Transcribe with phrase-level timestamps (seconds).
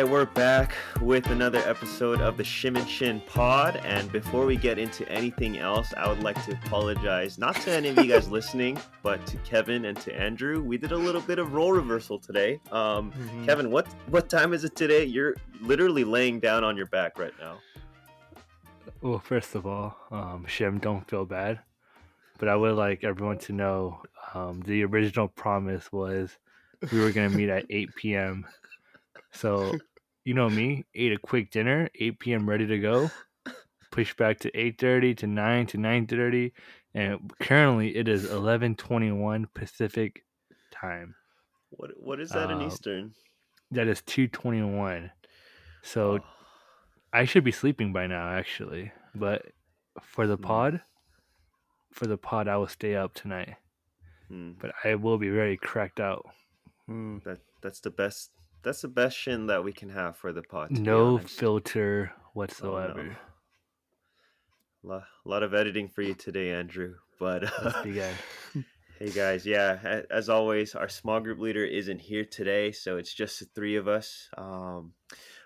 [0.00, 3.76] Right, we're back with another episode of the Shim and Shin Pod.
[3.84, 7.90] And before we get into anything else, I would like to apologize not to any
[7.90, 10.62] of you guys listening, but to Kevin and to Andrew.
[10.62, 12.62] We did a little bit of role reversal today.
[12.72, 13.44] Um, Mhm.
[13.44, 15.04] Kevin, what what time is it today?
[15.04, 17.58] You're literally laying down on your back right now.
[19.02, 21.60] Well, first of all, um, Shim, don't feel bad.
[22.38, 24.00] But I would like everyone to know
[24.32, 26.38] um, the original promise was
[26.90, 28.46] we were going to meet at 8 p.m.
[29.32, 29.78] So,
[30.24, 32.48] you know me, ate a quick dinner, 8 p.m.
[32.48, 33.10] ready to go.
[33.90, 36.52] Push back to 8:30 to 9 to 9:30,
[36.94, 40.24] and currently it is 11:21 Pacific
[40.70, 41.16] time.
[41.70, 43.14] What what is that in Uh, Eastern?
[43.72, 45.10] That is 2:21.
[45.82, 46.24] So Oh,
[47.12, 48.92] I should be sleeping by now, actually.
[49.14, 49.46] But
[50.02, 50.42] for the Hmm.
[50.46, 50.82] pod,
[51.92, 53.56] for the pod, I will stay up tonight.
[54.28, 56.26] hmm, But I will be very cracked out.
[56.86, 57.18] Hmm.
[57.24, 58.32] that that's the best.
[58.62, 60.68] That's the best shin that we can have for the pod.
[60.68, 61.38] to be No honest.
[61.38, 63.02] filter Oh, whatsoever.
[63.04, 63.14] no.
[64.82, 66.94] Lo- A lot of editing for you today, Andrew.
[67.18, 67.44] But
[67.84, 68.14] Let's.
[68.98, 73.38] Hey guys, yeah, as always, our small group leader isn't here today, so it's just
[73.40, 74.28] the three of us.
[74.36, 74.92] Um,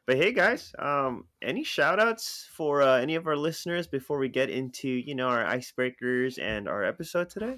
[0.07, 4.29] but hey guys, um, any shout outs for uh, any of our listeners before we
[4.29, 7.55] get into, you know, our icebreakers and our episode today?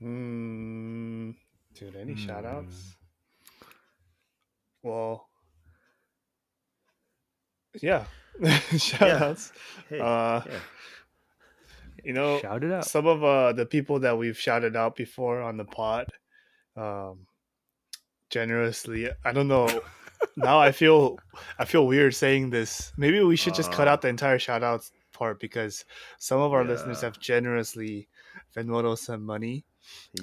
[0.00, 1.30] Hmm.
[1.74, 2.56] Dude, any shout Hmm.
[2.56, 2.96] outs?
[4.84, 5.28] Well,
[7.82, 8.04] yeah.
[8.78, 9.24] shout Yeah.
[9.24, 9.52] outs.
[9.88, 10.60] Hey, uh, yeah.
[12.04, 12.84] you know, Shout it out.
[12.84, 16.08] some of uh, the people that we've shouted out before on the pod,
[16.76, 17.26] um,
[18.30, 19.08] generously.
[19.24, 19.68] I don't know.
[20.36, 21.18] now I feel
[21.58, 22.92] I feel weird saying this.
[22.96, 23.92] Maybe we should just cut Uh.
[23.92, 25.84] out the entire shout outs part because
[26.18, 28.08] some of our listeners have generously
[28.56, 29.64] Venmoed us some money.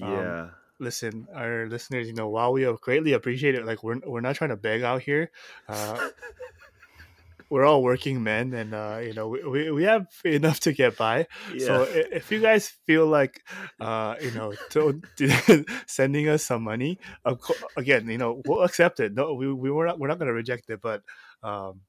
[0.01, 0.49] um, yeah.
[0.81, 4.49] Listen, our listeners, you know, while we greatly appreciate it, like we're we're not trying
[4.49, 5.31] to beg out here.
[5.69, 6.09] Uh,
[7.49, 10.97] we're all working men, and uh, you know, we, we, we have enough to get
[10.97, 11.27] by.
[11.53, 11.65] yeah.
[11.65, 13.43] So if you guys feel like,
[13.79, 15.01] uh, you know, to,
[15.85, 19.13] sending us some money, of co- again, you know, we'll accept it.
[19.13, 21.03] No, we we were not we're not gonna reject it, but
[21.43, 21.81] um,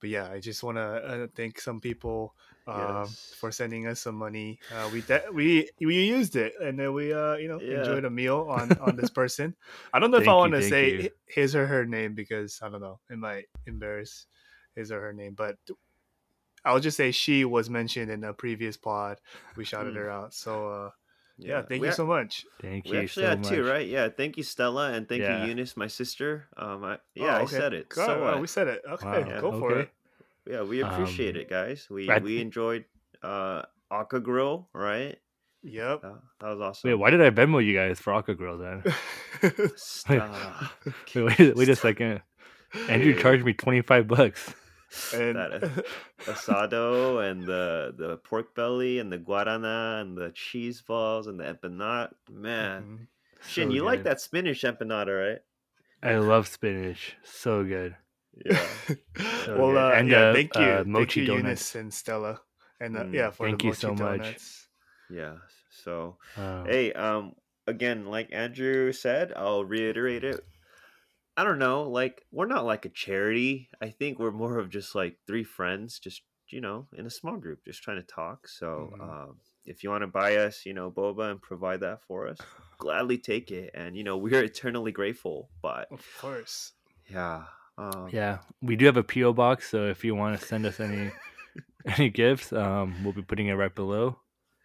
[0.00, 2.34] but yeah, I just want to uh, thank some people
[2.66, 3.34] um, Yes.
[3.38, 4.58] for sending us some money.
[4.70, 7.78] Uh, we de- we we used it, and then we uh you know Yeah.
[7.80, 9.54] enjoyed a meal on on this person.
[9.92, 11.10] I don't know if I want to say you.
[11.26, 14.26] his or her name because I don't know it might embarrass
[14.76, 15.56] his or her name, but.
[16.64, 19.18] I'll just say she was mentioned in a previous pod.
[19.56, 19.98] We shouted Hmm.
[20.06, 20.32] her out.
[20.32, 20.90] So uh,
[21.36, 22.46] yeah, thank We you ac- so much.
[22.60, 23.48] Thank We you actually so had much.
[23.48, 23.82] two, right?
[23.88, 24.08] Yeah.
[24.10, 25.42] Thank you, Stella, and thank Yeah.
[25.42, 26.46] you, Eunice, my sister.
[26.56, 27.88] Um, I, Oh, yeah, I said it.
[27.88, 28.82] Go- So uh, we said it.
[28.86, 29.90] Okay, Wow, go for it.
[30.46, 31.86] Yeah, we appreciate Um, it, guys.
[31.90, 32.84] We I- we enjoyed
[33.22, 35.16] uh Aka Grill, right?
[35.62, 36.02] Yep.
[36.02, 36.90] That, that was awesome.
[36.90, 38.82] Wait, why did I Venmo you guys for Aqua Grill then?
[39.76, 40.72] Stop.
[41.14, 42.20] Wait, wait, wait a second.
[42.88, 43.22] Andrew Dude.
[43.22, 44.54] charged me 25 bucks.
[45.14, 45.68] and that uh,
[46.32, 51.44] asado and the the pork belly and the guarana and the cheese balls and the
[51.44, 52.10] empanada.
[52.30, 53.06] Man, Mhm.
[53.48, 55.38] Shin, So you like that spinach empanada, right?
[56.02, 57.16] I love spinach.
[57.22, 57.94] So good.
[58.34, 58.68] Yeah.
[59.44, 61.68] So well, uh, And, yeah, uh, thank you, uh, thank mochi you, donuts.
[61.68, 62.40] Eunice and Stella,
[62.80, 64.36] and uh, Mm, yeah, for thank the you mochi so much.
[65.08, 65.38] yeah.
[65.70, 67.34] So Um, hey, um,
[67.66, 70.44] again, like Andrew said, I'll reiterate it.
[71.36, 73.70] I don't know, like we're not like a charity.
[73.80, 77.36] I think we're more of just like three friends, just you know, in a small
[77.38, 78.48] group, just trying to talk.
[78.48, 79.00] So, Mhm.
[79.00, 82.46] um, if you want to buy us, you know, boba and provide that for us,
[82.78, 83.70] gladly take it.
[83.74, 85.50] And you know, we're eternally grateful.
[85.62, 86.72] But Of course.
[87.08, 87.46] yeah,
[87.82, 90.78] um, yeah, we do have a PO box, so if you want to send us
[90.80, 91.10] any
[91.86, 94.18] any gifts, um, we'll be putting it right below.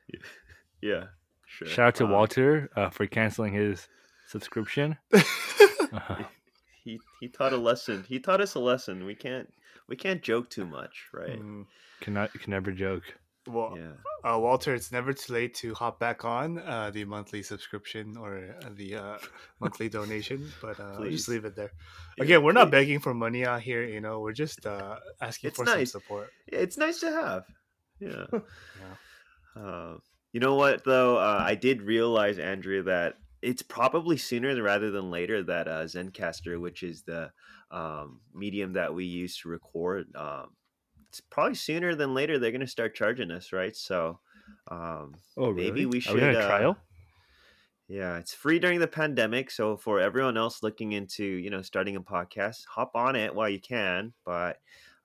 [0.82, 1.06] yeah,
[1.46, 1.68] sure.
[1.68, 3.88] Shout out to Um, Walter uh, for canceling his
[4.28, 4.98] subscription.
[5.94, 6.24] Uh,
[6.84, 8.04] He he taught a lesson.
[8.10, 9.06] He taught us a lesson.
[9.06, 9.48] We can't
[9.88, 11.40] we can't joke too much, right?
[11.40, 11.66] Mm,
[12.02, 13.04] cannot can never joke.
[13.48, 13.94] Well, Yeah.
[14.30, 18.56] uh, Walter, it's never too late to hop back on uh, the monthly subscription or
[18.64, 19.18] uh, the uh,
[19.60, 21.72] monthly donation, but uh, I'll just leave it there.
[22.18, 23.84] Yeah, Again, we're not begging for money out here.
[23.84, 25.92] You know, we're just uh, asking It's for nice.
[25.92, 26.30] some support.
[26.52, 27.44] Yeah, it's nice to have.
[28.00, 28.26] Yeah.
[28.36, 29.62] Yeah.
[29.64, 29.98] Uh,
[30.34, 31.18] you know what though?
[31.18, 36.60] Uh, I did realize, Andrew, that it's probably sooner rather than later that uh, Zencastr,
[36.60, 37.32] which is the
[37.72, 40.50] um, medium that we use to record, um,
[41.22, 43.76] probably sooner than later they're going to start charging us, right?
[43.76, 44.20] So
[44.70, 46.78] um, Oh, Maybe we we should, a uh, trial?
[47.88, 49.50] Yeah, it's free during the pandemic.
[49.50, 53.48] So for everyone else looking into, you know, starting a podcast, hop on it while
[53.50, 54.14] you can.
[54.26, 54.58] But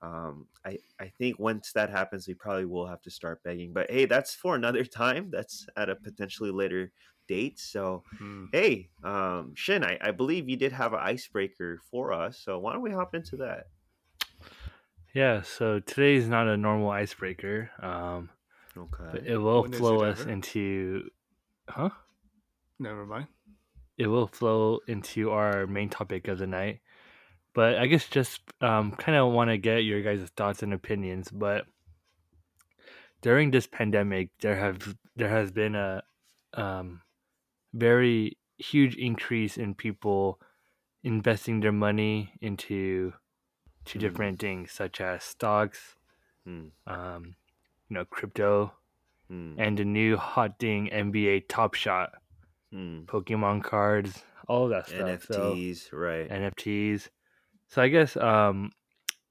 [0.02, 3.72] um, I I think once that happens, we probably will have to start begging.
[3.72, 5.30] But hey, that's for another time.
[5.30, 6.92] That's at a potentially later
[7.28, 7.60] date.
[7.60, 8.46] So, Hmm.
[8.50, 12.40] hey, um, Shin, I, I believe you did have an icebreaker for us.
[12.40, 13.66] So why don't we hop into that?
[15.14, 18.30] Yeah, so today is not a normal icebreaker, um,
[19.10, 19.28] but Okay.
[19.28, 20.30] it will When flow it us ever?
[20.30, 21.10] into,
[21.68, 21.90] huh?
[22.78, 23.26] Never mind.
[23.98, 26.80] It will flow into our main topic of the night.
[27.54, 31.28] But I guess just um, kind of want to get your guys' thoughts and opinions.
[31.30, 31.66] But
[33.20, 36.02] during this pandemic, there have there has been a
[36.54, 37.02] um,
[37.74, 40.40] very huge increase in people
[41.04, 43.12] investing their money into
[43.86, 44.00] to Mm.
[44.00, 45.96] different things such as stocks,
[46.44, 46.68] Hmm.
[46.86, 47.36] um,
[47.88, 48.72] you know, crypto,
[49.28, 49.54] Hmm.
[49.58, 52.12] and the new hot thing NBA Top Shot,
[52.70, 53.04] Hmm.
[53.04, 55.24] Pokemon cards, all of that stuff.
[55.24, 56.28] So NFTs, right?
[56.30, 57.08] NFTs.
[57.68, 58.70] So I guess um,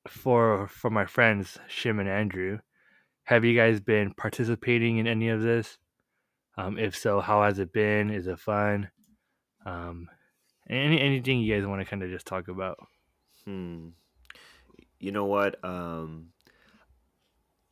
[0.08, 2.60] for for my friends Shim and Andrew,
[3.24, 5.78] have you guys been participating in any of this?
[6.58, 8.10] Um, if so, how has it been?
[8.10, 8.90] Is it fun?
[9.66, 10.10] Um,
[10.70, 12.78] any anything you guys want to kind of just talk about?
[13.46, 13.90] Hmm.
[15.02, 15.64] You know what?
[15.64, 16.34] Um,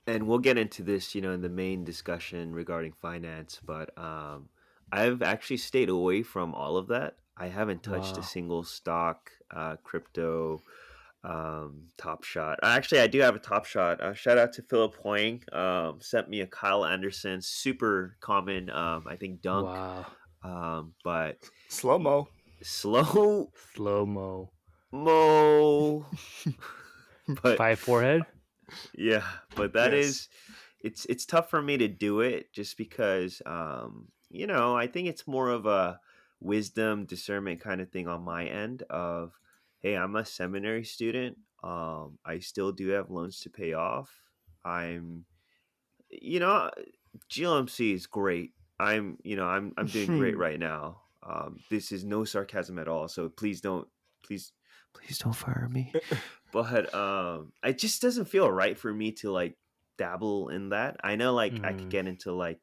[0.07, 3.59] and we'll get into this, you know, in the main discussion regarding finance.
[3.63, 4.49] But um,
[4.91, 7.17] I've actually stayed away from all of that.
[7.37, 8.17] I haven't touched Wow.
[8.17, 10.63] a single stock, uh, crypto,
[11.23, 12.59] um, Top Shot.
[12.63, 14.01] Actually, I do have a Top Shot.
[14.01, 15.43] Uh, shout out to Philip Hoying.
[15.51, 19.69] Um, sent me a Kyle Anderson, super common, um, I think dunk.
[19.69, 20.05] Wow,
[20.43, 22.27] Um, but Slow mo.
[22.61, 24.53] slow slow mo,
[24.91, 26.05] mo.
[27.43, 28.25] but five forehead.
[28.93, 30.05] Yeah, but that Yes.
[30.05, 30.29] is
[30.81, 35.07] it's it's tough for me to do it just because um you know, I think
[35.07, 35.99] it's more of a
[36.39, 39.39] wisdom discernment kind of thing on my end of
[39.79, 41.37] hey, I'm a seminary student.
[41.63, 44.11] Um I still do have loans to pay off.
[44.63, 45.25] I'm
[46.09, 46.71] you know,
[47.29, 48.53] GLMC is great.
[48.79, 51.01] I'm, you know, I'm I'm doing great right now.
[51.23, 53.07] Um this is no sarcasm at all.
[53.07, 53.87] So please don't
[54.23, 54.53] please
[54.93, 55.97] please don't fire me
[56.51, 59.57] but um it just doesn't feel right for me to like
[59.97, 61.89] dabble in that i know like i could Mm.
[61.89, 62.61] get into like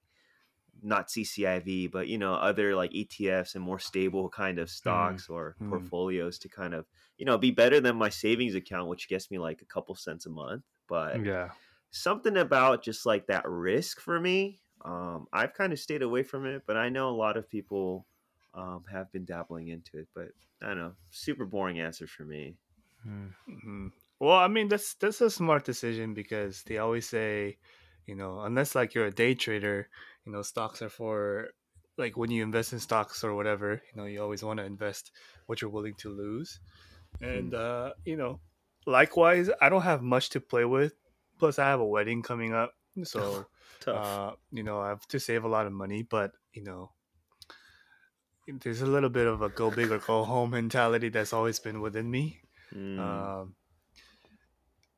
[0.82, 5.56] not cciv but you know other like etfs and more stable kind of stocks or
[5.60, 5.66] Mm.
[5.66, 6.86] portfolios to kind of
[7.18, 10.26] you know be better than my savings account which gets me like a couple cents
[10.26, 11.50] a month but Yeah,
[11.90, 16.44] something about just like that risk for me um i've kind of stayed away from
[16.46, 18.06] it but i know a lot of people
[18.56, 20.28] um have been dabbling into it but
[20.62, 22.56] i don't know super boring answer for me
[23.06, 23.34] Mm.
[23.48, 23.92] Mhm.
[24.18, 27.58] Well, I mean that's that's a smart decision because they always say,
[28.06, 29.88] you know, unless like you're a day trader,
[30.24, 31.50] you know, stocks are for
[31.98, 35.12] like when you invest in stocks or whatever, you know, you always want to invest
[35.46, 36.60] what you're willing to lose.
[37.20, 38.40] And uh, you know,
[38.86, 40.94] likewise, I don't have much to play with.
[41.38, 42.72] Plus I have a wedding coming up.
[43.04, 43.46] So
[43.80, 46.92] tough uh, you know, I have to save a lot of money, but you know,
[48.46, 51.80] there's a little bit of a go big or go home mentality that's always been
[51.80, 52.40] within me.
[52.74, 52.98] Mm.
[52.98, 53.54] Um,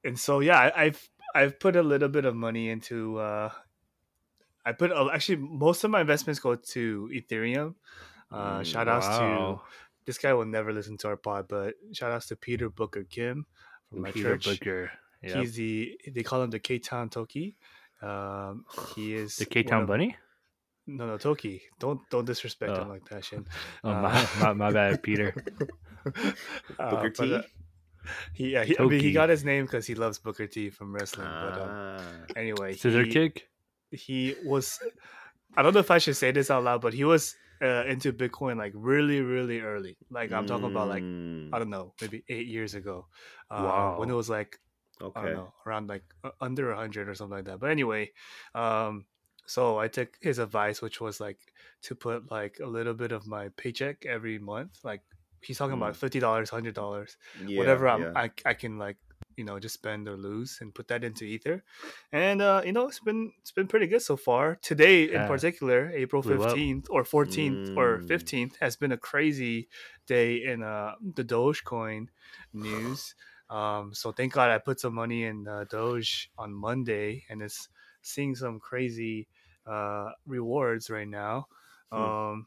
[0.05, 3.19] and so yeah, I, I've I've put a little bit of money into.
[3.19, 3.51] Uh,
[4.65, 7.75] I put uh, actually most of my investments go to Ethereum.
[8.31, 9.61] Uh, Mm, shout outs to
[10.09, 13.45] this guy will never listen to our pod, but shout outs to Peter Booker Kim
[13.91, 14.61] from my Peter church.
[14.61, 14.91] Booker.
[15.23, 15.37] Yep.
[15.37, 17.57] He's the they call him the K Town Toki.
[18.01, 20.17] Um, he is the K Town Bunny.
[20.89, 21.61] No, no Toki.
[21.79, 22.93] Don't don't disrespect him Oh.
[22.93, 23.45] like that, Shin.
[23.85, 25.35] Oh Uh, my, my, my bad, Peter.
[26.79, 27.35] Uh, Booker but, T.
[27.35, 27.43] uh,
[28.33, 30.95] he, yeah, he, I mean, he got his name because he loves Booker T from
[30.95, 31.29] wrestling.
[31.29, 32.01] but um, Ah.
[32.37, 33.49] anyway, Scissor he, kick.
[33.91, 34.79] he was.
[35.57, 38.13] I don't know if I should say this out loud, but he was uh, into
[38.13, 39.99] Bitcoin like really, really early.
[40.09, 43.07] Like I'm talking about like Mm, I don't know, maybe eight years ago.
[43.51, 44.59] Uh, when it was like
[45.15, 47.61] I don't know, around like uh, under a hundred or something like that.
[47.61, 48.13] But anyway,
[48.55, 49.05] um,
[49.49, 51.41] so I took his advice, which was like
[51.83, 54.81] to put like a little bit of my paycheck every month.
[54.85, 55.03] Like
[55.43, 58.17] he's talking about fifty dollars, hundred dollars, Yeah, whatever I'm, yeah.
[58.17, 58.99] I I can like
[59.37, 61.65] you know just spend or lose and put that into ether,
[62.13, 64.57] and uh, you know it's been it's been pretty good so far.
[64.57, 68.07] Today in particular, April fifteenth or fourteenth or Mm.
[68.07, 69.69] fifteenth has been a crazy
[70.07, 72.09] day in uh the Dogecoin
[72.53, 73.15] news.
[73.51, 77.69] Um, so thank God I put some money in uh, Doge on Monday, and it's
[78.03, 79.29] seeing some crazy
[79.69, 81.49] uh, rewards right now.
[81.93, 82.03] Hmm.
[82.03, 82.47] Um,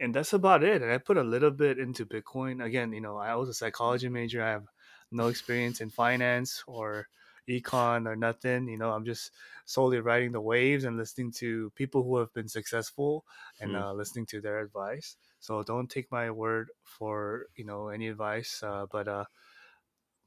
[0.00, 0.82] and that's about it.
[0.82, 2.64] And I put a little bit into Bitcoin.
[2.64, 4.42] Again, you know, I was a psychology major.
[4.42, 4.66] I have
[5.10, 7.08] no experience in finance or
[7.48, 8.68] econ or nothing.
[8.68, 9.32] You know, I'm just
[9.66, 13.24] solely riding the waves and listening to people who have been successful
[13.60, 13.76] and Hmm.
[13.76, 15.16] uh, listening to their advice.
[15.40, 18.62] So don't take my word for you know any advice.
[18.62, 19.24] Uh, but uh,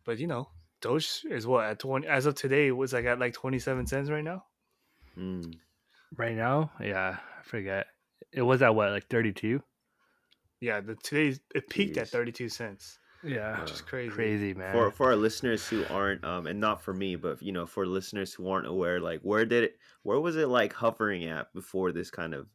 [0.05, 0.49] but you know,
[0.81, 4.09] Doge is what at twenty as of today was like at like twenty seven cents
[4.09, 4.45] right now.
[5.17, 5.59] Mm.
[6.17, 7.87] Right now, yeah, I forget.
[8.31, 9.61] it was at what like 32.
[10.61, 14.09] Yeah, the today's it peaked at 32 cents, Yeah, which is crazy.
[14.11, 14.71] crazy man.
[14.71, 17.85] for for our listeners who aren't um and not for me but you know for
[17.85, 21.91] listeners who aren't aware like where did it where was it like hovering at before
[21.91, 22.47] this kind of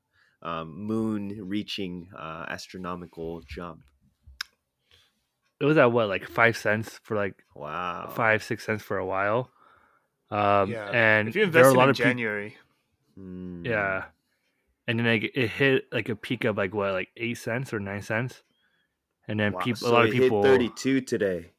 [0.42, 3.80] um moon reaching uh astronomical jump
[5.60, 9.04] it was at what like five cents for like wow five six cents for a
[9.06, 9.50] while.
[10.30, 12.08] Um, yeah, and if you there are invested a lot in of people.
[13.18, 13.66] Hmm.
[13.66, 14.04] Yeah.
[14.86, 17.80] And then like it hit like a peak of like what, like eight cents or
[17.80, 18.42] nine cents.
[19.26, 21.52] And then Wow, people so a lot of people 32 today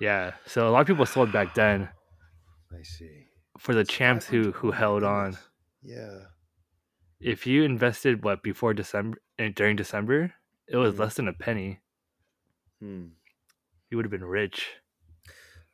[0.00, 0.32] Yeah.
[0.46, 1.88] So a lot of people sold back then
[2.72, 3.26] i see
[3.58, 5.36] for the champs who who held on.
[5.82, 6.32] yeah
[7.20, 10.34] If you invested what before December and during December,
[10.66, 10.98] it was Mhm.
[10.98, 11.80] less than a penny.
[12.80, 13.06] hmm.
[13.88, 14.82] You would have been rich.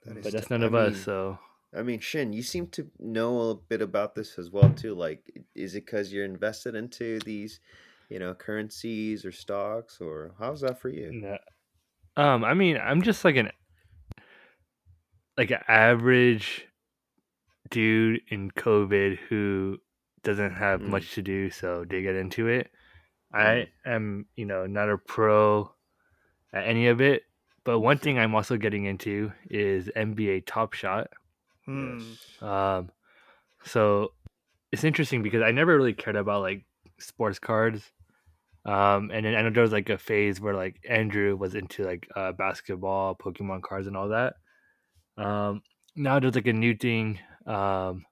[0.05, 1.38] That But that's none I of us, so
[1.76, 4.95] I mean, Shin, you seem to know a bit about this as well too.
[4.95, 7.61] Like, is it because you're invested into these,
[8.11, 11.11] you know, currencies or stocks, or how's that for you?
[11.12, 11.38] No.
[12.17, 13.50] Um, I mean, I'm just like an
[15.38, 16.67] like an average
[17.71, 19.79] dude in COVID who
[20.23, 20.88] doesn't have Mm.
[20.88, 22.71] much to do, so they get into it.
[23.33, 25.73] I am, you know, not a pro
[26.52, 27.23] at any of it,
[27.64, 31.11] but one thing I'm also getting into is NBA Top Shot.
[31.76, 32.19] Yes.
[32.41, 32.91] Um,
[33.64, 34.12] so
[34.73, 36.64] it's interesting because I never really cared about like
[36.99, 37.93] sports cards.
[38.64, 41.85] Um, and then I know there was like a phase where like Andrew was into
[41.85, 44.35] like uh, basketball, Pokemon cards, and all that.
[45.17, 45.62] Um,
[45.97, 48.05] now there's like a new thing um,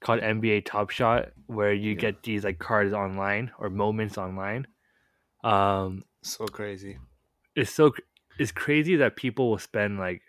[0.00, 2.00] called NBA Top Shot where you Yeah.
[2.00, 4.66] get these like cards online or moments online.
[5.44, 6.98] Um, so crazy.
[7.56, 7.92] it's so
[8.38, 10.22] it's crazy that people will spend like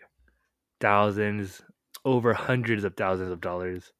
[0.80, 1.62] thousands
[2.04, 3.92] over hundreds of thousands of dollars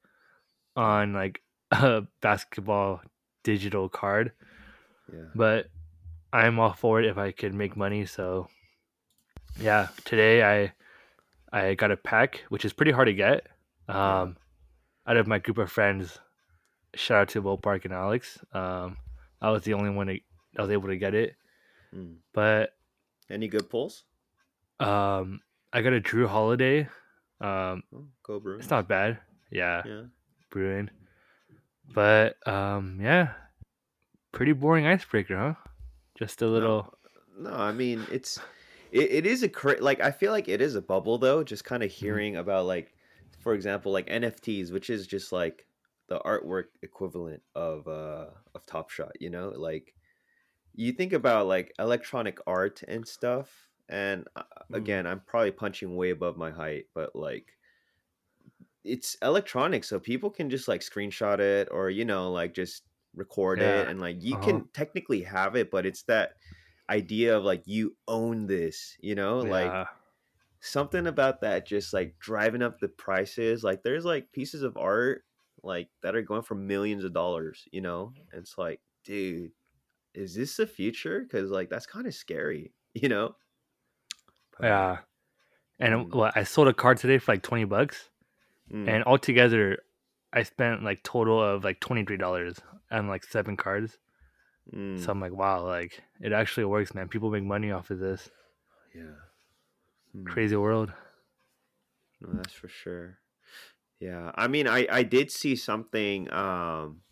[0.77, 1.41] on like
[1.71, 3.01] a basketball
[3.45, 4.33] digital card
[5.13, 5.25] Yeah.
[5.35, 5.67] but
[6.33, 8.49] i'm all for it if i could make money so
[9.61, 10.73] yeah today i
[11.53, 13.47] i got a pack which is pretty hard to get
[13.89, 14.37] um
[15.07, 16.19] out of my group of friends
[16.95, 18.97] shout out to will park and alex um
[19.41, 20.21] i was the only one that
[20.55, 21.35] that was able to get it
[21.95, 22.15] Mm.
[22.33, 22.73] but
[23.29, 24.05] Any good pulls?
[24.81, 25.43] Um,
[25.75, 26.89] I got a Jrue Holiday.
[27.43, 28.63] Um, Oh, go Bruins.
[28.63, 29.19] it's not bad.
[29.51, 30.03] Yeah, Yeah.
[30.51, 30.91] Bruin.
[31.95, 33.33] But um, yeah,
[34.33, 35.55] pretty boring icebreaker, huh?
[36.19, 36.95] Just a little.
[37.39, 38.39] No, I mean it's
[38.93, 41.43] it, it is a cra- like I feel like it is a bubble though.
[41.45, 42.05] Just kind of Mm-hmm.
[42.05, 42.95] hearing about like,
[43.41, 45.67] for example, like NFTs, which is just like
[46.09, 49.13] the artwork equivalent of uh of Top Shot.
[49.21, 49.95] You know, like
[50.75, 53.69] you think about like electronic art and stuff.
[53.93, 54.73] And uh, Mhm.
[54.73, 57.55] again, I'm probably punching way above my height, but like
[58.85, 62.85] it's electronic, so people can just like screenshot it or you know like just
[63.15, 64.39] record it and like you uh-huh.
[64.39, 66.35] can technically have it, but it's that
[66.91, 69.79] idea of like you own this, you know, like
[70.61, 73.65] something about that just like driving up the prices.
[73.65, 75.25] Like there's like pieces of art
[75.65, 79.53] like that are going for millions of dollars, you know, and it's like, dude,
[80.15, 81.21] is this the future?
[81.23, 83.37] Because like that's kind of scary, you know.
[84.63, 84.99] Yeah.
[85.79, 88.09] And well, I sold a card today for like twenty bucks,
[88.73, 89.79] mm, and altogether,
[90.33, 93.99] I spent like total of like twenty three dollars on like seven cards.
[94.73, 97.09] mm, So I'm like, wow, like it actually works, man.
[97.09, 98.31] People make money off of this
[98.95, 99.17] yeah,
[100.15, 100.27] Mm.
[100.27, 100.93] crazy world.
[102.21, 103.19] No, that's for sure.
[103.99, 106.33] Yeah, I mean, I I did see something.
[106.33, 107.03] Um,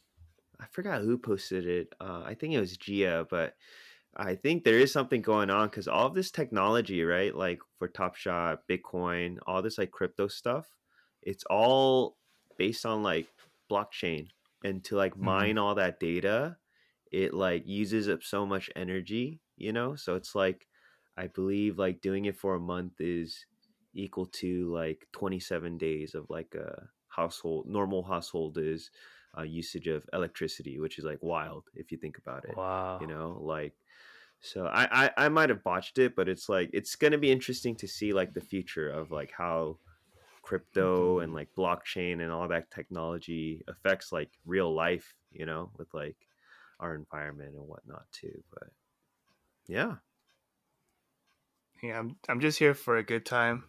[0.61, 1.95] I forgot who posted it.
[2.01, 3.57] Uh, I think it was Gia, but
[4.17, 7.35] I think there is something going on because all of this technology, right?
[7.35, 10.77] Like for Top Shot, Bitcoin, all this like crypto stuff,
[11.23, 12.19] it's all
[12.59, 13.29] based on like
[13.71, 14.29] blockchain,
[14.65, 15.23] and to like Mhm.
[15.23, 16.59] mine all that data,
[17.13, 19.95] it like uses up so much energy, you know.
[19.95, 20.67] So it's like,
[21.17, 23.47] I believe like doing it for a month is
[23.95, 28.91] equal to like 27 days of like a household normal household is
[29.37, 33.01] uh, usage of electricity which is like wild if you think about it Wow.
[33.01, 33.75] you know like
[34.41, 37.31] so I, I i might have botched it but it's like it's going to be
[37.31, 39.79] interesting to see like the future of like how
[40.43, 45.93] crypto and like blockchain and all that technology affects like real life you know with
[45.95, 46.17] like
[46.81, 48.71] our environment and whatnot too but
[49.69, 49.97] yeah
[51.83, 53.65] Yeah, I'm I'm just here for a good time,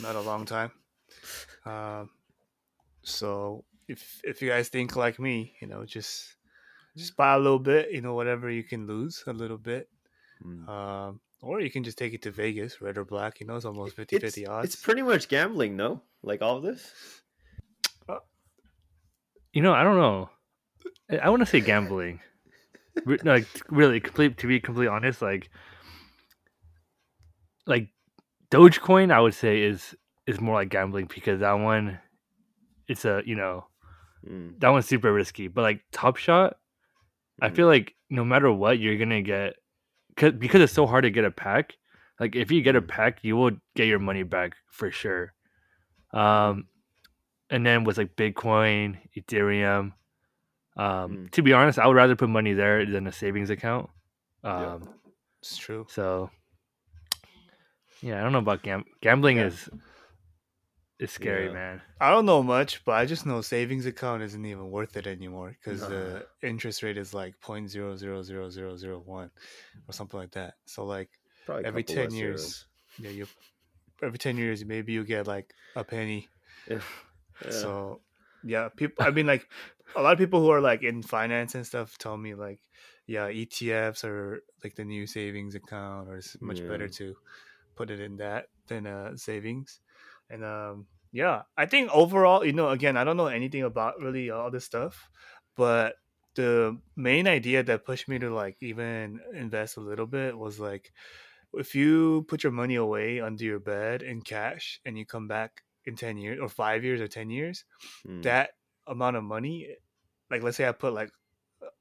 [0.00, 0.72] not a long time.
[1.64, 2.10] Um,
[3.02, 6.36] so if if you guys think like me, you know, just
[6.96, 9.90] just buy a little bit, you know, whatever you can lose a little bit.
[10.44, 10.68] Mm.
[10.68, 13.64] Um, or you can just take it to Vegas, red or black, you know, it's
[13.64, 14.74] almost 50 it's, 50 odds.
[14.74, 16.92] it's pretty much gambling no like all of this
[19.52, 20.30] You know, I don't know.
[21.10, 22.20] I- I want to say gambling.
[23.04, 25.48] Re- like really complete to be completely honest like
[27.66, 27.88] like
[28.50, 29.94] dogecoin i would say is
[30.26, 31.98] is more like gambling because that one
[32.88, 33.64] it's a you know
[34.28, 36.56] Mm, that one's super risky but like top shot
[37.40, 39.54] i mm, feel like no matter what you're gonna get
[40.18, 41.76] cause, because it's so hard to get a pack
[42.20, 42.88] like if you get a Mm.
[42.88, 45.32] pack you will get your money back for sure
[46.12, 46.66] um
[47.50, 49.92] and then with like bitcoin ethereum
[50.76, 51.30] um Mm.
[51.32, 53.88] to be honest i would rather put money there than a savings account
[54.44, 54.74] Yeah.
[54.74, 54.88] um
[55.40, 55.86] It's true.
[55.88, 56.30] so
[58.02, 59.46] yeah i don't know about gam- gambling Yeah.
[59.46, 59.68] is
[60.98, 61.52] is scary Yeah.
[61.52, 65.06] man I don't know much, but I just know savings account isn't even worth it
[65.06, 65.88] anymore because Nah.
[65.88, 69.30] the interest rate is like point zero zero zero zero zero one
[69.88, 70.54] or something like that.
[70.66, 71.10] So like
[71.44, 72.66] probably every ten less years,
[72.98, 73.26] yeah, you
[74.02, 76.28] every ten years maybe you get like a penny.
[76.68, 76.84] zeros.
[77.44, 77.50] Yeah.
[77.50, 78.02] So
[78.42, 79.04] yeah, people.
[79.04, 79.50] I mean, like
[79.94, 82.60] a lot of people who are like in finance and stuff tell me like,
[83.06, 87.16] yeah, ETFs are like the new savings account, or it's much better to
[87.76, 89.80] put it in that than uh savings.
[90.30, 94.30] And um, yeah, I think overall, you know, again, I don't know anything about really
[94.30, 95.08] all this stuff,
[95.56, 95.96] but
[96.34, 100.92] the main idea that pushed me to like even invest a little bit was like
[101.54, 105.62] if you put your money away under your bed in cash and you come back
[105.84, 107.64] in 10 years or 5 years or 10 years
[108.06, 108.50] Mm, that
[108.86, 109.76] amount of money
[110.30, 111.10] like let's say i put like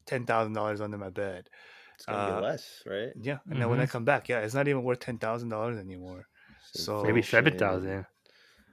[0.05, 1.49] $10000 under my bed
[1.95, 3.13] it's gonna uh, be less, right?
[3.15, 3.87] yeah and then when i Mhm.
[3.87, 6.27] come back yeah it's not even worth $10000 anymore
[6.61, 7.23] So- maybe Inflation.
[7.23, 8.05] 7000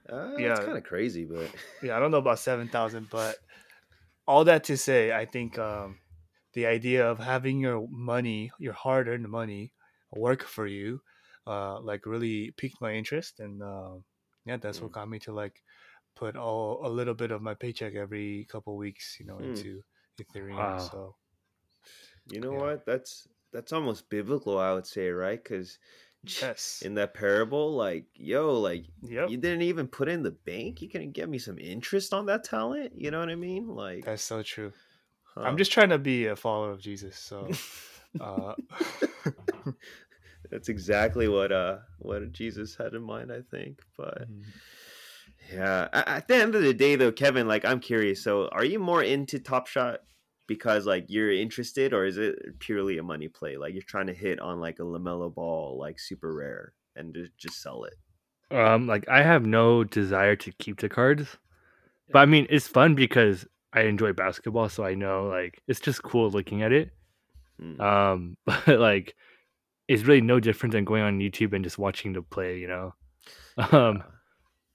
[0.09, 0.51] Uh, Yeah.
[0.51, 1.49] it's kind of crazy, but
[1.81, 3.37] yeah i don't know about 7000 but
[4.27, 5.99] all that to say i think um
[6.53, 9.73] the idea of having your money your hard-earned money
[10.11, 11.01] work for you
[11.47, 13.95] uh like really piqued my interest and uh,
[14.45, 14.93] yeah that's what Mm.
[14.93, 15.63] got me to like
[16.15, 19.47] put all a little bit of my paycheck every couple weeks you know Mm.
[19.49, 19.81] into
[20.21, 20.77] ethereum Wow.
[20.79, 21.15] so
[22.29, 22.57] you know Yeah.
[22.57, 22.85] what?
[22.85, 25.41] That's that's almost biblical, I would say, right?
[25.41, 25.79] Because
[26.25, 30.81] yes in that parable, like, yo, like yep you didn't even put in the bank.
[30.81, 32.93] You can get me some interest on that talent.
[32.95, 33.67] You know what I mean?
[33.67, 34.71] Like, that's so true
[35.35, 35.41] huh.
[35.41, 37.49] i'm just trying to be a follower of jesus so
[38.21, 38.53] uh
[40.49, 43.81] that's exactly what uh what Jesus had in mind, I think.
[43.97, 44.43] But mm.
[45.53, 48.23] yeah, at the end of the day, though, Kevin, like, I'm curious.
[48.23, 50.01] So, are you more into Top Shot
[50.47, 53.57] because like you're interested, or is it purely a money play?
[53.57, 57.29] Like you're trying to hit on like a Lamelo Ball, like super rare, and ju-
[57.37, 57.95] just sell it.
[58.55, 61.37] Um, like I have no desire to keep the cards,
[62.11, 66.03] but I mean it's fun because I enjoy basketball, so I know like it's just
[66.03, 66.91] cool looking at it.
[67.59, 67.81] Hmm.
[67.81, 69.15] Um, but like
[69.87, 72.93] it's really no different than going on YouTube and just watching the play, you know.
[73.71, 74.03] Um,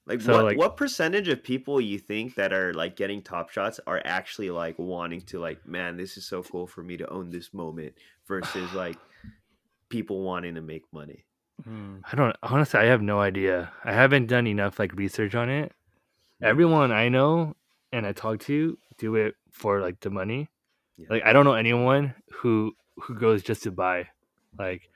[0.07, 3.51] like so, what like- what percentage of people you think that are like getting top
[3.51, 7.09] shots are actually like wanting to like man this is so cool for me to
[7.11, 7.95] own this moment
[8.27, 8.97] versus like
[9.89, 11.25] people wanting to make money
[11.69, 12.01] Mm.
[12.11, 12.81] I don't honestly.
[12.81, 13.71] I have no idea.
[13.85, 15.73] I haven't done enough like research on it.
[16.41, 17.55] Everyone I know
[17.93, 20.49] and I talk to do it for like the money.
[20.97, 21.09] Yeah.
[21.11, 24.09] Like I don't know anyone who who goes just to buy.
[24.59, 24.89] Like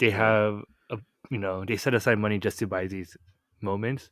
[0.00, 0.98] they have a
[1.30, 3.16] you know they set aside money just to buy these
[3.60, 4.10] moments.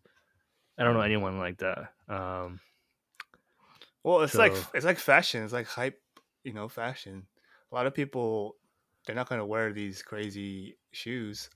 [0.78, 1.92] I don't know anyone like that.
[2.08, 2.60] Um,
[4.02, 5.42] Well, it's like it's like fashion.
[5.44, 6.00] It's like hype,
[6.44, 7.26] you know, fashion.
[7.70, 8.56] A lot of people
[9.04, 11.50] they're not gonna wear these crazy shoes.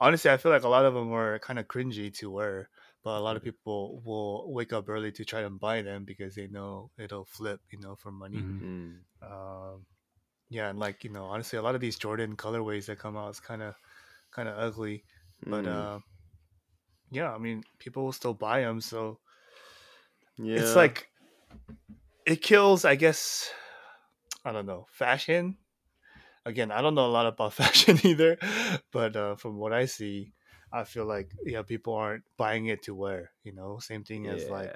[0.00, 2.70] Honestly, I feel like a lot of them were kind of cringy to wear,
[3.04, 6.34] but a lot of people will wake up early to try to buy them because
[6.36, 8.48] they know it'll flip, you know, for money.
[8.48, 8.60] mhm.
[8.62, 9.04] Mm.
[9.22, 9.86] Um,
[10.50, 13.30] yeah, and like you know, honestly, a lot of these Jordan colorways that come out
[13.30, 13.76] is kind of
[14.32, 15.04] kind of ugly,
[15.48, 15.68] but Mm.
[15.68, 16.00] uh,
[17.10, 19.18] yeah, I mean, people will still buy them, so
[20.38, 20.60] yeah.
[20.60, 21.08] it's like
[22.28, 23.50] it kills i guess
[24.44, 25.56] i don't know fashion.
[26.46, 28.38] Again i don't know a lot about fashion either
[28.92, 30.32] but uh, from what i see
[30.72, 33.78] i feel like yeah people aren't buying it to wear you know?
[33.80, 34.72] Same thing as like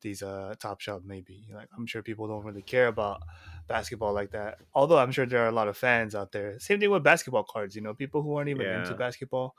[0.00, 3.22] these uh top shot maybe like i'm sure people don't really care about
[3.70, 6.80] basketball like that although i'm sure there are a lot of fans out there same
[6.80, 9.54] thing with basketball cards you know people who aren't even into basketball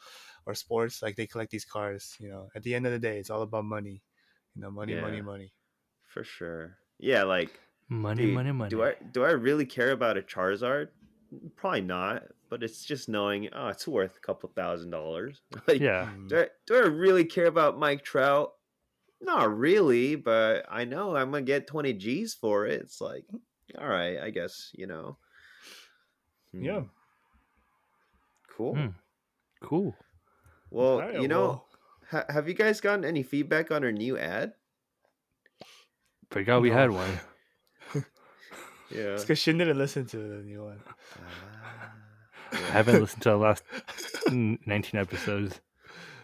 [0.46, 3.20] or sports like they collect these cards you know at the end of the day
[3.20, 4.04] it's all about money
[4.56, 5.22] you know money money Yeah.
[5.22, 5.54] money
[6.04, 8.70] for sure yeah like money, dude, money, money.
[8.70, 10.90] do i do i really care about a charizard
[11.56, 16.10] probably not but it's just knowing oh it's worth a couple thousand dollars like yeah,
[16.14, 16.30] Mm.
[16.30, 18.54] do I, do I really care about Mike Trout?
[19.22, 22.82] Not really, but I know I'm gonna get 20 G's for it.
[22.82, 23.26] It's like,
[23.80, 25.18] all right, I guess you know.
[26.54, 26.82] Hmm, yeah
[28.62, 28.76] cool.
[28.76, 28.88] Hmm.
[29.62, 29.96] cool.
[30.70, 31.68] Well, Alright, you know, well,
[32.10, 34.54] ha- have you guys gotten any feedback on our new ad?
[36.30, 36.76] Forgot we No.
[36.76, 37.10] had one.
[38.94, 39.14] Yeah.
[39.16, 40.82] It's because Shin didn't listen to the new one.
[40.86, 41.94] Ah,
[42.52, 43.64] I haven't listened to the last
[44.28, 45.62] mm, 19 episodes.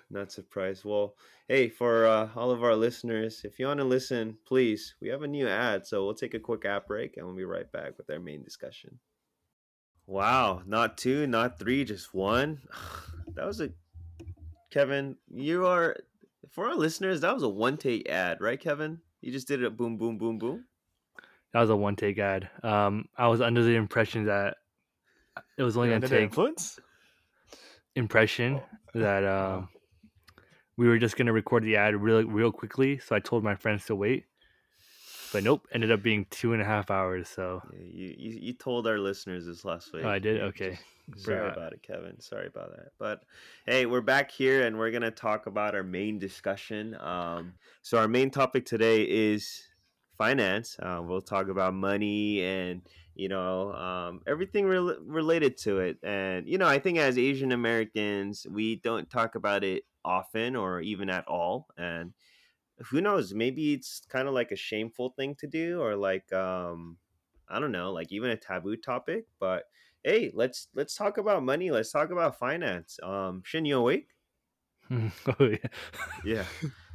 [0.10, 0.86] Not surprised.
[0.86, 1.16] Well,
[1.50, 5.22] hey, for uh, all of our listeners, if you want to listen, please, we have
[5.24, 5.86] a new ad.
[5.86, 8.42] So we'll take a quick app break and we'll be right back with our main
[8.44, 9.00] discussion.
[10.06, 12.62] Wow, not two, not three, just one.
[13.36, 13.70] That was a
[14.72, 15.16] Kevin.
[15.30, 15.96] You are
[16.50, 17.22] for our listeners.
[17.22, 19.00] That was a one take ad, right, Kevin?
[19.22, 19.78] You just did it.
[19.78, 20.66] Boom, boom, boom, boom.
[21.54, 22.50] That was a one take ad.
[22.64, 24.58] Um, I was under the impression that
[25.56, 26.80] it was only You're going to under the take influence?
[27.96, 28.60] impression
[28.96, 29.00] Oh.
[29.00, 29.70] that um,
[30.78, 33.00] we were just going to record the ad real, real quickly.
[33.00, 34.26] So I told my friends to wait.
[35.34, 37.28] But nope, ended up being two and a half hours.
[37.28, 40.06] So Yeah, you, you you told our listeners this last week.
[40.06, 40.42] oh, I did.
[40.42, 40.72] Okay.
[40.72, 40.84] just-
[41.26, 42.20] Sorry about it, Kevin.
[42.20, 42.90] Sorry about that.
[43.00, 43.24] But
[43.66, 46.96] hey, we're back here and we're gonna talk about our main discussion.
[47.00, 49.64] Um, so our main topic today is
[50.18, 50.78] finance.
[50.82, 52.82] Uh, we'll talk about money and
[53.16, 55.98] you know um, everything rel- related to it.
[56.04, 60.82] And you know, I think as Asian Americans, we don't talk about it often or
[60.82, 61.68] even at all.
[61.78, 62.14] And
[62.90, 63.34] who knows?
[63.34, 66.98] Maybe it's kind of like a shameful thing to do, or like um,
[67.50, 69.26] I don't know, like even a taboo topic.
[69.40, 69.66] But
[70.04, 71.72] hey, let's let's talk about money.
[71.72, 73.00] Let's talk about finance.
[73.04, 74.10] Um, Shin, you awake?
[74.92, 75.58] oh, yeah.
[76.24, 76.46] Yeah.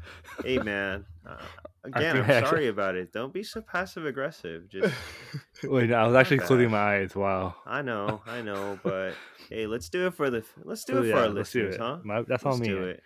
[0.45, 1.05] hey, man.
[1.27, 1.37] Uh,
[1.85, 3.13] again, I'm I actually- sorry about it.
[3.13, 4.69] Don't be so passive aggressive.
[4.69, 4.95] Just
[5.65, 7.15] Wait, no, I was actually closing my eyes.
[7.15, 7.55] Wow.
[7.67, 9.15] I know, I know, but
[9.49, 11.67] hey, let's do it for the let's do Oh, it yeah, for our let's do
[11.67, 11.81] listeners, it.
[11.81, 11.99] huh?
[12.05, 12.69] My- that's all let's me.
[12.69, 13.03] do it.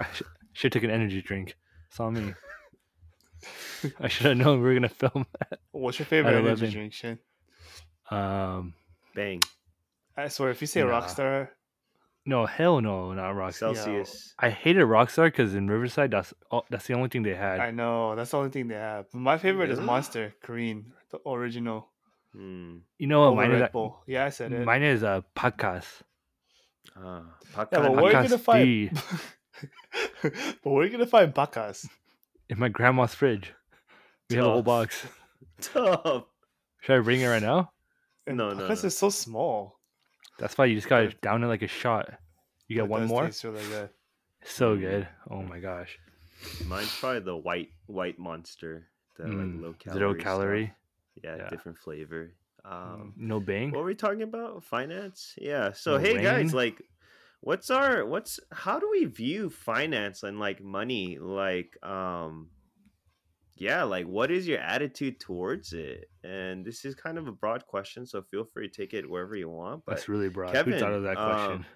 [0.00, 1.56] I sh- should take an energy drink.
[1.88, 2.34] It's all me.
[3.98, 5.26] I should have known we were gonna film.
[5.40, 5.58] That.
[5.72, 6.70] What's your favorite energy 11.
[6.70, 7.18] drink, Shin?
[8.10, 8.74] Um,
[9.14, 9.40] Bang.
[10.16, 11.00] I swear, if you say Nah.
[11.00, 11.48] Rockstar,
[12.24, 13.74] no, hell no, not Rockstar.
[13.74, 14.34] Celsius.
[14.38, 17.60] I hated Rockstar because in Riverside, that's all, that's the only thing they had.
[17.60, 19.06] I know that's the only thing they have.
[19.12, 21.88] My favorite is Monster Green, the original.
[22.34, 22.78] Hmm.
[22.98, 23.26] you know what?
[23.26, 24.02] over Mine Red is Bull.
[24.06, 24.64] Yeah, I said it.
[24.64, 25.86] mine is uh, podcast.
[26.96, 27.22] Ah,
[27.56, 29.02] yeah, but where are you gonna find?
[30.22, 30.32] but
[30.62, 31.86] where are you gonna find Bacchus?
[32.48, 33.52] in my grandma's fridge.
[34.30, 35.04] We have a whole box.
[35.60, 36.24] Tough.
[36.80, 37.70] Should I bring it right now?
[38.26, 38.86] And No, no, Bacchus no.
[38.88, 39.78] is so small.
[40.38, 42.10] That's why you just gotta down it like a shot.
[42.68, 43.26] You but get it one more.
[43.26, 43.90] taste really good.
[44.44, 44.80] So Mm.
[44.80, 45.08] good.
[45.30, 45.98] Oh my gosh.
[46.66, 48.88] Mine's probably the white white monster.
[49.16, 49.98] The Mm, like low calorie.
[49.98, 50.74] Zero calorie.
[51.22, 51.48] Yeah, Yeah.
[51.50, 52.32] different flavor.
[52.64, 53.70] Um, No bang.
[53.70, 54.64] what were we talking about?
[54.64, 55.34] Finance?
[55.38, 55.72] Yeah.
[55.72, 56.82] So No hey guys, like
[57.40, 61.18] what's our what's how do we view finance and like money?
[61.18, 62.50] Like um
[63.56, 66.10] yeah, like what is your attitude towards it?
[66.24, 69.36] And this is kind of a broad question, so feel free to take it wherever
[69.36, 69.84] you want.
[69.86, 70.48] But That's really broad.
[70.56, 71.66] Who Kevin, thought of that question?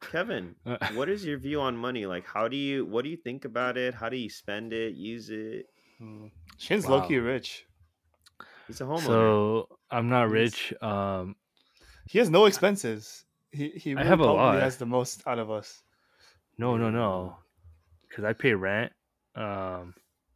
[0.00, 0.54] Kevin,
[0.94, 2.06] what is your view on money?
[2.06, 3.94] Like how do you what do you think about it?
[3.94, 5.66] How do you spend it, use it?
[6.00, 6.30] Mm.
[6.58, 6.96] Shin's Wow.
[7.00, 7.66] low key rich.
[8.66, 9.00] He's a homeowner.
[9.06, 10.72] so I'm not rich.
[10.82, 11.36] Um,
[12.06, 13.24] He has no expenses.
[13.50, 14.60] He he I have a lot.
[14.60, 15.82] has the most out of us.
[16.58, 17.36] no, no, no,
[18.08, 18.92] because I pay rent.
[19.34, 19.94] Um,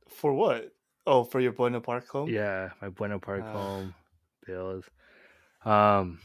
[0.08, 0.72] For what?
[1.08, 2.28] Oh, for your Buena Park home?
[2.28, 3.52] yeah, my Buena Park Ah.
[3.52, 3.94] home
[4.46, 4.84] bills.
[5.64, 6.20] Um,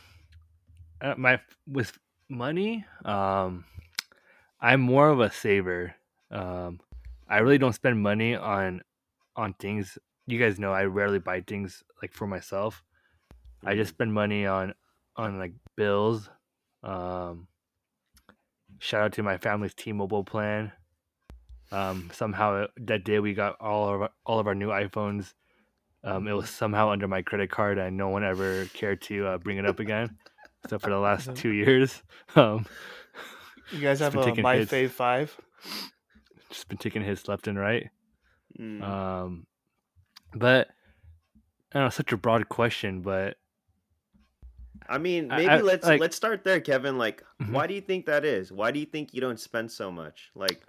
[1.01, 1.97] uh, my with
[2.29, 2.85] money.
[3.05, 3.63] Um,
[4.59, 5.95] I'm more of a saver.
[6.31, 6.79] Um,
[7.29, 8.81] I really don't spend money on
[9.35, 9.97] on things.
[10.27, 12.83] You guys know I rarely buy things like for myself.
[13.65, 13.95] I just Mm.
[13.95, 14.73] spend money on
[15.15, 16.29] on like bills.
[16.83, 17.47] Um,
[18.79, 20.71] shout out to my family's T-Mobile plan.
[21.73, 25.33] Um, somehow that day we got all of our, all of our new iPhones.
[26.03, 29.37] Um, it was somehow under my credit card, and no one ever cared to uh,
[29.37, 30.17] bring it up again.
[30.69, 32.03] so for the last two years,
[32.35, 32.65] um,
[33.71, 34.71] You guys have been a My hits.
[34.71, 35.35] Fave Five.
[36.49, 37.89] just been taking hits left and right.
[38.59, 38.83] Mm.
[38.83, 39.47] Um,
[40.35, 40.67] but
[41.73, 43.37] I don't know, such a broad question, but
[44.87, 46.97] I mean, maybe I- let's like- let's start there, Kevin.
[46.97, 47.51] Like, Mhm.
[47.51, 48.51] why do you think that is?
[48.51, 50.29] Why do you think you don't spend so much?
[50.35, 50.61] Like,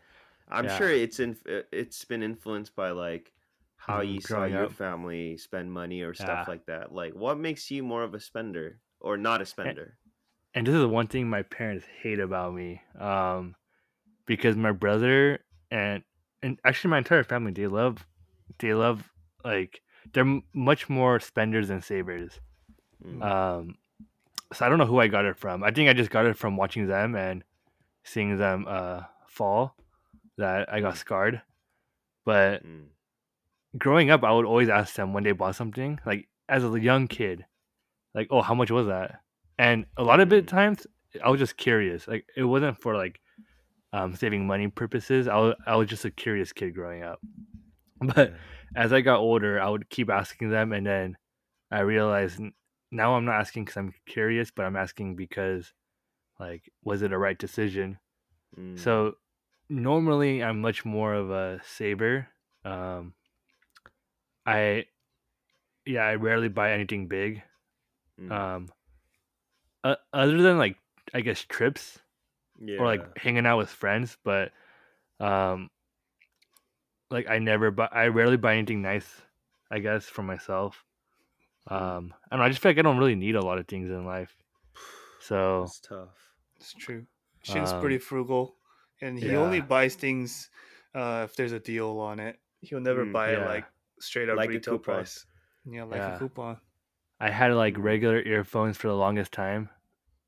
[0.49, 0.77] I'm Yeah.
[0.79, 1.37] sure it's in
[1.73, 3.33] it's been influenced by like
[3.77, 4.73] how you saw your up.
[4.73, 6.45] family spend money or stuff Yeah.
[6.49, 6.93] like that.
[6.93, 9.99] Like, what makes you more of a spender or not a spender?
[10.55, 13.57] and this is the one thing my parents hate about me um
[14.25, 15.41] because my brother
[15.73, 16.05] and
[16.45, 18.07] and actually my entire family they love
[18.61, 19.11] they love
[19.45, 19.81] like
[20.13, 22.41] they're m- much more spenders than savers
[23.05, 23.21] Mm.
[23.23, 23.75] um
[24.53, 26.37] so i don't know who i got it from i think i just got it
[26.37, 27.43] from watching them and
[28.05, 29.75] seeing them uh fall
[30.39, 31.43] that i got scarred
[32.25, 32.87] but Mm.
[33.79, 37.07] growing up i would always ask them when they bought something like as a young
[37.09, 37.45] kid
[38.15, 39.21] like oh how much was that
[39.59, 40.49] and a lot of it Mm.
[40.49, 40.87] times
[41.25, 43.21] i was just curious like it wasn't for like
[43.93, 47.21] um saving money purposes i was, I was just a curious kid growing up
[48.15, 48.35] but
[48.75, 51.17] as i got older i would keep asking them and then
[51.71, 52.39] I realized
[52.93, 55.73] now I'm not asking because I'm curious, but I'm asking because,
[56.39, 57.99] like, was it a right decision?
[58.57, 59.15] Mm, So
[59.69, 62.29] normally I'm much more of a saver.
[62.65, 63.15] Um,
[64.47, 64.87] I
[65.87, 67.43] yeah, I rarely buy anything big.
[68.21, 68.69] mm, Um,
[69.83, 70.77] uh, other than like
[71.13, 71.99] I guess trips
[72.61, 72.79] yeah.
[72.79, 74.53] or like hanging out with friends, but
[75.21, 75.71] um,
[77.11, 77.89] like I never buy.
[77.93, 79.09] I rarely buy anything nice.
[79.71, 80.85] I guess for myself.
[81.71, 81.81] Mm.
[81.81, 82.45] Um, I don't know.
[82.45, 84.35] I just feel like I don't really need a lot of things in life.
[85.21, 86.35] So it's tough.
[86.57, 87.07] It's true.
[87.43, 88.57] Shin's Um, pretty frugal,
[89.01, 90.51] and he only buys things
[90.95, 92.41] uh, if there's a deal on it.
[92.61, 93.67] He'll never Mm, buy it like
[94.01, 94.81] straight up Like a retail coupon.
[94.81, 95.27] price.
[95.65, 96.09] Yeah, like Yeah.
[96.09, 96.61] a coupon.
[97.21, 99.71] I had like regular earphones for the longest time,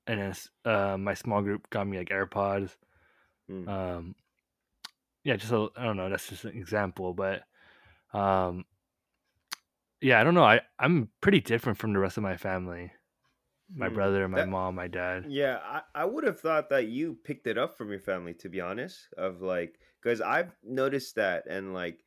[0.06, 2.76] and then uh, my small group got me like AirPods.
[3.48, 3.66] Mm.
[3.66, 4.16] Um,
[5.24, 6.08] yeah, just a, I don't know.
[6.08, 7.44] That's just an example, but
[8.12, 8.66] um,
[10.00, 10.44] yeah, I don't know.
[10.44, 12.92] I I'm pretty different from the rest of my family.
[13.68, 13.90] My Hmm.
[13.90, 15.28] brother, my That- mom, my dad.
[15.28, 18.48] Yeah, I, I would have thought that you picked it up from your family, to
[18.50, 19.12] be honest.
[19.18, 22.04] Of like, because I've noticed that, and like,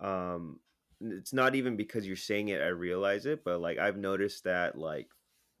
[0.00, 0.60] um,
[1.00, 4.78] it's not even because you're saying it, I realize it, but like, I've noticed that
[4.78, 5.12] like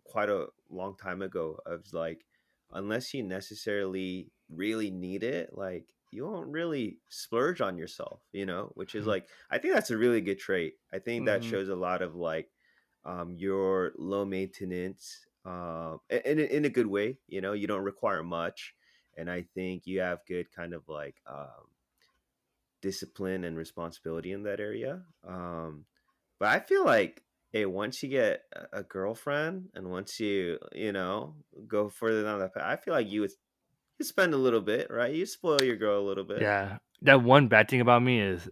[0.04, 1.60] quite a long time ago.
[1.66, 2.26] Of like,
[2.72, 8.72] unless you necessarily really need it, like, you won't really splurge on yourself, you know,
[8.74, 9.08] which is Mhm.
[9.08, 10.76] like, I think that's a really good trait.
[10.92, 11.44] I think that Mhm.
[11.44, 12.52] shows a lot of like,
[13.04, 15.26] um, your low maintenance
[16.10, 17.18] a- in, a- in a good way.
[17.26, 18.74] You know, you don't require much,
[19.16, 21.68] and I think you have good kind of like um,
[22.80, 25.02] discipline and responsibility in that area.
[25.26, 25.86] Um,
[26.38, 30.92] but I feel like, hey, once you get a- a girlfriend and once you you
[30.92, 33.32] know go further down that path, I feel like you would
[33.98, 35.14] you spend a little bit, right?
[35.14, 36.40] You spoil your girl a little bit.
[36.40, 38.48] Yeah, that one bad thing about me is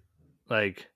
[0.48, 0.88] like,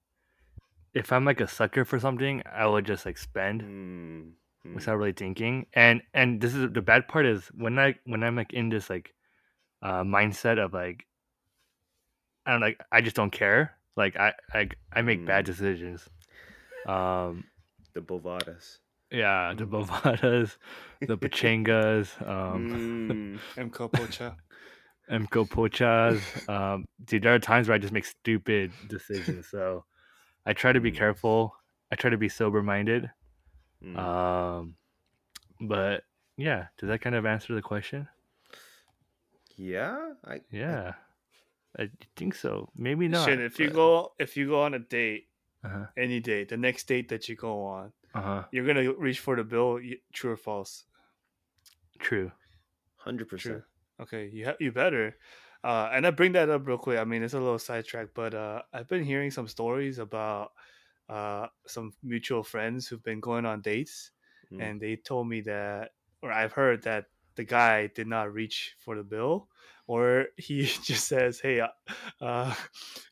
[0.94, 3.62] if I'm like a sucker for something, I would just like spend.
[3.62, 4.32] Mm,
[4.66, 8.22] mm, without really thinking and and this is the bad part is when i when
[8.22, 9.14] i'm like in this like
[9.82, 11.06] uh mindset of like
[12.46, 15.46] i don't like i just don't care like i i, I make bad Mm.
[15.46, 16.08] decisions
[16.86, 17.44] um
[17.94, 18.78] the bovadas.
[19.10, 19.58] yeah Mm.
[19.58, 20.56] the bovadas
[21.06, 22.66] the pachangas um
[23.10, 23.70] Mm, M.
[23.70, 24.36] Pocha.
[25.10, 29.84] mco pochas um dude there are times where i just make stupid decisions so
[30.46, 30.96] i try to be Mm.
[30.96, 31.54] careful
[31.90, 33.10] i try to be sober minded
[33.84, 33.98] mm.
[33.98, 34.74] um
[35.60, 36.04] but
[36.36, 38.08] yeah does that kind of answer the question
[39.60, 40.94] yeah, I, I Yeah,
[41.78, 42.70] I think so.
[42.74, 43.26] Maybe not.
[43.26, 45.28] Shin, if you go if you go on a date,
[45.62, 49.36] uh-huh, any date, the next date that you go on, uh-huh, you're gonna reach for
[49.36, 49.78] the bill.
[50.14, 50.84] True or false?
[51.98, 52.32] true.
[52.96, 53.62] hundred percent.
[54.00, 55.18] Okay, you ha- you better.
[55.62, 56.98] Uh, and I bring that up real quick.
[56.98, 60.52] I mean, it's a little sidetrack, but uh, I've been hearing some stories about
[61.10, 64.12] uh, some mutual friends who've been going on dates,
[64.52, 64.58] Mm.
[64.60, 65.90] and they told me that,
[66.22, 69.48] or I've heard that the guy did not reach for the bill,
[69.88, 71.68] or he just says, "Hey, uh,
[72.20, 72.54] uh,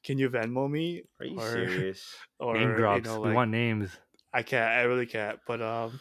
[0.05, 2.27] can you Venmo me?" Are you or, serious?
[2.41, 2.97] Or Name drops.
[2.97, 3.99] You know, we want names.
[4.33, 4.71] I can't.
[4.71, 5.41] I really can't.
[5.47, 6.01] But um,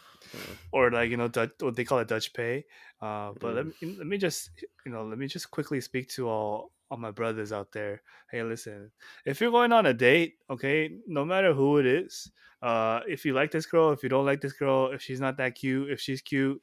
[0.72, 2.66] or like you know Dutch, what they call it Dutch pay.
[3.02, 3.72] Uh, but let Mm.
[3.82, 4.52] me let me just
[4.86, 8.02] you know let me just quickly speak to all all my brothers out there.
[8.32, 8.92] Hey, listen,
[9.26, 13.34] if you're going on a date, okay, no matter who it is, uh, if you
[13.34, 16.00] like this girl, if you don't like this girl, if she's not that cute, if
[16.00, 16.62] she's cute,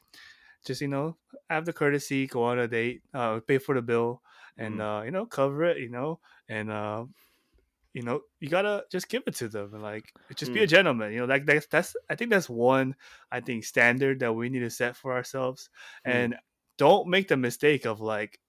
[0.64, 1.16] just you know
[1.50, 4.22] have the courtesy, go on a date, uh, pay for the bill,
[4.58, 4.80] and Mm.
[4.80, 7.04] uh, you know cover it, you know, and uh,
[7.92, 10.68] you know you gotta just give it to them and like just be a Mm.
[10.68, 12.94] gentleman you know like that's that's i think that's one
[13.30, 15.70] i think standard that we need to set for ourselves
[16.06, 16.32] Mm.
[16.32, 16.36] and
[16.76, 18.40] don't make the mistake of like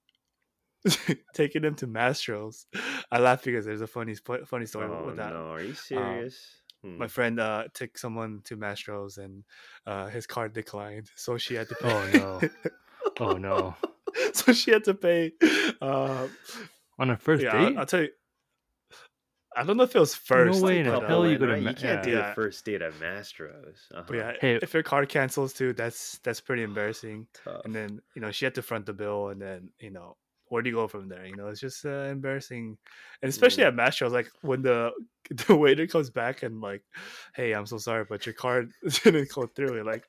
[1.34, 2.66] taking them to mastros
[3.10, 4.14] i laugh because there's a funny
[4.46, 6.62] funny story oh with that no, are you serious?
[6.82, 6.98] Hmm.
[6.98, 9.44] my friend uh took someone to mastros and
[9.86, 12.40] uh his card declined so she had to pay Oh no.
[13.20, 13.74] Oh no.
[14.34, 15.32] so she had to pay
[15.80, 16.28] uh
[16.98, 17.78] On a first yeah I'll, date?
[17.78, 18.10] I'll tell you
[19.56, 21.52] i don't know if it was first No way in hell uh, you go to
[21.52, 21.62] right?
[21.62, 22.28] ma- You can't do yeah.
[22.28, 23.78] the first date at Mastros.
[23.90, 24.02] Uh-huh.
[24.06, 27.26] But yeah, Hey- if your card cancels too, that's that's pretty embarrassing.
[27.42, 27.62] Tough.
[27.64, 30.16] And then you know she had to front the bill, and then you know
[30.48, 31.26] where do you go from there?
[31.26, 32.78] You know, it's just uh, embarrassing,
[33.22, 33.68] and especially Yeah.
[33.68, 34.92] at Mastros, like when the
[35.48, 36.82] the waiter comes back and like,
[37.34, 38.70] hey, I'm so sorry, but your card
[39.04, 39.82] didn't go through.
[39.84, 40.04] Like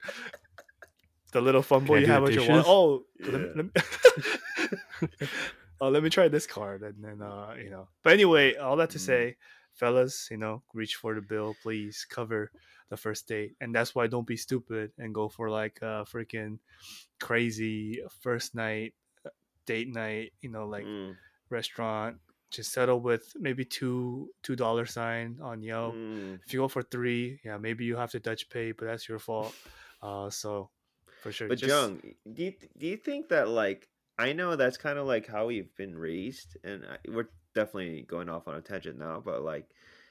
[1.33, 2.65] the little fumble you have with your wallet.
[2.67, 3.53] Oh, let me- Yeah.
[3.55, 5.17] let me-
[5.81, 7.87] oh, let me try this card, and then uh, you know.
[8.03, 9.01] But anyway, all that to Mm.
[9.01, 9.35] say,
[9.73, 12.51] fellas, you know, reach for the bill, please cover
[12.89, 16.59] the first date, and that's why don't be stupid and go for like a freaking
[17.19, 18.93] crazy first night
[19.67, 21.15] date night, you know, like Mm.
[21.49, 22.17] restaurant
[22.49, 25.93] just settle with maybe two two dollar sign on Yelp.
[25.95, 26.39] Mm.
[26.45, 29.19] If you go for three, yeah, maybe you have to Dutch pay, but that's your
[29.19, 29.53] fault.
[29.99, 30.69] Uh, so
[31.23, 31.47] for sure.
[31.49, 31.99] But just- Jung,
[32.31, 35.73] do you do you think that like I know that's kind of like how we've
[35.75, 39.19] been raised, and I, we're definitely going off on a tangent now.
[39.25, 39.65] But like,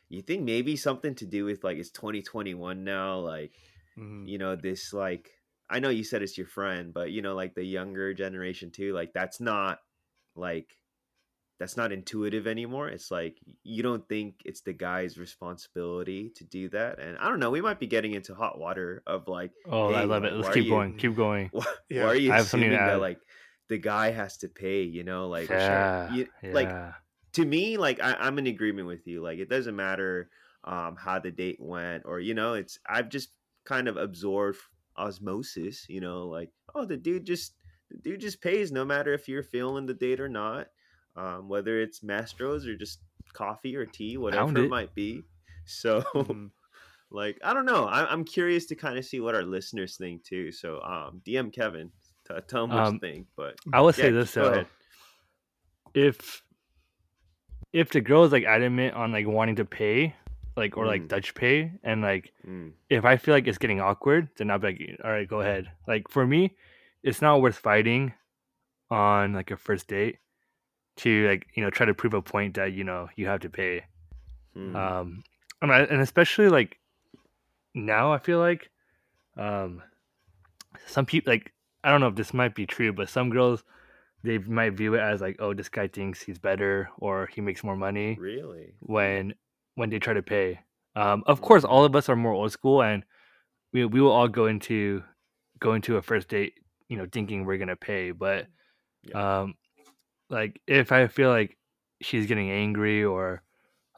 [0.08, 3.54] you think maybe something to do with like it's 2021 now, like
[3.96, 4.26] Mhm.
[4.28, 5.35] you know this like
[5.68, 8.92] I know you said it's your friend, but you know like the younger generation too,
[8.94, 9.80] like that's not
[10.34, 10.76] like
[11.58, 12.88] that's not intuitive anymore.
[12.88, 17.40] It's like you don't think it's the guy's responsibility to do that, and I don't
[17.40, 17.50] know.
[17.50, 20.32] We might be getting into hot water of like Oh, I love it.
[20.34, 20.96] Let's why are keep you- going.
[20.96, 21.48] Keep going.
[21.52, 23.18] why, Yeah, why are you I have something assuming to that like
[23.68, 24.82] the guy has to pay?
[24.82, 26.70] You know, like yeah, you- like
[27.32, 29.22] to me, like I, I'm in agreement with you.
[29.22, 30.30] Like it doesn't matter
[30.64, 33.30] um, how the date went, or you know, it's I've just
[33.64, 34.58] kind of absorbed
[34.98, 35.86] osmosis.
[35.88, 37.54] You know, like oh, the dude just
[37.90, 40.68] the dude just pays no matter if you're feeling the date or not,
[41.16, 43.00] um, whether it's Mastros or just
[43.32, 44.70] coffee or tea, whatever it it.
[44.70, 45.22] might be.
[45.68, 46.02] So.
[46.14, 46.50] Mhm.
[47.10, 50.24] like i don't know I, i'm curious to kind of see what our listeners think
[50.24, 51.92] too so um dm kevin
[52.26, 54.50] t- tell him what Um, you think but I will say this though.
[54.52, 54.66] ahead.
[55.94, 56.42] If
[57.72, 60.14] if the girl is like adamant on like wanting to pay,
[60.56, 60.88] like or Mm.
[60.88, 64.58] like Dutch pay, and like Mm, if I feel like it's getting awkward, then I'll
[64.58, 65.70] be like, all right, go ahead.
[65.86, 66.56] Like for me,
[67.02, 68.12] it's not worth fighting
[68.90, 70.18] on like a first date
[70.96, 73.50] to like you know try to prove a point that you know you have to
[73.50, 73.84] pay.
[74.56, 75.22] mm, Um,
[75.62, 76.78] and, I, and especially like
[77.74, 78.70] now, I feel like
[79.36, 79.82] um,
[80.86, 81.52] some people like
[81.84, 83.64] I don't know if this might be true, but some girls
[84.22, 87.62] they might view it as like, oh, this guy thinks he's better or he makes
[87.62, 89.34] more money really when
[89.76, 90.60] when they try to pay.
[90.96, 93.04] Um, of course, all of us are more old school, and
[93.72, 95.04] we we will all go into
[95.60, 96.54] go into a first date,
[96.88, 98.10] you know, thinking we're gonna pay.
[98.10, 98.48] But
[99.14, 99.54] um,
[100.30, 101.56] like if I feel like
[102.02, 103.42] she's getting angry or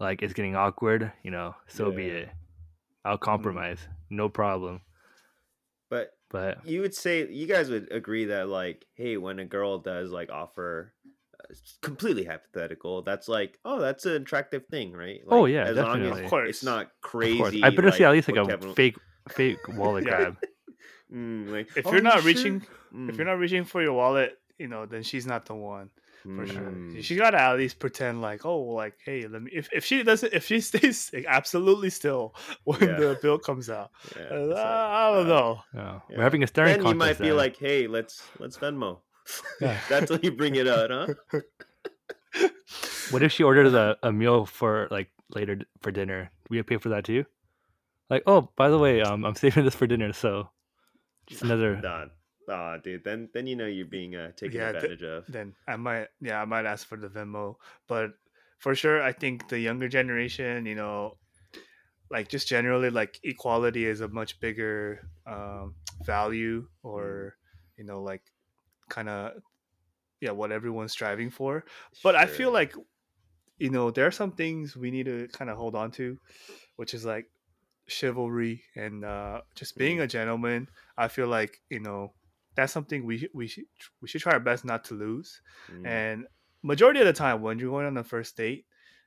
[0.01, 2.29] like it's getting awkward, you know, so be it.
[3.05, 3.79] I'll compromise,
[4.11, 4.81] no problem.
[5.89, 9.79] but But you would say you guys would agree that like hey when a girl
[9.79, 10.93] does like offer
[11.83, 16.03] completely hypothetical that's like oh that's an attractive thing right Oh, Like, yeah, as long
[16.03, 16.49] as Of course.
[16.49, 18.97] it's not crazy I better see at least like a Kevin- fake
[19.31, 20.11] fake wallet Yeah.
[20.11, 20.37] grab.
[21.13, 22.61] Mm, like, If "Oh, you're not sure?" reaching,
[22.95, 25.89] Mm, if you're not reaching for your wallet, you know, then she's not the one
[26.37, 26.61] for sure.
[26.71, 27.03] mm.
[27.03, 29.51] She gotta at least pretend like, oh, like, hey, let me.
[29.55, 32.97] If, if she doesn't, if she stays like, absolutely still when Yeah.
[33.01, 35.61] the bill comes out, Yeah, uh, like, I don't uh, know.
[35.77, 36.01] Oh, Yeah.
[36.19, 37.21] We're having a staring then you might contest.
[37.21, 37.37] be then.
[37.39, 39.01] like, "Hey, let's let's Venmo."
[39.61, 39.79] Yeah.
[39.89, 41.41] That's when you bring it out, huh?
[43.11, 46.31] What if she orders a, a meal for like later for dinner?
[46.45, 47.25] Do we pay for that too?
[48.11, 50.51] Like, oh, by the way, um, I'm saving this for dinner, so
[51.27, 51.81] just another.
[51.81, 52.07] Nah,
[52.47, 53.05] nah, dude.
[53.05, 55.25] Then then you know you're being uh, taken Yeah, th- advantage of.
[55.29, 58.13] Then I might, yeah, I might ask for the Venmo, but
[58.59, 61.17] for sure, I think the younger generation, you know,
[62.11, 67.37] like just generally, like equality is a much bigger um, value, or
[67.77, 68.23] you know, like
[68.89, 69.33] kind of,
[70.21, 71.65] yeah, what everyone's striving for.
[72.03, 72.75] But I feel like,
[73.59, 76.19] you know, there are some things we need to kind of hold on to,
[76.77, 77.27] which is like
[77.87, 80.69] chivalry and uh, just being a gentleman.
[80.97, 82.13] I feel like you know
[82.55, 83.65] that's something we we should
[84.03, 85.41] we should try our best not to lose.
[85.73, 85.87] Mm.
[85.87, 86.27] And
[86.63, 88.67] majority of the time, when you're going on the first date,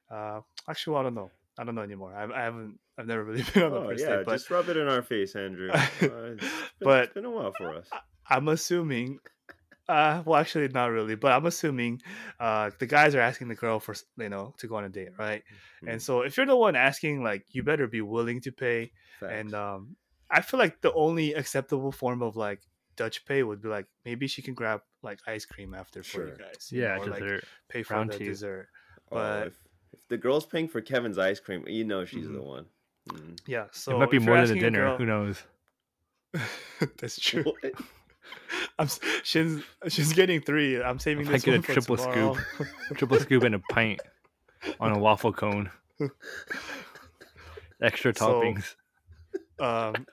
[0.09, 1.31] uh, actually, I don't know.
[1.57, 2.15] I don't know anymore.
[2.15, 2.79] I, I haven't.
[2.97, 4.87] I've never really been on a Oh first yeah, date, but just rub it in
[4.87, 5.69] our face, Andrew.
[5.73, 7.87] Uh, it's been, But- it's been a while for us.
[8.29, 9.19] I'm assuming.
[9.89, 12.01] Uh, well, actually, not really, but I'm assuming
[12.39, 15.09] uh, the guys are asking the girl for you know to go on a date,
[15.17, 15.43] right?
[15.85, 18.91] And Mm, so if you're the one asking, like, you better be willing to pay.
[19.21, 19.95] And um,
[20.29, 22.61] I feel like the only acceptable form of like
[22.95, 26.27] Dutch pay would be like maybe she can grab like ice cream after for you
[26.35, 26.37] Sure.
[26.37, 27.23] guys, you Yeah, know, or, like
[27.67, 28.25] pay for round the two.
[28.25, 28.69] dessert.
[29.11, 29.53] Oh, but- if,
[29.93, 32.45] if the girl's paying for Kevin's ice cream, you know she's the Mhm.
[32.45, 32.65] one.
[33.09, 33.39] Mm.
[33.47, 34.86] Yeah, so it might be more than a asking dinner.
[34.86, 35.43] girl- Who knows?
[36.99, 37.43] That's true.
[38.32, 38.69] What?
[38.79, 40.82] I'm s- she's she's getting three.
[40.82, 42.36] I'm saving I this get a for triple tomorrow.
[42.36, 42.67] scoop.
[42.97, 43.99] Triple scoop and a pint
[44.79, 45.69] on a waffle cone.
[47.82, 48.75] Extra So- toppings.
[49.59, 50.05] um,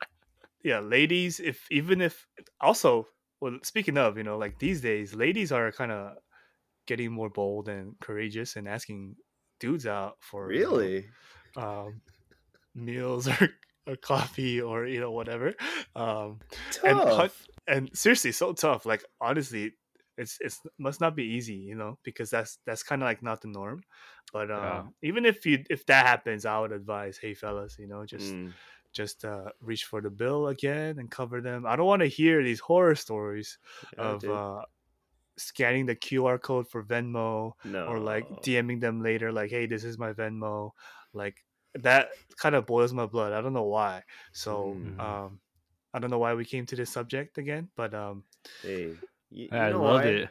[0.62, 1.40] yeah, ladies.
[1.40, 2.26] If even if
[2.60, 3.06] also,
[3.40, 6.16] well, speaking of, you know, like these days, ladies are kind of
[6.86, 9.14] getting more bold and courageous and asking
[9.60, 11.06] dudes out for you know, Really?
[11.56, 12.00] um,
[12.74, 13.48] meals or,
[13.88, 15.54] or coffee or you know whatever.
[15.96, 16.42] Um,
[16.84, 17.02] and
[17.66, 18.86] and seriously, so tough.
[18.86, 19.72] Like honestly,
[20.16, 23.40] it's it's must not be easy, you know, because that's that's kind of like not
[23.42, 23.82] the norm.
[24.32, 24.88] But um, Yeah.
[25.02, 28.58] even if you if that happens, I would advise, hey fellas, you know, just Mm,
[28.92, 31.66] just uh, reach for the bill again and cover them.
[31.66, 33.58] I don't want to hear these horror stories
[33.96, 34.62] yeah, of uh,
[35.38, 37.84] scanning the QR code for Venmo no.
[37.86, 40.72] or like DMing them later, like, "Hey, this is my Venmo."
[41.12, 41.44] Like
[41.82, 43.32] that kind of boils my blood.
[43.32, 44.04] I don't know why.
[44.32, 44.98] So, Mm.
[44.98, 45.40] um,
[45.94, 48.24] I don't know why we came to this subject again, but um,
[48.62, 50.14] Hey, you, you I know loved why?
[50.14, 50.30] it.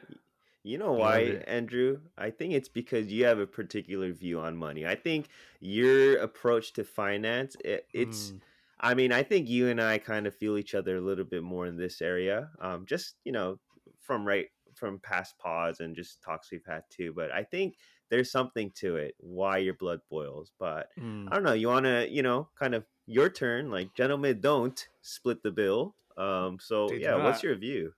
[0.63, 1.19] You know why.
[1.47, 2.01] Andrew?
[2.17, 4.85] I think it's because you have a particular view on money.
[4.85, 5.29] I think
[5.59, 8.33] your approach to finance, it, it's.
[8.33, 8.41] mm,
[8.79, 11.43] I mean, I think you and I kind of feel each other a little bit
[11.43, 12.51] more in this area.
[12.59, 13.59] Um, just you know,
[13.99, 17.13] from right from past pods and just talks we've had too.
[17.13, 17.77] But I think
[18.09, 20.51] there's something to it why your blood boils.
[20.59, 21.27] But mm.
[21.29, 21.53] I don't know.
[21.53, 23.69] You want to, you know, kind of your turn.
[23.69, 25.95] Like gentlemen, don't split the bill.
[26.17, 27.93] Um, so They yeah, what's your view?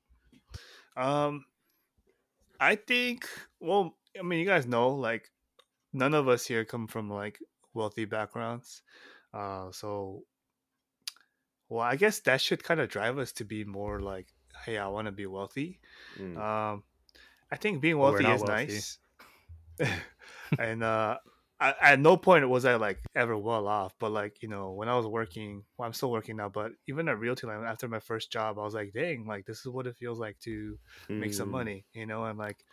[0.98, 1.46] Um,
[2.60, 3.28] I think.
[3.60, 5.32] Well, I mean, you guys know, like,
[5.94, 7.40] none of us here come from like
[7.74, 8.82] wealthy backgrounds.
[9.34, 10.24] Uh, so,
[11.70, 14.28] well, I guess that should kind of drive us to be more like,
[14.66, 15.80] hey, I want to be wealthy.
[16.20, 16.38] Mm.
[16.38, 16.84] Um,
[17.52, 18.74] I think being wealthy is wealthy.
[18.74, 18.98] nice.
[20.58, 21.18] and uh,
[21.60, 23.94] I, at no point was I like ever well off.
[24.00, 26.50] But like you know, when I was working, well, I'm still working now.
[26.50, 29.60] But even at Realty Land, after my first job, I was like, dang, like this
[29.60, 30.78] is what it feels like to
[31.18, 31.52] make some Mm.
[31.52, 32.26] money, you know.
[32.26, 32.64] And like,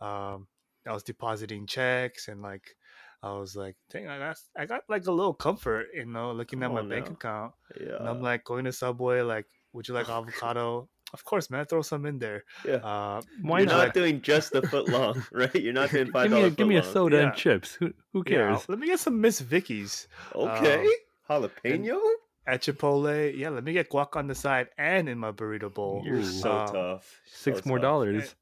[0.00, 0.48] um,
[0.86, 2.76] I was depositing checks, and like,
[3.22, 6.62] I was like, dang, I got I got like a little comfort, you know, looking
[6.62, 7.54] at Come my on bank account.
[7.80, 7.96] Yeah.
[7.98, 10.88] And I'm like going to Subway, like, would you like Oh, avocado?
[11.16, 12.44] Of course, man, throw some in there.
[12.64, 12.84] yeah.
[12.84, 15.54] Uh, Why You're would you not doing just the foot long, right?
[15.54, 16.54] You're not doing five give me a, dollars.
[16.56, 17.22] give me a soda Yeah.
[17.24, 17.72] and chips.
[17.80, 18.68] Who who yeah, cares?
[18.68, 20.84] let me get some Miss Vickie's Okay.
[21.28, 21.98] Um, Jalapeno.
[22.46, 23.32] at Chipotle.
[23.36, 26.02] Yeah, let me get guac on the side and in my burrito bowl.
[26.04, 26.24] You're Ooh.
[26.24, 27.20] so Um, tough.
[27.26, 27.82] Six So more tough.
[27.88, 28.34] dollars.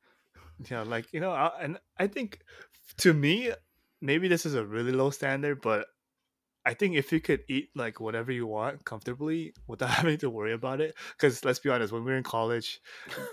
[0.71, 2.41] Yeah, like you know, I, and I think
[2.99, 3.53] to me,
[4.01, 5.87] maybe this is a really low standard, but
[6.67, 10.53] I think if you could eat like whatever you want comfortably without having to worry
[10.53, 12.81] about it, because let's be honest, when we were in college,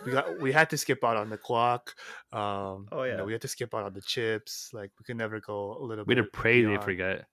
[0.06, 1.94] we got we had to skip out on the guac.
[2.34, 3.18] Um, Oh, you yeah.
[3.18, 4.72] know, we had to skip out on the chips.
[4.74, 6.18] Like we could never go a little We bit.
[6.18, 7.26] had to pray they forget.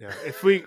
[0.00, 0.64] Yeah, if we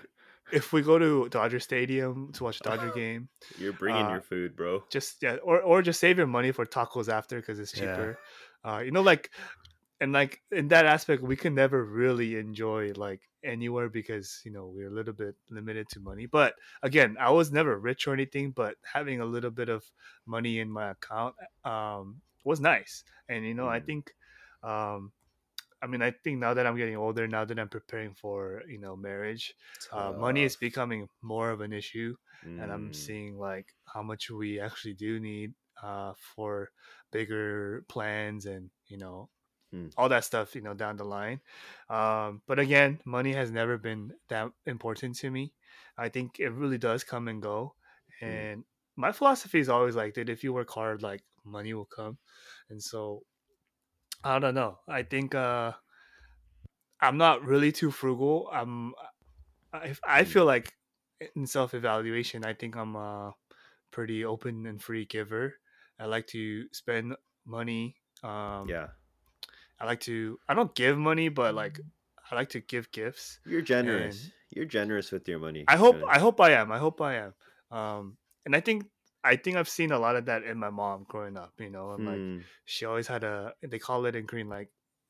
[0.52, 4.22] if we go to Dodger Stadium to watch a Dodger game, You're bringing Uh, your
[4.22, 4.84] food, bro.
[4.90, 7.80] just yeah, or or just save your money for tacos after because it's Yeah.
[7.80, 8.18] cheaper.
[8.64, 9.30] Uh, you know, like
[10.02, 14.66] and like in that aspect, we can never really enjoy like anywhere because you know
[14.68, 16.26] we're a little bit limited to money.
[16.26, 19.84] But again, I was never rich or anything, but having a little bit of
[20.26, 23.04] money in my account um, was nice.
[23.28, 23.82] And you know, I Mm.
[23.82, 24.12] think.
[24.62, 25.12] Um,
[25.82, 28.78] I mean, I think now that I'm getting older, now that I'm preparing for you
[28.78, 29.54] know marriage,
[29.92, 32.16] uh, money is becoming more of an issue
[32.58, 32.92] and I'm Mm.
[32.92, 36.70] seeing like how much we actually do need uh, for
[37.10, 39.30] bigger plans and you know
[39.72, 39.88] Hmm.
[39.96, 41.40] all that stuff you know down the line.
[41.88, 45.54] Um, but again, money has never been that important to me.
[45.98, 47.76] I think it really does come and go,
[48.24, 48.42] Hmm.
[48.44, 48.64] and
[48.96, 52.18] my philosophy is always like that: if you work hard, like money will come.
[52.70, 53.24] And so
[54.24, 54.80] I don't know.
[54.88, 55.74] I think uh,
[57.00, 58.48] I'm not really too frugal.
[58.52, 58.94] I'm
[59.72, 60.26] I, I Hmm.
[60.26, 60.74] feel like
[61.36, 63.34] in self evaluation, I think I'm a
[63.90, 65.56] pretty open and free giver.
[65.98, 67.16] I like to spend
[67.46, 67.96] money.
[68.22, 68.92] Um, Yeah.
[69.81, 70.39] I like to.
[70.49, 71.79] I don't give money, but like
[72.31, 73.39] I like to give gifts.
[73.45, 74.29] You're generous.
[74.49, 75.65] You're generous with your money.
[75.67, 75.95] I hope.
[75.95, 76.09] Really.
[76.09, 76.71] I hope I am.
[76.71, 77.33] I hope I am.
[77.71, 78.85] Um, and I think.
[79.23, 81.51] I think I've seen a lot of that in my mom growing up.
[81.59, 82.37] You know, and like Hmm.
[82.65, 83.53] she always had a.
[83.61, 84.69] They call it in Korean like,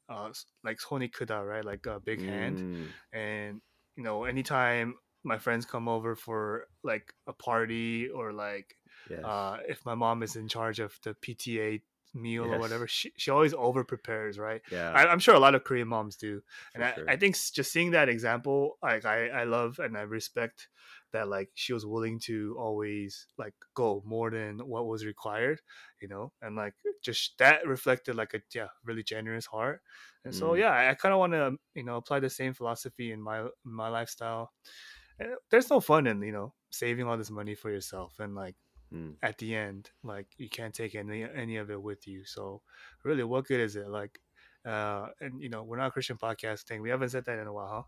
[0.10, 1.64] uh, s- like 손이 크다, right?
[1.64, 2.58] Like a big hand.
[2.60, 2.88] Mm.
[3.14, 3.62] and
[3.96, 8.78] you know anytime my friends come over for like a party or like
[9.10, 9.24] Yes.
[9.24, 11.82] uh if my mom is in charge of the pta
[12.15, 14.91] meal or whatever she, she always over prepares right yeah.
[14.93, 16.43] I, i'm sure a lot of korean moms do
[16.75, 17.09] and I, sure.
[17.09, 20.69] I think just seeing that example like i i love and i respect
[21.13, 25.61] that like she was willing to always like go more than what was required
[26.01, 29.81] you know and like just that reflected like a yeah really generous heart
[30.25, 30.59] and so Mm.
[30.59, 33.47] yeah i, I kind of want to you know apply the same philosophy in my
[33.65, 34.53] my lifestyle
[35.51, 38.57] there's no fun in you know saving all this money for yourself and like
[38.93, 39.15] Mm.
[39.23, 42.63] at the end like you can't take any any of it with you so
[43.05, 44.21] really what good is it like
[44.67, 47.47] uh and you know we're not a christian podcast thing we haven't said that in
[47.47, 47.83] a while huh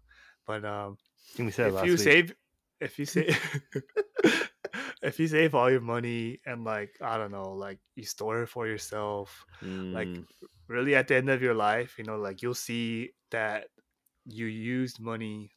[0.46, 0.96] but um
[1.38, 1.98] we said if you week.
[1.98, 2.34] save
[2.80, 3.38] if you save
[5.02, 8.46] if you save all your money and like i don't know like you store it
[8.48, 9.44] for yourself
[9.92, 10.24] like Mm.
[10.68, 13.66] really at the end of your life you know like you'll see that
[14.24, 15.52] you used money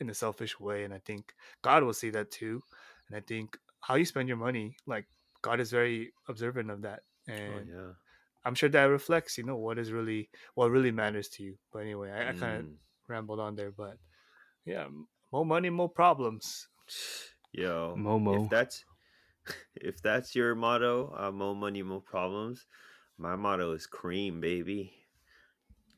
[0.00, 2.60] in a selfish way and i think god will see that too
[3.08, 5.06] and i think how you spend your money like
[5.42, 7.02] god is very observant of that
[7.48, 7.92] Oh, and yeah.
[8.44, 11.80] i'm sure that reflects you know what is really what really matters to you but
[11.80, 12.76] anyway i, I kind of Mm.
[13.08, 13.98] rambled on there but
[14.64, 14.88] yeah
[15.32, 16.68] more money more problems
[17.52, 18.36] Yo, Momo.
[18.36, 18.84] if that's
[19.74, 22.66] if that's your motto, uh, more money, more problems.
[23.18, 24.94] My motto is cream, baby.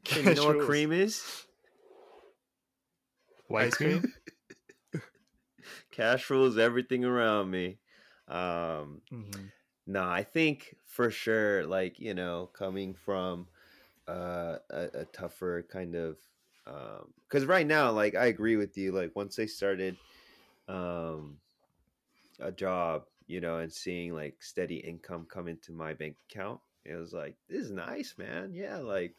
[0.05, 1.47] Shin, you know what cream is?
[3.47, 4.01] White cream?
[4.01, 4.13] cream?
[5.93, 7.81] Cash rules everything around me.
[8.29, 9.53] Um, Mhm.
[9.87, 13.49] No, I think for sure, like, you know, coming from
[14.09, 16.19] uh, a, a tougher kind of,
[16.65, 18.93] because right now, like, I agree with you.
[18.93, 19.99] Like, once I started
[20.69, 21.41] um,
[22.41, 26.95] a job, you know, and seeing like steady income come into my bank account, it
[26.97, 28.53] was like, this is nice, man.
[28.55, 29.17] Yeah, like,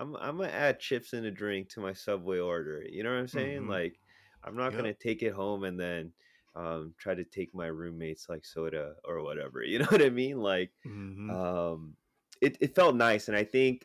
[0.00, 2.84] I'm I'm gonna add chips in a drink to my Subway order.
[2.88, 3.66] You know what I'm saying?
[3.66, 3.68] Mhm.
[3.68, 4.00] Like,
[4.44, 4.76] I'm not Yep.
[4.76, 6.12] gonna take it home and then
[6.54, 9.62] um, try to take my roommates like soda or whatever.
[9.64, 10.38] You know what I mean?
[10.38, 11.38] Like, Mhm.
[11.38, 11.96] um,
[12.40, 13.84] it it felt nice, and I think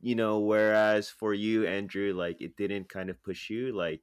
[0.00, 3.72] you know, whereas for you, Andrew, like it didn't kind of push you.
[3.72, 4.02] Like,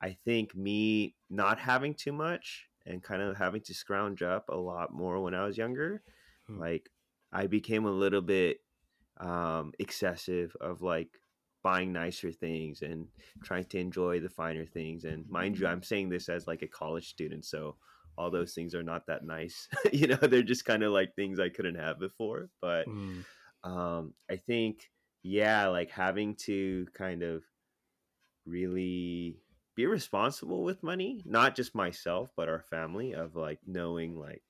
[0.00, 4.56] I think me not having too much and kind of having to scrounge up a
[4.56, 6.02] lot more when I was younger,
[6.46, 6.58] Hmm.
[6.58, 6.90] like
[7.32, 8.60] I became a little bit
[9.18, 11.18] um excessive of like
[11.66, 13.08] buying nicer things and
[13.42, 16.68] trying to enjoy the finer things and mind you i'm saying this as like a
[16.68, 17.76] college student so
[18.18, 21.40] all those things are not that nice you know they're just kind of like things
[21.40, 23.24] i couldn't have before but Mm.
[23.64, 24.90] um i think
[25.22, 27.42] yeah like having to kind of
[28.44, 29.42] really
[29.74, 34.42] be responsible with money not just myself but our family of like knowing like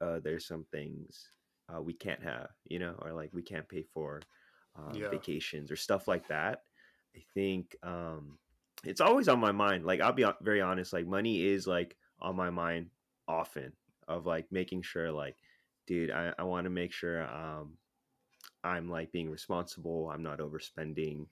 [0.00, 1.30] uh there's some things
[1.74, 4.20] uh, we can't have you know or like we can't pay for
[4.76, 5.08] um, Yeah.
[5.08, 6.62] vacations or stuff like that
[7.16, 8.38] i think um
[8.84, 12.36] it's always on my mind like i'll be very honest like money is like on
[12.36, 12.90] my mind
[13.28, 13.72] often
[14.08, 15.36] of like making sure like
[15.86, 17.76] dude i, I want to make sure um
[18.62, 21.26] i'm like being responsible i'm not overspending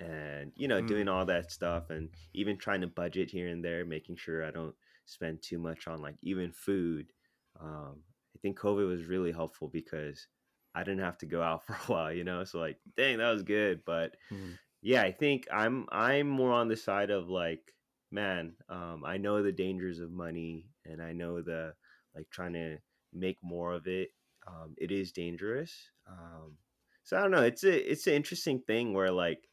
[0.00, 0.88] and you know Mm.
[0.88, 4.50] doing all that stuff and even trying to budget here and there making sure i
[4.50, 4.74] don't
[5.04, 7.12] spend too much on like even food
[7.60, 8.00] um
[8.34, 10.26] i think covid was really helpful because
[10.74, 13.30] i didn't have to go out for a while you know so like dang that
[13.30, 14.58] was good but Mm.
[14.82, 17.74] yeah i think i'm i'm more on the side of like
[18.10, 21.74] man um i know the dangers of money and i know the
[22.14, 22.78] like trying to
[23.12, 24.10] make more of it
[24.46, 26.56] um it is dangerous um
[27.02, 29.48] so i don't know it's a it's an interesting thing where like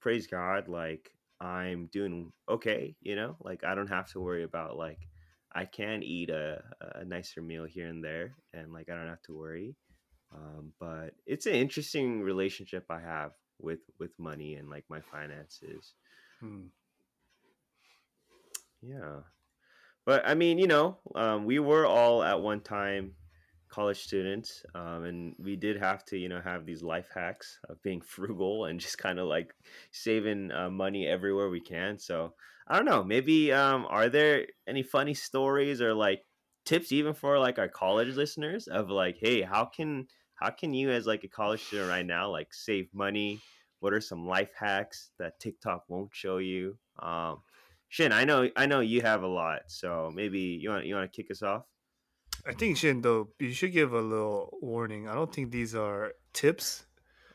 [0.00, 4.76] praise god like i'm doing okay you know like i don't have to worry about
[4.76, 5.08] like
[5.54, 6.62] i can eat a,
[6.96, 9.76] a nicer meal here and there and like i don't have to worry
[10.34, 15.94] um, but it's an interesting relationship i have with with money and like my finances.
[16.42, 16.68] Mm.
[18.82, 19.20] yeah.
[20.04, 23.12] But i mean you know um, we were all at one time
[23.70, 27.82] college students um, and we did have to you know have these life hacks of
[27.82, 29.54] being frugal and just kind of like
[29.92, 31.98] saving uh, money everywhere we can.
[31.98, 32.34] So
[32.68, 36.24] i don't know maybe um, are there any funny stories or like
[36.64, 40.90] tips even for like our college listeners of like hey how can how can you
[40.90, 43.40] as like a college student right now like save money
[43.80, 47.40] what are some life hacks that tiktok won't show you um,
[47.88, 51.12] Shin, I know I know you have a lot, so maybe you want you want
[51.12, 51.62] to kick us off.
[52.44, 55.06] I think Shin though you should give a little warning.
[55.08, 56.86] I don't think these are tips.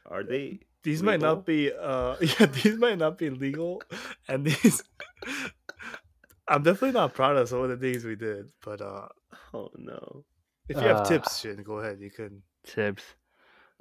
[0.06, 0.60] Are they?
[0.84, 3.82] These might not be uh yeah, these might not be legal
[4.28, 4.84] and these
[6.48, 9.08] I'm definitely not proud of some of the things we did, but uh
[9.54, 10.26] Oh no!
[10.68, 12.00] if you have Uh, tips, Shin, go ahead.
[12.02, 13.04] You can Tips.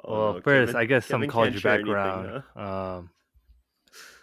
[0.05, 0.41] Oh, well, no.
[0.41, 2.43] first, Kevin- I guess some Kevin college anything, background.
[2.57, 2.61] huh?
[2.99, 3.11] Um,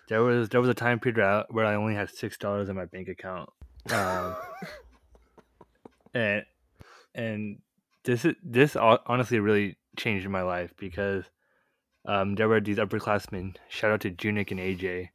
[0.08, 2.86] there was there was a time period where I only had six dollars in my
[2.86, 3.50] bank account,
[3.92, 4.36] um,
[6.14, 6.46] and
[7.14, 7.58] and
[8.04, 11.26] this is this honestly really changed my life because
[12.08, 13.56] um, there were these upperclassmen.
[13.68, 15.10] Shout out to Junic and AJ,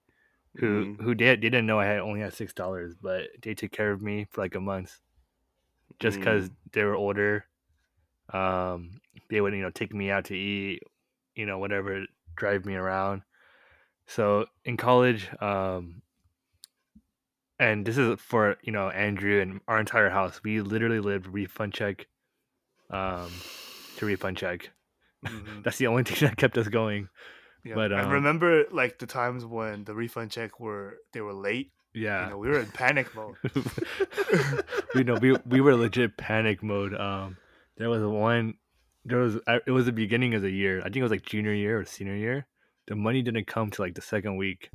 [0.57, 1.01] who Mhm.
[1.03, 4.03] who did didn't know I had only had six dollars, but they took care of
[4.03, 4.99] me for like a month,
[6.01, 6.55] just because Mm.
[6.73, 7.47] they were older.
[8.33, 9.01] Um,
[9.31, 10.83] they would you know take me out to eat,
[11.35, 12.05] you know whatever,
[12.37, 13.23] drive me around.
[14.07, 16.03] So in college, um,
[17.59, 20.41] and this is for you know Andrew and our entire house.
[20.43, 22.07] We literally lived refund check,
[22.91, 23.31] um,
[23.97, 24.71] to refund check.
[25.25, 25.63] Mhm.
[25.63, 27.09] That's the only thing that kept us going.
[27.65, 27.75] yeah.
[27.75, 31.73] But, I um, remember like the times when the refund check were they were late.
[31.93, 32.25] Yeah.
[32.25, 33.35] You know, we were in panic mode.
[34.95, 36.95] we know we we were legit panic mode.
[36.95, 37.37] Um,
[37.77, 38.55] there was one.
[39.05, 40.81] There was I- it was the beginning of the year.
[40.81, 42.47] I think it was like junior year or senior year.
[42.87, 44.71] The money didn't come to like the second week,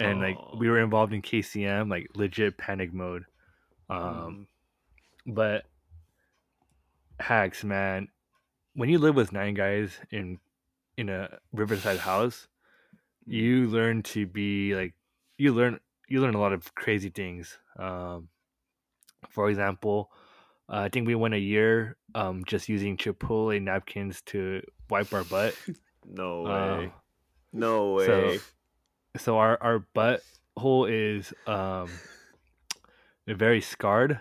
[0.00, 3.24] and like we were involved in KCM, like legit panic mode.
[3.88, 4.46] Um,
[5.26, 5.34] Mhm.
[5.34, 5.66] but
[7.20, 8.08] hacks, man,
[8.74, 10.38] when you live with nine guys in
[10.96, 12.48] in a Riverside house,
[13.26, 14.94] you learn to be like
[15.38, 17.58] you learn you learn a lot of crazy things.
[17.78, 18.28] Um,
[19.28, 20.12] for example,
[20.68, 25.24] Uh, I think we went a year um, just using Chipotle napkins to wipe our
[25.24, 25.54] butt.
[26.08, 26.86] No way.
[26.86, 26.90] Uh,
[27.52, 28.06] no way.
[28.06, 28.38] so
[29.18, 30.22] so our our butt
[30.56, 31.88] hole is um
[33.26, 34.20] very scarred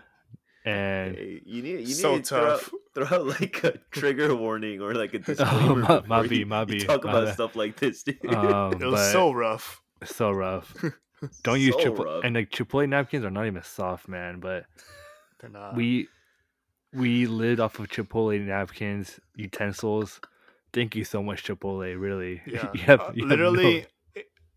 [0.66, 2.72] and Hey, you need you So to tough.
[2.96, 5.76] throw out like a trigger warning or like a Oh, disclaimer.
[5.76, 7.34] my- before my you, B, my you talk my about bad.
[7.36, 8.34] stuff like this, dude.
[8.34, 9.82] um It was so rough.
[10.04, 10.74] so rough.
[11.44, 12.24] Don't use Chipotle rough.
[12.24, 14.40] and like Chipotle napkins are not even soft, man.
[14.40, 14.66] But
[15.40, 15.76] They're not.
[15.76, 16.08] we
[16.96, 20.20] we lived off of Chipotle napkins, utensils.
[20.74, 22.00] Thank you so much, Chipotle.
[22.00, 23.86] Really, yeah, you have, uh, you no- literally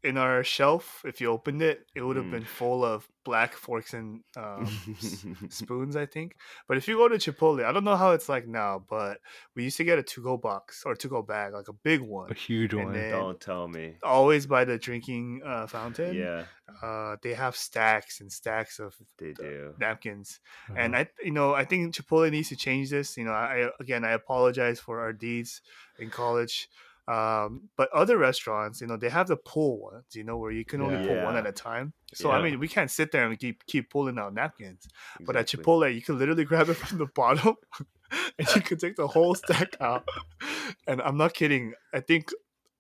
[0.03, 1.03] in our shelf.
[1.05, 2.31] If you opened it, it would have Mm.
[2.31, 4.67] been full of black forks and um,
[5.51, 6.37] spoons, I think.
[6.67, 9.19] But if you go to Chipotle, I don't know how it's like now, but
[9.55, 12.35] we used to get a to-go box or to-go bag, like a big one, a
[12.35, 13.11] huge and one.
[13.11, 13.97] Don't tell me.
[14.03, 16.15] always by the drinking uh, fountain.
[16.15, 16.45] Yeah,
[16.83, 19.75] uh, they have stacks and stacks of they do.
[19.79, 20.79] napkins, Uh-huh.
[20.81, 23.17] and I, you know, I think Chipotle needs to change this.
[23.17, 25.61] You know, I again, I apologize for our deeds
[25.99, 26.69] in college.
[27.09, 30.65] Um, but other restaurants, you know, they have the pull ones, you know, where you
[30.65, 31.07] can only Yeah.
[31.07, 31.95] pull one at a time.
[32.15, 34.87] So I mean, we can't sit there and keep keep pulling out napkins.
[35.27, 37.57] But at Chipotle, you can literally grab it from the bottom,
[38.39, 40.07] and you can take the whole stack out.
[40.87, 41.73] And I'm not kidding.
[41.95, 42.31] I think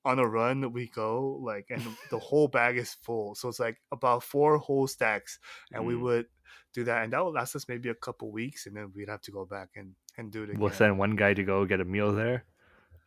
[0.05, 3.35] on a run we go like, and the whole bag is full.
[3.35, 5.39] So it's like about four whole stacks,
[5.73, 6.01] and we Mm.
[6.03, 6.27] would
[6.75, 9.23] do that, and that would last us maybe a couple weeks, and then we'd have
[9.23, 10.61] to go back and and do it again.
[10.61, 12.45] We'll send one guy to go get a meal there,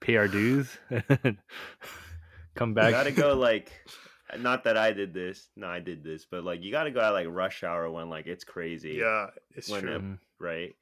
[0.01, 1.03] pay our dues, and
[2.55, 2.91] come You back.
[2.91, 3.71] gotta go like,
[4.39, 5.47] not that I did this.
[5.55, 8.27] No, I did this, but like you gotta go at like rush hour when like
[8.27, 8.97] it's crazy.
[9.01, 9.95] Yeah, it's When true.
[9.95, 10.75] it- Mm, right?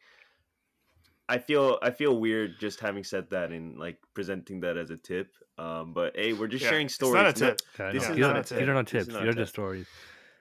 [1.27, 4.97] I feel I feel weird just having said that and like presenting that as a
[4.97, 5.31] tip.
[5.59, 7.13] Um, but hey, we're just Yeah, sharing it's stories.
[7.13, 7.59] not a tip.
[7.77, 8.67] yeah, This no, is these not are- a these tip.
[8.67, 9.13] are not This tips.
[9.13, 9.87] not These are just stories.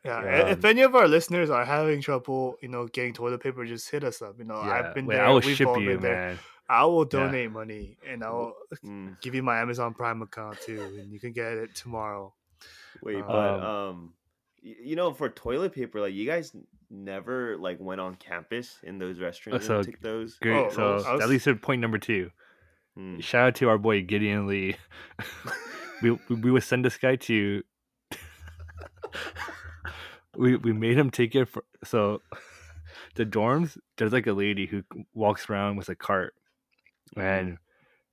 [0.04, 0.28] Yeah, Yeah.
[0.46, 3.90] i- if any of our listeners are having trouble, you know, getting toilet paper, just
[3.90, 4.38] hit us up.
[4.38, 5.26] You know, Yeah, I've been wait, there.
[5.26, 6.38] I will we've ship all you, been there.
[6.68, 6.78] Man.
[6.78, 7.08] I will Yeah.
[7.20, 8.54] donate money and I'll
[8.84, 12.34] Mm, give you my Amazon Prime account too, and you can get it tomorrow.
[13.02, 14.14] wait, Um, but um,
[14.62, 16.54] you know, for toilet paper, like you guys
[16.90, 20.36] never like went on campus in those restaurants so and took those.
[20.38, 20.56] Great.
[20.66, 22.30] Oh, so was- at least at point number two.
[22.98, 23.22] Mm.
[23.22, 24.76] Shout out to our boy Gideon Lee.
[26.02, 27.62] we, we we would send this guy to.
[30.36, 32.22] we we made him take it for so.
[33.14, 36.34] The dorms, there's like a lady who walks around with a cart,
[37.16, 37.58] and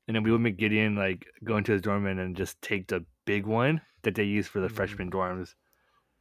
[0.07, 3.03] and then we would make Gideon like go into his dorm and just take the
[3.25, 4.75] big one that they use for the Mhm.
[4.75, 5.55] freshman dorms.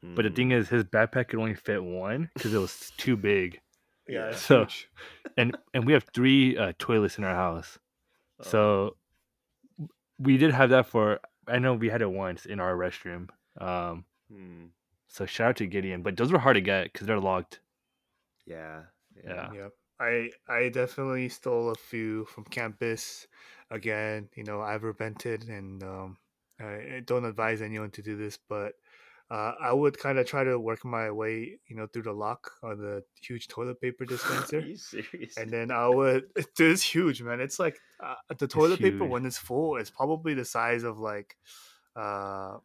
[0.03, 0.37] But the Mm.
[0.37, 3.61] thing is, his backpack could only fit one because it was too big.
[4.09, 4.33] Yeah.
[4.33, 4.89] So- huge.
[5.39, 7.79] and and we have three uh, toilets in our house.
[8.41, 8.45] Oh.
[8.45, 8.97] So
[10.19, 13.29] we did have that for I know we had it once in our restroom.
[13.61, 14.71] Um Mm.
[15.09, 17.61] so shout out to Gideon, but those were hard to get because they're locked.
[18.47, 18.85] yeah,
[19.23, 19.53] Yeah.
[19.53, 19.73] Yep.
[20.05, 23.27] I I definitely stole a few from campus.
[23.71, 26.17] Again, you know, I've repented and um,
[26.61, 28.75] I I don't advise anyone to do this, but
[29.31, 32.53] uh, I would kind of try to work my way, you know, through the lock
[32.63, 34.61] on the huge toilet paper Are dispenser.
[34.61, 35.37] you serious?
[35.39, 36.25] and then I would.
[36.59, 37.41] It's huge, man.
[37.41, 39.11] It's like uh, the toilet paper huge.
[39.11, 41.37] when it's full is probably the size of like,
[41.97, 42.59] uh,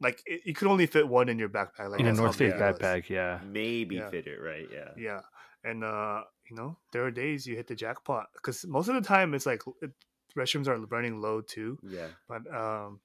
[0.00, 1.90] like it, you could only fit one in your backpack.
[1.90, 2.78] Like in a North Face big it was.
[2.78, 3.40] backpack, yeah.
[3.44, 4.08] maybe Yeah.
[4.10, 4.68] fit it right.
[4.72, 4.90] Yeah.
[4.96, 5.20] Yeah,
[5.64, 9.00] and uh, you know, there are days you hit the jackpot because most of the
[9.00, 9.90] time it's like it,
[10.36, 11.78] restrooms are running low too.
[11.82, 12.08] Yeah.
[12.28, 13.00] But um,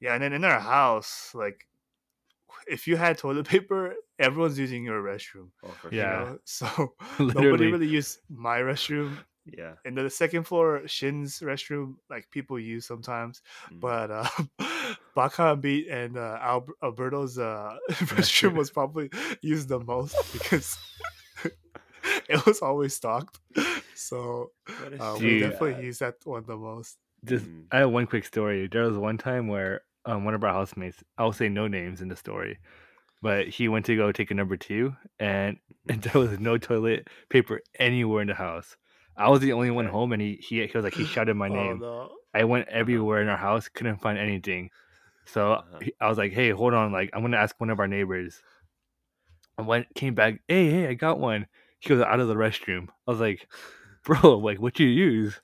[0.00, 1.66] yeah, and then in our house, like
[2.66, 5.48] if you had toilet paper, everyone's using your restroom.
[5.62, 6.24] Oh, for Yeah.
[6.24, 6.26] sure.
[6.26, 6.38] know?
[6.44, 9.16] so nobody really used my restroom.
[9.56, 9.74] Yeah.
[9.86, 13.40] And the second floor, Shin's restroom, like people use sometimes,
[13.72, 13.80] Mm.
[13.80, 14.50] but um,
[15.14, 16.38] Baka Beat and uh,
[16.82, 19.08] Alberto's uh, restroom was probably
[19.40, 20.76] used the most because
[22.34, 23.38] it was always stocked.
[23.94, 26.98] So uh, we definitely use that one the most.
[27.24, 27.64] Just Mm.
[27.72, 28.68] I have one quick story.
[28.68, 32.08] There was one time where um, one of our housemates, I'll say no names in
[32.08, 32.58] the story,
[33.22, 35.58] but he went to go take a number two, and,
[35.88, 38.76] and there was no toilet paper anywhere in the house.
[39.16, 41.48] I was the only one home, and he he, he was like he shouted my
[41.48, 41.82] name.
[41.82, 42.12] Oh, no.
[42.34, 44.70] I went everywhere in our house, couldn't find anything.
[45.26, 45.80] So Uh-huh.
[46.00, 46.92] I was like, "Hey, hold on!
[46.92, 48.40] Like, I'm gonna ask one of our neighbors."
[49.58, 50.40] I went, came back.
[50.46, 51.48] Hey, hey, I got one.
[51.80, 52.88] He goes out of the restroom.
[53.06, 53.48] I was like,
[54.04, 55.40] "Bro, like, what you use?"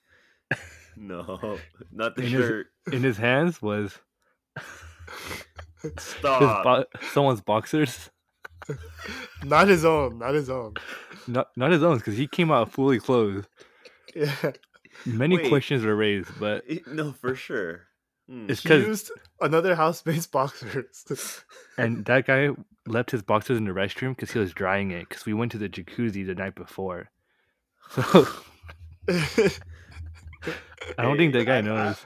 [0.96, 1.58] No,
[1.92, 2.66] not the And his- shirt.
[2.92, 3.98] In his hands was
[5.98, 6.64] Stop.
[6.64, 8.10] bo- someone's boxers,
[9.44, 10.18] Not his own.
[10.18, 10.74] Not his own.
[11.26, 13.46] not not his own, because he came out fully clothed.
[14.14, 14.52] Yeah.
[15.04, 15.48] Many Wait.
[15.48, 17.82] questions were raised, but no, for sure.
[18.30, 18.48] Mm.
[18.48, 19.10] it's He because used
[19.40, 21.44] another housemate's boxers.
[21.76, 22.50] and that guy
[22.86, 25.08] left his boxers in the restroom because he was drying it.
[25.08, 27.10] Because we went to the jacuzzi the night before,
[27.90, 28.26] So
[29.08, 31.96] I don't think that guy I- I- knows.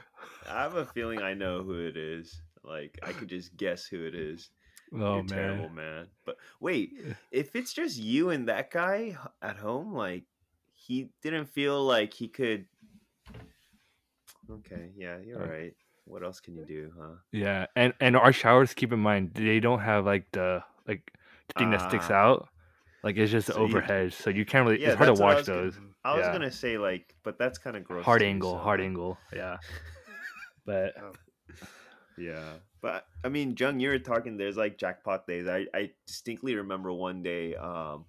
[0.49, 2.41] I have a feeling I know who it is.
[2.63, 4.49] Like I could just guess who it is.
[4.93, 5.75] Oh You're terrible, man.
[5.75, 6.07] man.
[6.25, 6.93] But wait,
[7.31, 10.23] if it's just you and that guy at home, like
[10.73, 12.65] he didn't feel like he could.
[14.49, 15.73] Okay, yeah, you're Uh, right.
[16.09, 17.15] What else can you do, huh?
[17.31, 18.73] Yeah, and and our showers.
[18.73, 21.13] Keep in mind, they don't have like the like
[21.49, 22.15] the thing that sticks Ah.
[22.15, 22.49] out.
[23.03, 24.81] Like it's just the So you- overhead, so you can't really.
[24.81, 25.79] Yeah, it's hard to that's what I watch gonna- those.
[26.03, 26.31] I was Yeah.
[26.33, 28.03] gonna say like, but that's kind of gross.
[28.03, 29.17] Hard too, angle, so, hard angle.
[29.33, 29.57] Yeah,
[30.65, 30.95] but
[32.17, 34.35] Yeah, but I mean, Jung, you were talking.
[34.35, 35.47] There's like jackpot days.
[35.47, 37.55] I I distinctly remember one day.
[37.55, 38.05] Um,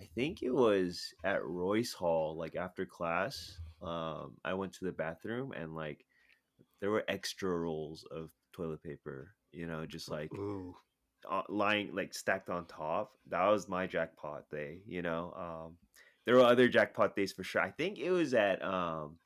[0.00, 2.36] I think it was at Royce Hall.
[2.36, 6.04] Like after class, um, I went to the bathroom and like
[6.80, 9.34] there were extra rolls of toilet paper.
[9.52, 10.74] You know, just like Ooh.
[11.30, 13.12] uh, lying like stacked on top.
[13.28, 14.80] That was my jackpot day.
[14.86, 15.76] You know, um,
[16.26, 17.62] there were other jackpot days for sure.
[17.62, 19.18] I think it was at um,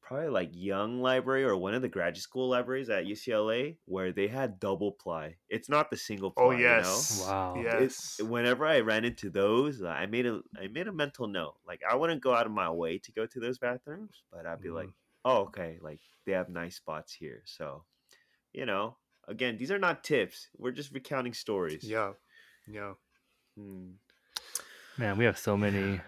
[0.00, 4.28] probably like Young Library or one of the graduate school libraries at UCLA where they
[4.28, 5.36] had double ply.
[5.48, 6.44] It's not the single ply.
[6.44, 6.76] Oh you know?
[6.76, 7.20] yes.
[7.26, 7.54] Wow.
[7.62, 8.16] Yes.
[8.18, 11.54] It- whenever I ran into those, uh, I made a I made a mental note.
[11.66, 14.60] Like I wouldn't go out of my way to go to those bathrooms, but I'd
[14.60, 14.92] be like, Mhm.
[15.24, 17.42] Oh, okay, like they have nice spots here.
[17.46, 17.84] So,
[18.52, 18.96] you know,
[19.28, 20.48] again, these are not tips.
[20.56, 21.84] We're just recounting stories.
[21.84, 22.12] yeah.
[22.68, 22.92] Yeah.
[23.56, 23.90] Hmm.
[24.96, 26.00] man, we have so many.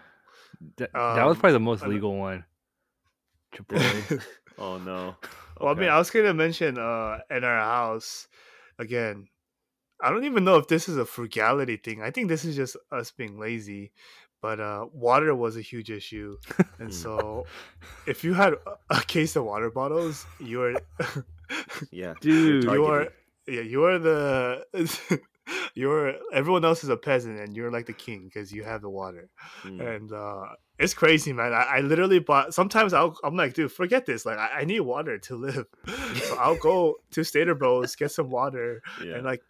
[0.77, 2.45] That, that was Um, probably the most legal one.
[3.53, 4.23] Chipotle.
[4.57, 5.17] Oh no.
[5.59, 8.29] Well, I mean, I was gonna mention uh in our house
[8.79, 9.27] again.
[10.01, 12.01] I don't even know if this is a frugality thing.
[12.01, 13.91] I think this is just us being lazy.
[14.45, 16.37] But uh, water was a huge issue,
[16.79, 16.93] and Mm.
[17.03, 17.13] so
[18.05, 20.73] if you had a- a case of water bottles, you were
[21.91, 22.63] yeah, Dude.
[22.63, 23.03] you're you are
[23.47, 24.65] yeah you are the
[25.75, 28.89] you're everyone else is a peasant, and you're like the king because you have the
[28.89, 29.29] water
[29.63, 29.81] Hmm.
[29.81, 30.45] and uh
[30.77, 34.37] it's crazy man I, I literally bought sometimes I'll, i'm like dude forget this like
[34.37, 35.65] i, I need water to live
[36.27, 39.15] so i'll go to stater bros get some water yeah.
[39.15, 39.43] and like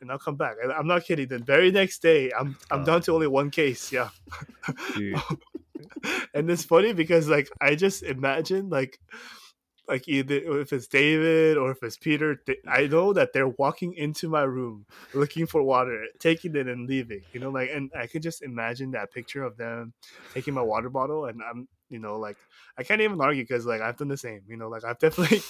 [0.00, 0.56] and i'll come back.
[0.62, 1.28] And i'm not kidding.
[1.28, 2.84] The very next day i'm i'm Oh.
[2.84, 3.14] down to oh.
[3.16, 4.10] only one case yeah.
[6.34, 8.98] And it's funny because like i just imagine like
[9.88, 13.94] like either if it's david or if it's peter they, i know that they're walking
[13.94, 14.84] into my room
[15.14, 18.90] looking for water taking it and leaving you know like and i could just imagine
[18.90, 19.92] that picture of them
[20.34, 22.36] taking my water bottle and i'm you know like
[22.76, 25.40] i can't even argue because like i've done the same you know like i've definitely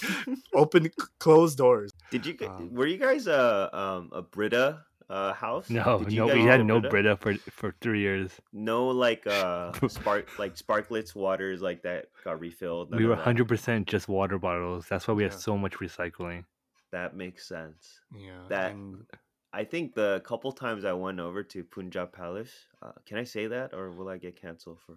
[0.54, 2.34] opened closed doors Did you?
[2.34, 5.68] gu- um, were you guys uh um a Brita uh house?
[5.70, 6.90] No, Did you no, guys we had no Brita?
[6.90, 8.30] Brita for for three years.
[8.52, 12.94] No, like uh spark like Sparkletts waters like that got refilled.
[12.94, 14.86] we were hundred percent just water bottles.
[14.88, 15.38] That's why we had Yeah.
[15.38, 16.44] so much recycling.
[16.92, 18.00] That makes sense.
[18.16, 19.04] yeah That- and
[19.50, 22.52] I think the couple times I went over to Punjab Palace,
[22.82, 24.96] uh, can I say that or will I get canceled for?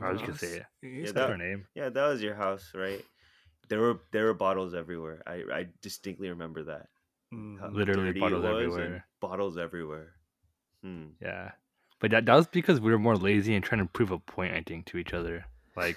[0.00, 0.66] I was gonna say it.
[0.82, 1.66] Yeah, That's that- her name.
[1.74, 3.04] Yeah, that was your house, right?
[3.68, 5.22] There were there were bottles everywhere.
[5.26, 6.86] I I distinctly remember that.
[7.34, 9.06] mm, How Literally bottles everywhere.
[9.20, 10.12] Bottles everywhere.
[10.82, 11.06] Hmm.
[11.20, 11.52] Yeah,
[12.00, 14.54] but that, that was because we were more lazy and trying to prove a point.
[14.54, 15.46] I think to each other,
[15.76, 15.96] like,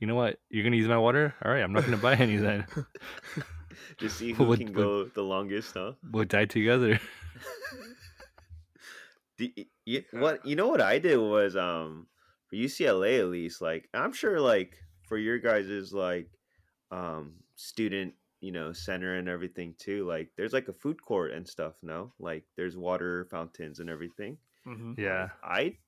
[0.00, 0.38] you know what?
[0.48, 1.34] You're gonna use my water.
[1.44, 2.64] All right, I'm not gonna buy any then.
[3.98, 5.92] Just see who Would- can would- go the longest, huh?
[6.10, 6.98] We'll die together.
[9.38, 12.06] Do y- y- what you know what I did was um
[12.48, 14.76] for UCLA at least like I'm sure like
[15.08, 16.28] for your guys' is like
[16.90, 21.48] um student you know center and everything too like there's like a food court and
[21.48, 22.12] stuff no?
[22.18, 24.38] Like there's water fountains and everything.
[24.64, 24.96] Mhm.
[24.96, 25.78] Yeah, I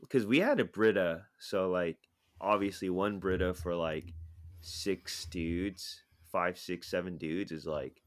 [0.00, 1.98] because we had a Brita so like
[2.40, 4.14] obviously one Brita for like
[4.60, 6.02] six dudes
[6.32, 8.02] five six seven dudes is like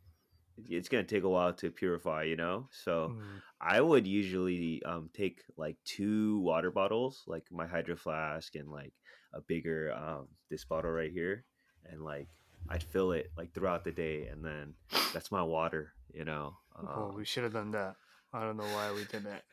[0.69, 2.67] it's gonna take a while to purify you know?
[2.71, 3.41] So Mm.
[3.61, 8.93] I would usually um take like two water bottles, like my hydro flask and like
[9.33, 11.45] a bigger um this bottle right here,
[11.91, 12.27] and like
[12.69, 14.73] I'd fill it like throughout the day, and then
[15.13, 16.57] that's my water, you know.
[16.77, 17.95] oh Um, we should have done that
[18.33, 19.43] i don't know why we did that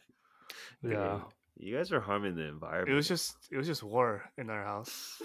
[0.83, 1.21] yeah.
[1.57, 2.91] you guys are harming the environment.
[2.91, 5.23] It was just it was just war in our house.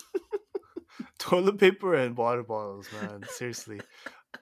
[1.20, 3.24] Toilet paper and water bottles, man.
[3.28, 3.82] Seriously.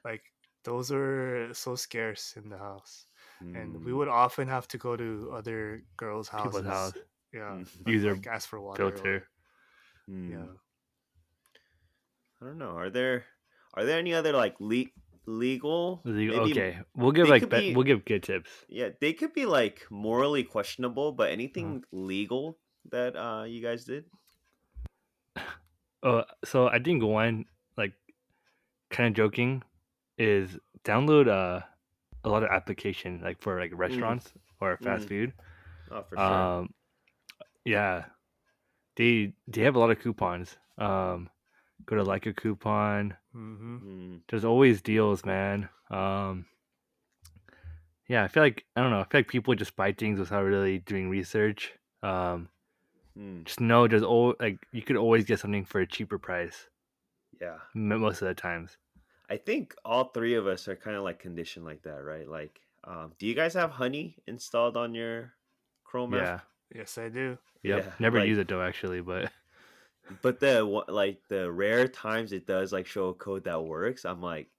[0.03, 0.21] Like
[0.63, 3.07] those are so scarce in the house.
[3.39, 6.61] And we Mm, would often have to go to other girls' houses.
[6.61, 6.93] People's house.
[7.33, 7.55] Yeah.
[7.63, 8.83] mm, Use their like ask for water.
[8.83, 9.27] or- filter.
[10.09, 10.29] mm.
[10.31, 10.51] Yeah.
[12.41, 12.77] I don't know.
[12.77, 13.25] Are there
[13.73, 14.93] are there any other like le-
[15.25, 16.01] legal?
[16.05, 18.49] Legal- maybe- Okay, we'll give like be- we'll give good tips.
[18.69, 21.33] Yeah, they could be like morally questionable, but Uh-huh.
[21.33, 22.59] anything legal
[22.89, 24.05] that uh you guys did?
[26.03, 27.93] Uh, so I think one like
[28.89, 29.63] kind of joking
[30.17, 31.61] is download uh,
[32.23, 34.31] a lot of application like for like restaurants
[34.61, 35.09] or fast Mm.
[35.09, 35.33] food.
[35.91, 36.23] Oh, for sure.
[36.23, 36.73] Um,
[37.65, 38.05] yeah,
[38.95, 40.55] they they have a lot of coupons.
[40.77, 41.29] Um,
[41.85, 43.15] go to like a coupon.
[43.33, 45.69] hmm Mm, There's always deals, man.
[45.91, 46.45] Um,
[48.07, 48.99] yeah, I feel like I don't know.
[49.01, 51.73] I feel like people just buy things without really doing research.
[52.03, 52.49] Um,
[53.17, 56.67] mm, just know there's all like you could always get something for a cheaper price
[57.41, 57.57] yeah.
[57.73, 58.77] most of the times.
[59.29, 62.27] I think all three of us are kind of like conditioned like that, right?
[62.27, 65.33] Like, um, do you guys have Honey installed on your
[65.83, 66.21] Chrome app?
[66.21, 66.39] Yeah.
[66.79, 67.37] Yes, I do.
[67.63, 67.83] Yep.
[67.85, 69.29] Yeah, Never like- use it though, actually, but
[70.21, 74.21] But the like the rare times it does like show a code that works, I'm
[74.21, 74.49] like,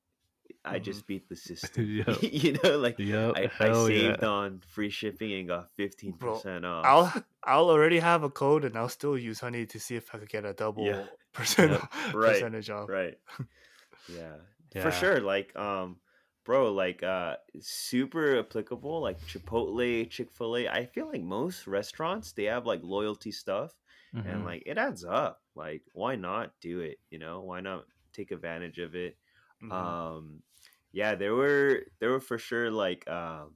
[0.65, 0.83] I Mhm.
[0.83, 1.85] just beat the system.
[2.07, 2.19] Yep.
[2.23, 3.33] you know, like yep.
[3.37, 4.11] I, I hell yeah.
[4.13, 6.85] saved on free shipping and got fifteen percent off.
[6.85, 10.19] I'll I'll already have a code and I'll still use Honey to see if I
[10.19, 11.07] could get a double Yeah.
[11.33, 11.83] percent Yep.
[12.15, 12.89] Right, percentage off.
[12.89, 13.19] right.
[14.09, 14.37] Yeah.
[14.75, 14.83] Yeah.
[14.83, 15.21] For sure.
[15.21, 15.97] Like, um,
[16.45, 20.69] bro, like uh super applicable, like Chipotle, Chick-fil-A.
[20.69, 23.73] I feel like most restaurants they have like loyalty stuff
[24.15, 24.27] Mhm.
[24.27, 25.43] and like it adds up.
[25.55, 26.99] Like, why not do it?
[27.11, 29.17] You know, why not take advantage of it?
[29.63, 29.73] Mhm.
[29.73, 30.43] um
[30.93, 33.55] yeah there were there were for sure like um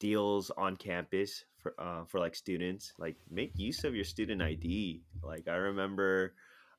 [0.00, 5.02] deals on campus for uh, for like students like make use of your student id
[5.22, 6.34] like i remember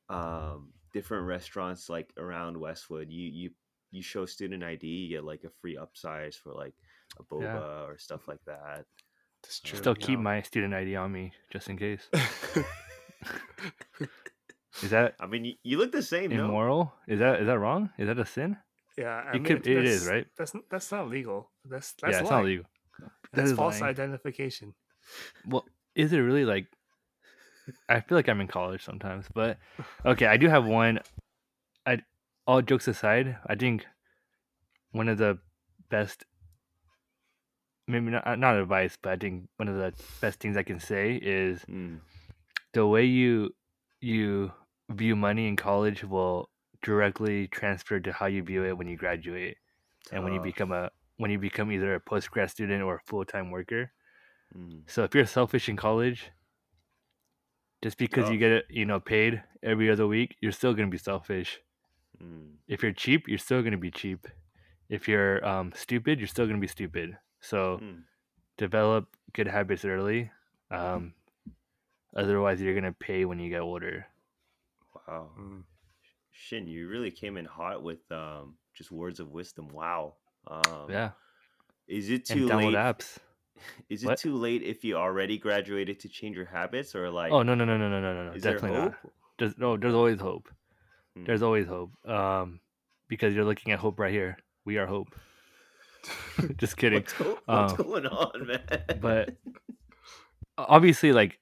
[0.08, 3.50] um different restaurants like around westwood you you
[3.90, 6.74] you show student id you get like a free upsize for like
[7.18, 7.84] a boba Yeah.
[7.86, 8.86] or stuff like that
[9.64, 9.78] true.
[9.78, 10.24] Still keep know.
[10.24, 12.08] my student ID on me just in case.
[14.82, 16.92] Is that i mean you, you look the same no immoral?
[17.06, 17.90] Is that is that wrong?
[17.98, 18.56] Is that a sin?
[18.96, 20.26] yeah, I It mean, could- it is, right?
[20.36, 21.50] That's that's not legal.
[21.64, 22.64] That's that's yeah, it's not legal.
[23.32, 23.84] That's is false lying.
[23.84, 24.74] identification.
[25.44, 25.64] Well,
[25.94, 26.66] is it really like?
[27.88, 29.58] I feel like I'm in college sometimes, but
[30.04, 31.00] okay, I do have one.
[31.86, 32.02] I
[32.46, 33.86] all jokes aside, I think
[34.92, 35.38] one of the
[35.88, 36.24] best,
[37.86, 41.14] maybe not not advice, but I think one of the best things I can say
[41.20, 42.00] is Mm,
[42.72, 43.54] the way you
[44.00, 44.52] you
[44.90, 46.50] view money in college will
[46.82, 49.56] directly transfer to how you view it when you graduate
[50.12, 53.00] and when you become a when you become either a post grad student or a
[53.06, 53.92] full time worker.
[54.56, 56.30] Mm, So if you're selfish in college,
[57.82, 60.98] just because you get it, you know, paid every other week, you're still gonna be
[60.98, 61.60] selfish.
[62.22, 64.26] mm, If you're cheap, you're still gonna be cheap.
[64.88, 67.16] If you're um, stupid, you're still gonna be stupid.
[67.40, 68.02] So mm.
[68.56, 70.30] develop good habits early.
[70.70, 71.14] Um,
[72.16, 74.06] otherwise, you're gonna pay when you get older.
[75.10, 75.30] Wow.
[75.38, 75.62] Mm.
[76.32, 79.68] Shin, you really came in hot with um, just words of wisdom.
[79.68, 80.14] Wow.
[80.46, 81.10] Um, yeah.
[81.88, 82.74] Is it too late?
[82.74, 83.18] Apps.
[83.90, 84.18] Is it what?
[84.18, 87.32] too late if you already graduated to change your habits or like?
[87.32, 88.32] Oh no no no no no no no!
[88.38, 88.94] Definitely not.
[89.38, 89.76] There's no.
[89.76, 90.48] There's always hope.
[91.18, 91.26] Mm.
[91.26, 91.92] There's always hope.
[92.08, 92.60] Um,
[93.08, 94.38] because you're looking at hope right here.
[94.64, 95.08] We are hope.
[96.56, 97.02] Just kidding.
[97.02, 98.84] what's, what's um, going on, man?
[99.00, 99.36] But
[100.56, 101.38] obviously, like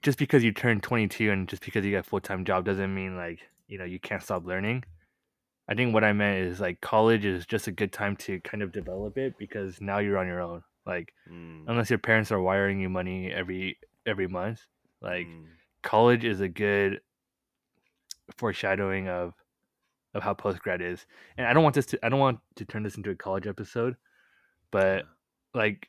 [0.00, 3.16] just because you turn 22 and just because you got a full-time job doesn't mean
[3.16, 4.84] like you know you can't stop learning.
[5.68, 8.62] I think what i meant is like college is just a good time to kind
[8.62, 10.62] of develop it because now you're on your own.
[10.86, 14.66] Like Mm, unless your parents are wiring you money every every month
[15.00, 15.44] like mm,
[15.82, 17.00] college is a good
[18.36, 19.34] foreshadowing of
[20.14, 21.06] of how post grad is.
[21.36, 23.46] And i don't want this to i don't want to turn this into a college
[23.46, 23.96] episode
[24.72, 25.04] but
[25.54, 25.88] like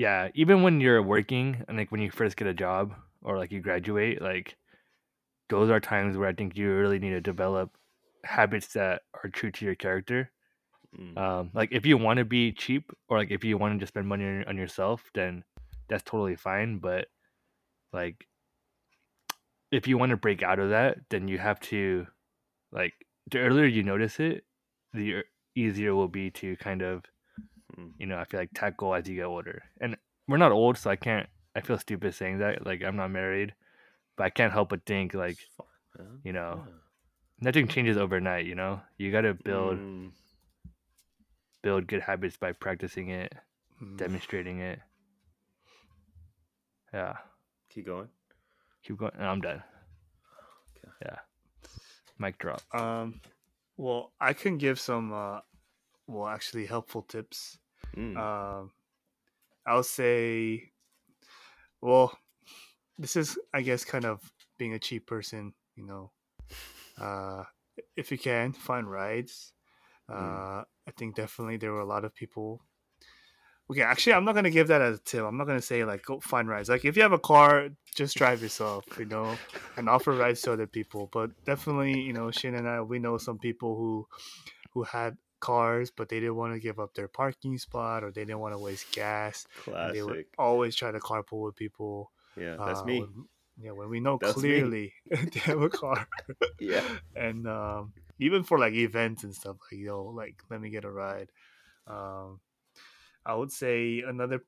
[0.00, 3.52] yeah even when you're working and like when you first get a job or like
[3.52, 4.56] you graduate like
[5.50, 7.76] those are times where i think you really need to develop
[8.24, 10.30] habits that are true to your character.
[10.98, 13.78] Mm, um like if you want to be cheap or like if you want to
[13.78, 15.44] just spend money on, on yourself then
[15.90, 17.08] that's totally fine but
[17.92, 18.26] like
[19.70, 22.06] if you want to break out of that then you have to
[22.72, 22.94] like
[23.30, 24.44] the earlier you notice it
[24.94, 25.22] the
[25.54, 27.04] easier it will be to kind of
[27.80, 27.92] mm.
[27.98, 29.62] you know, I feel like tackle as you get older.
[29.80, 29.96] And
[30.28, 31.28] we're not old, so I can't.
[31.56, 32.64] I feel stupid saying that.
[32.66, 33.54] Like I'm not married,
[34.16, 35.58] but I can't help but think like It's
[36.24, 36.72] you know, Yeah.
[37.40, 38.46] nothing changes overnight.
[38.46, 40.12] You know, you got to build Mm,
[41.62, 43.32] build good habits by practicing it,
[43.82, 43.96] Mm.
[43.96, 44.80] demonstrating it.
[46.92, 47.16] Yeah,
[47.68, 48.08] keep going.
[48.82, 49.12] keep going.
[49.14, 49.62] and I'm done.
[50.76, 50.92] Okay.
[51.02, 51.18] Yeah,
[52.18, 52.62] mic drop.
[52.74, 53.20] Um,
[53.76, 55.40] well, I can give some, uh,
[56.06, 57.58] well, actually helpful tips.
[57.96, 58.70] Mm, Um,
[59.66, 60.72] I'll say,
[61.80, 62.16] well,
[62.98, 64.20] this is, I guess, kind of
[64.58, 65.54] being a cheap person.
[65.76, 66.10] You know,
[67.00, 67.44] uh,
[67.96, 69.52] if you can find rides,
[70.08, 72.60] uh, I think definitely there were a lot of people.
[73.70, 75.24] Okay, actually, I'm not gonna give that as a tip.
[75.24, 76.68] I'm not gonna say like go find rides.
[76.68, 79.36] Like if you have a car, just drive yourself, you know,
[79.76, 81.08] and offer rides to other people.
[81.12, 84.08] But definitely, you know, Shin and I, we know some people who,
[84.72, 88.22] who had cars, but they didn't want to give up their parking spot or they
[88.24, 89.46] didn't want to waste gas.
[89.66, 92.12] and They would always try to carpool with people.
[92.36, 93.00] Yeah, that's uh, me.
[93.00, 93.24] when-
[93.62, 96.08] yeah, when we know That's clearly they have a car,
[96.58, 96.82] Yeah.
[97.14, 100.90] and um, even for like events and stuff, like yo, like let me get a
[100.90, 101.30] ride.
[101.86, 102.40] Um,
[103.26, 104.42] I would say another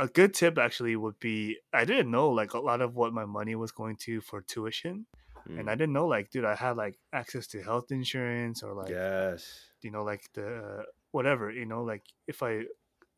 [0.00, 3.24] a good tip actually would be I didn't know like a lot of what my
[3.24, 5.06] money was going to for tuition,
[5.48, 5.70] and Mm.
[5.70, 9.70] I didn't know like dude I had like access to health insurance or like yes.
[9.82, 12.64] you know like the whatever you know like if I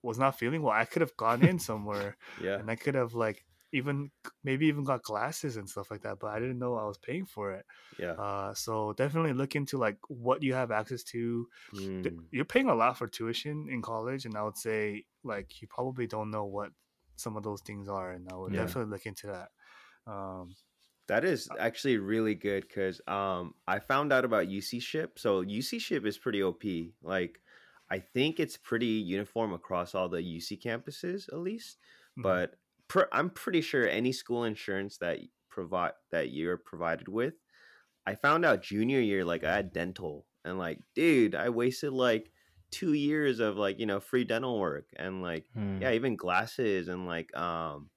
[0.03, 2.59] was not feeling well I could have gone in somewhere Yeah.
[2.59, 4.11] and I could have like even
[4.45, 7.27] maybe even got glasses and stuff like that, but I didn't know I was paying
[7.27, 7.67] for it.
[7.99, 8.13] Yeah.
[8.13, 11.47] Uh, so definitely look into like what you have access to.
[11.75, 12.25] Mm.
[12.31, 16.07] You're paying a lot for tuition in college, and I would say like you probably
[16.07, 16.71] don't know what
[17.17, 18.65] some of those things are, and I would Yeah.
[18.65, 19.49] definitely look into that.
[20.11, 20.57] Um,
[21.09, 25.19] That is actually really good because um, I found out about UC Ship.
[25.19, 26.63] So UC Ship is pretty OP.
[27.03, 27.41] Like,
[27.91, 31.79] I think it's pretty uniform across all the UC campuses, at least.
[32.19, 32.23] mhm.
[32.23, 32.57] But
[32.89, 37.35] pr- I'm pretty sure any school insurance that provide that you're provided with,
[38.07, 42.33] I found out junior year like I had dental and like, dude, I wasted like
[42.71, 45.81] two years of like you know free dental work and like Hmm.
[45.81, 47.89] yeah even glasses and like um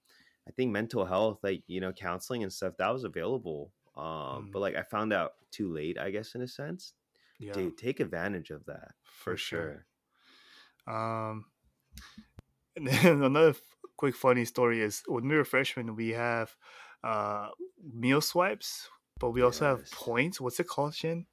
[0.48, 4.04] i think mental health like you know counseling and stuff that was available um
[4.48, 4.52] Mm.
[4.52, 6.94] but like i found out too late i guess in a sense
[7.40, 9.86] yeah, dude take advantage of that for, For sure.
[10.88, 11.46] sure Um,
[12.76, 13.62] and then another f-
[13.98, 16.56] quick funny story is when we were freshmen, we have
[17.04, 17.50] uh
[17.94, 18.90] meal swipes,
[19.20, 20.40] but we also have points.
[20.40, 21.26] What's it called, Shin?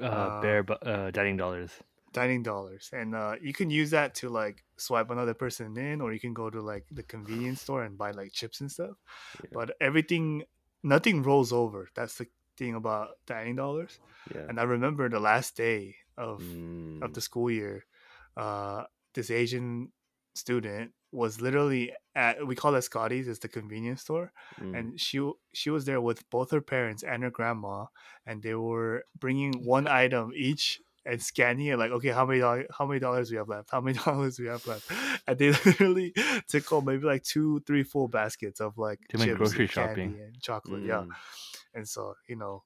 [0.00, 1.70] Uh, Uh, bare bu- uh, dining dollars.
[2.12, 6.12] Dining dollars and uh, you can use that to like swipe another person in or
[6.12, 8.96] you can go to like the convenience store and buy like chips and stuff.
[9.42, 9.50] Yeah.
[9.52, 10.44] but everything
[10.82, 11.88] nothing rolls over.
[11.94, 13.98] That's the thing about dining dollars.
[14.34, 14.46] Yeah.
[14.48, 17.84] And i remember the last day of Mm, of the school year
[18.36, 18.84] uh
[19.14, 19.90] this asian
[20.34, 24.32] student was literally at we call it scotty's it's the convenience store.
[24.60, 25.20] Mm, and she
[25.52, 27.86] she was there with both her parents and her grandma
[28.26, 32.66] and they were bringing one item each and scanning it like okay how many dollars
[32.76, 33.70] how many dollars we have left?
[33.70, 34.90] How many dollars we have left?
[35.26, 36.14] And they literally
[36.48, 40.20] took home maybe like two three full baskets of like chips grocery and candy shopping.
[40.20, 41.02] and chocolate yeah.
[41.02, 41.08] Mm,
[41.74, 42.62] and so you know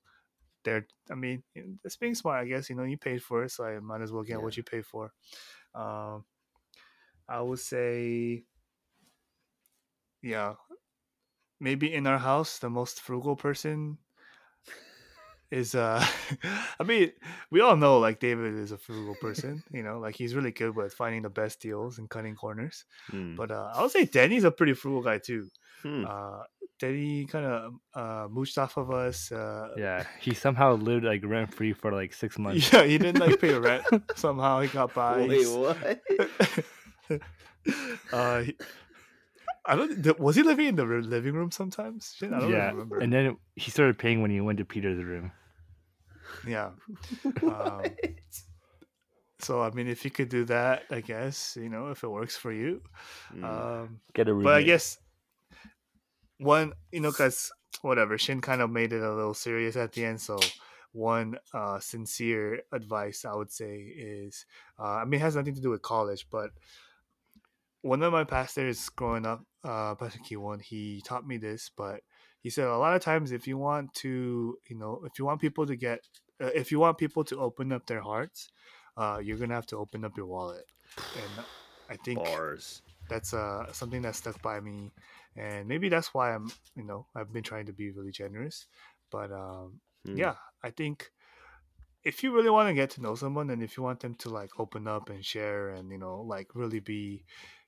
[0.65, 1.43] they're i mean
[1.85, 4.13] it's being smart i guess you know you paid for it so i might as
[4.13, 5.13] well get what you paid for.
[5.75, 6.25] Um
[7.29, 8.45] i would say
[10.23, 10.55] yeah
[11.61, 13.99] maybe in our house the most frugal person
[15.51, 16.05] is uh
[16.81, 17.13] i mean
[17.51, 20.75] we all know like david is a frugal person you know like he's really good
[20.75, 22.85] with finding the best deals and cutting corners.
[23.13, 25.49] Mm, but uh i would say danny's a pretty frugal guy too.
[25.83, 26.43] Hmm, uh
[26.81, 31.55] danny kind of uh mooched off of us uh Yeah, he somehow lived like rent
[31.55, 32.73] free for like six months.
[32.73, 33.85] yeah he didn't like pay rent.
[34.17, 35.27] Somehow he got by.
[35.27, 35.79] Wait what?
[38.13, 38.43] Uh
[39.67, 40.03] I don't.
[40.03, 42.15] th- Was he living in the living room sometimes?
[42.17, 42.99] Shit, I don't yeah, remember.
[43.01, 45.33] and then he started paying when he went to Peter's room.
[46.47, 46.71] yeah.
[47.43, 47.83] Um,
[49.41, 52.37] so I mean, if you could do that, I guess you know if it works
[52.37, 52.81] for you.
[53.35, 54.45] Mm, Um, Get a roommate.
[54.45, 54.99] but I guess
[56.39, 57.53] one, you know, because
[57.83, 60.21] whatever Shin kind of made it a little serious at the end.
[60.21, 60.39] So
[60.93, 64.47] one uh, sincere advice I would say is,
[64.79, 66.51] uh, I mean, it has nothing to do with college, but
[67.87, 72.01] one of my pastors growing up, uh, Pastor Kiwon, he taught me this, but
[72.43, 75.41] he said a lot of times if you want to, you know, if you want
[75.41, 76.01] people to get,
[76.41, 78.49] uh, if you want people to open up their hearts,
[78.97, 80.65] uh, you're gonna have to open up your wallet,
[81.15, 81.41] and
[81.89, 82.83] I think bars.
[83.09, 84.93] that's uh something that stuck by me
[85.37, 88.67] and maybe that's why i'm you know i've been trying to be really generous
[89.13, 90.35] but um Hmm, yeah
[90.65, 91.11] i think
[92.05, 94.29] if you really want to get to know someone and if you want them to
[94.31, 97.25] like open up and share and you know like really be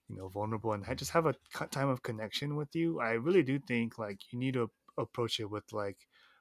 [0.09, 1.35] you know vulnerable and just have a
[1.71, 5.51] time of connection with you i really do think like you need to approach it
[5.51, 5.99] with like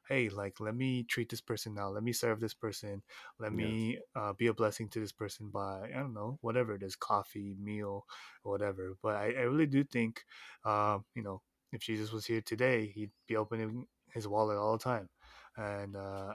[0.09, 3.01] hey like let me treat this person now let me serve this person
[3.39, 3.53] let Yeah.
[3.53, 6.95] me uh, be a blessing to this person by i don't know whatever it is
[6.95, 8.05] coffee meal
[8.43, 10.23] or whatever but i, I really do think
[10.65, 11.41] um, you know
[11.73, 15.09] if jesus was here today he'd be opening his wallet all the time
[15.57, 16.33] and uh,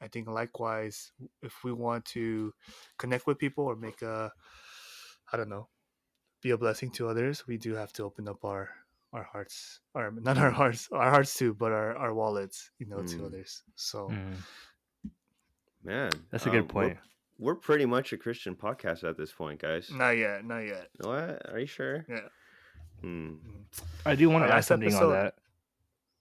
[0.00, 1.12] i think likewise
[1.42, 2.54] if we want to
[2.98, 4.32] connect with people or make a
[5.32, 5.68] i don't know
[6.40, 8.70] be a blessing to others we do have to open up our
[9.12, 13.02] our hearts or not our hearts our hearts too but our, our wallets you know
[13.02, 13.26] to Mm.
[13.26, 14.36] others so Mm,
[15.84, 16.98] man that's a um, good we're- point.
[17.38, 21.42] we're, pretty much a christian podcast at this point guys not yet not yet what
[21.50, 22.28] are you sure yeah
[23.02, 23.36] Hmm.
[24.04, 25.34] I do want to add last something episode- on that.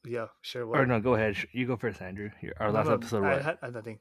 [0.05, 1.36] yeah sure Or no, go ahead.
[1.51, 2.30] You go first, Andrew.
[2.57, 3.41] Our last no, episode, I what?
[3.41, 3.99] I had nothing.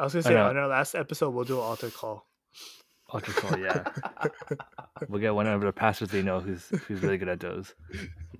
[0.00, 2.26] I was gonna say on our last episode we'll do an altar call.
[3.12, 3.84] Ultra yeah.
[5.08, 7.74] we'll get one of the pastors they know who's who's really good at those.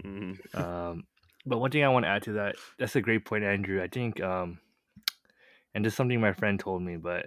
[0.02, 0.54] Mhm.
[0.58, 1.04] Um,
[1.46, 3.82] but one thing I want to add to that, that's a great point, Andrew.
[3.82, 4.58] I think, um,
[5.74, 7.26] and this is something my friend told me, but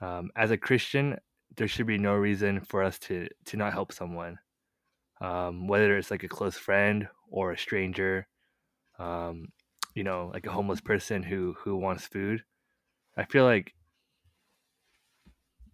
[0.00, 1.18] um, as a Christian,
[1.56, 4.38] there should be no reason for us to to not help someone,
[5.20, 8.26] um, whether it's like a close friend or a stranger,
[8.98, 9.48] um,
[9.94, 12.44] you know, like a homeless person who who wants food.
[13.16, 13.74] I feel like,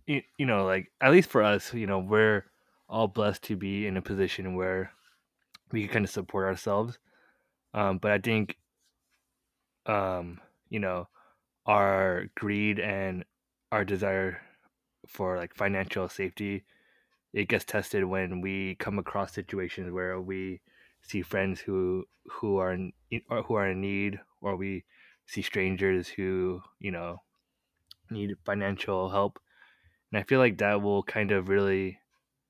[0.09, 2.47] you, you know, like at least for us, you know, we're
[2.89, 4.93] all blessed to be in a position where
[5.71, 6.99] we can kind of support ourselves.
[7.75, 8.57] Um, but I think,
[9.87, 10.41] um,
[10.71, 11.09] you know,
[11.67, 13.25] our greed and
[13.71, 14.41] our desire
[15.07, 16.65] for like financial safety,
[17.35, 20.63] it gets tested when we come across situations where we
[21.03, 22.93] see friends who who are in,
[23.47, 24.85] who are in need, or we
[25.27, 27.23] see strangers who you know
[28.11, 29.39] need financial help.
[30.13, 31.99] And I feel like that will kind of really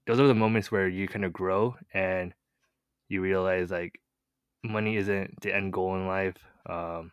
[0.07, 2.33] those are the moments where you kind of grow and
[3.09, 4.01] you realize like
[4.65, 6.37] money isn't the end goal in life.
[6.67, 7.13] Um,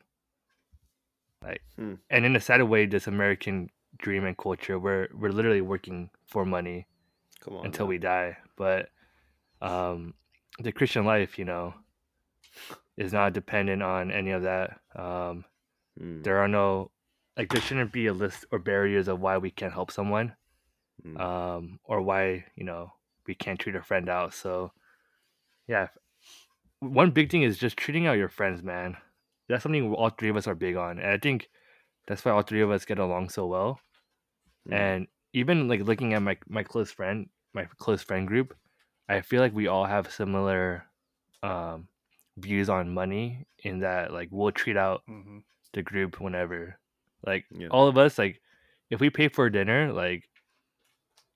[1.43, 1.95] like, Hmm.
[2.09, 6.45] and in a sad way, this American dream and culture, where we're literally working for
[6.45, 6.87] money
[7.41, 7.65] Come on.
[7.65, 7.89] until now.
[7.89, 8.37] we die.
[8.55, 8.89] But
[9.61, 10.13] um,
[10.59, 11.73] the Christian life, you know,
[12.97, 14.79] is not dependent on any of that.
[14.95, 15.45] Um,
[15.97, 16.21] Hmm.
[16.23, 16.91] there are no
[17.38, 20.36] like there shouldn't be a list or barriers of why we can't help someone
[21.05, 21.19] Mm.
[21.19, 22.91] um, or why you know
[23.27, 24.33] we can't treat a friend out.
[24.33, 24.71] So,
[25.67, 25.89] yeah,
[26.79, 28.97] one big thing is just treating out your friends, man.
[29.49, 31.49] That's something all three of us are big on, and I think
[32.07, 33.79] that's why all three of us get along so well.
[34.69, 34.73] Mm.
[34.73, 38.55] And even like looking at my my close friend, my close friend group,
[39.09, 40.86] I feel like we all have similar
[41.43, 41.88] um,
[42.38, 43.47] views on money.
[43.63, 45.39] In that, like, we'll treat out hmm
[45.73, 46.79] the group whenever,
[47.26, 47.68] like, Yeah.
[47.70, 48.41] all of us, like,
[48.89, 50.24] if we pay for dinner, like,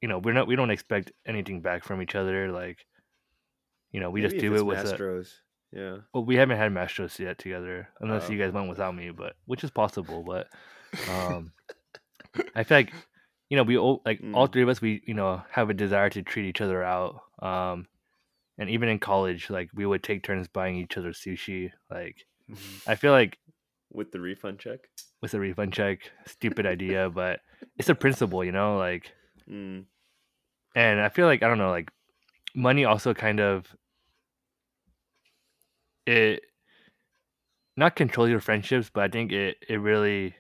[0.02, 2.52] you know, we're not we don't expect anything back from each other.
[2.52, 2.86] Like,
[3.92, 4.80] you know, we just do it with.
[4.80, 5.42] A, Mastro's.
[5.72, 5.98] Yeah.
[6.14, 8.34] well, we haven't had Mastro's yet together, unless Oh.
[8.34, 10.24] you guys went without me, but which is possible.
[10.24, 10.48] But
[11.12, 11.52] um,
[12.56, 12.94] I feel like
[13.50, 14.54] you know we all like all Mm.
[14.54, 17.22] three of us we you know have a desire to treat each other out.
[17.42, 17.88] Um,
[18.58, 21.72] and even in college, like we would take turns buying each other sushi.
[21.90, 23.38] Like hmm I feel like
[23.92, 24.90] With the refund check.
[25.22, 27.42] with a refund check, stupid idea, but
[27.78, 28.78] it's a principle, you know.
[28.78, 29.12] Like,
[29.50, 29.86] Mm.
[30.76, 31.90] and I feel like I don't know, like
[32.56, 33.76] money also kind of
[36.06, 36.42] it
[37.78, 40.36] not control your friendships, but I think it it really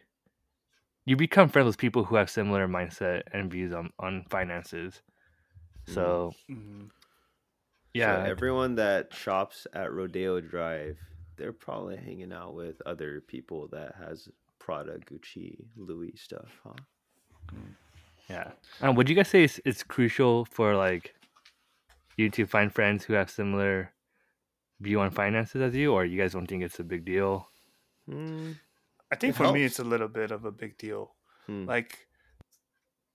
[1.06, 5.02] you become friends with people who have similar mindset and views on on finances.
[5.88, 6.86] So hmm
[7.93, 11.00] yeah, So everyone that shops at Rodeo Drive,
[11.40, 14.28] they're probably hanging out with other people that has
[14.60, 16.74] Prada, Gucci, Louis stuff, huh?
[18.30, 18.52] yeah.
[18.82, 21.16] Um, would you guys say it's, it's crucial for like
[22.18, 23.92] you to find friends who have similar
[24.82, 27.48] view on finances as you, or you guys don't think it's a big deal?
[28.08, 28.56] Mm.
[29.12, 31.16] I think It for me, it's a little bit of a big deal.
[31.48, 31.66] Hmm.
[31.66, 32.08] Like,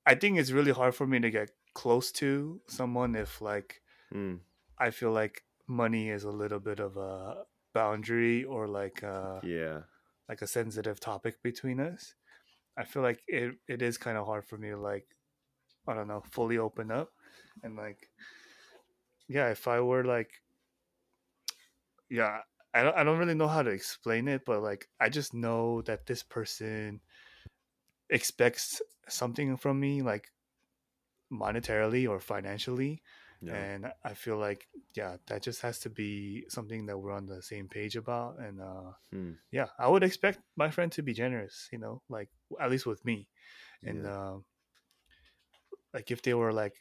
[0.05, 3.81] I think it's really hard for me to get close to someone if, like,
[4.13, 4.39] Mm.
[4.79, 7.45] I feel like money is a little bit of a
[7.75, 9.85] boundary or like a, Yeah.
[10.29, 12.15] like a sensitive topic between us.
[12.77, 15.09] I feel like it, it is kind of hard for me to like
[15.89, 17.13] I don't know fully open up
[17.63, 18.11] and like
[19.29, 20.43] yeah if I were like
[22.09, 22.41] yeah
[22.73, 25.83] I don't, I don't really know how to explain it but like I just know
[25.83, 27.01] that this person
[28.11, 30.33] expects something from me like
[31.33, 33.03] monetarily or financially
[33.47, 33.55] Yeah.
[33.55, 37.43] and I feel like yeah that just has to be something that we're on the
[37.43, 39.33] same page about and uh Hmm.
[39.51, 42.29] yeah I would expect my friend to be generous you know like
[42.61, 43.29] at least with me
[43.83, 44.31] and Yeah.
[44.33, 44.45] um
[45.93, 46.75] like if they were like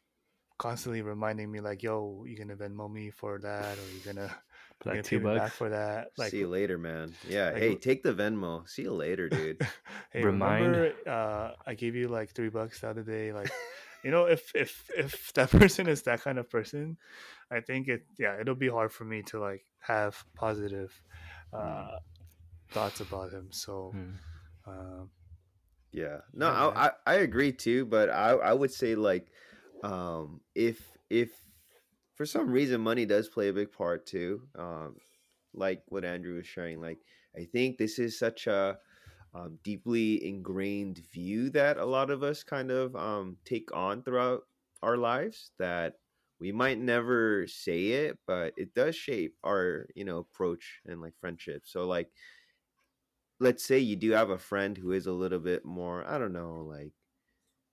[0.57, 4.29] constantly reminding me like yo you're gonna venmo me for that or you're gonna,
[4.85, 7.13] like gonna two pay me back for that like See you later, man.
[7.27, 7.49] Yeah.
[7.51, 8.67] like, hey, take the Venmo.
[8.69, 9.59] See you later, dude.
[10.11, 13.49] hey Remind- remember uh i gave you like three bucks the other day like
[14.03, 16.97] you know if if if that person is that kind of person
[17.51, 21.01] i think it yeah it'll be hard for me to like have positive
[21.53, 21.97] uh
[22.71, 24.11] thoughts about him so Hmm.
[24.67, 25.09] um
[25.91, 26.21] Yeah.
[26.33, 26.69] No, Yeah.
[26.75, 29.31] I, I I agree too, but I I would say like
[29.83, 31.31] um if if
[32.15, 34.97] for some reason money does play a big part too, um
[35.53, 36.99] like what Andrew was sharing, like
[37.37, 38.77] I think this is such a
[39.33, 44.43] um, deeply ingrained view that a lot of us kind of um take on throughout
[44.81, 45.95] our lives that
[46.39, 51.13] we might never say it, but it does shape our, you know, approach and like
[51.19, 51.63] friendship.
[51.65, 52.11] So like
[53.39, 56.33] let's say you do have a friend who is a little bit more i don't
[56.33, 56.93] know like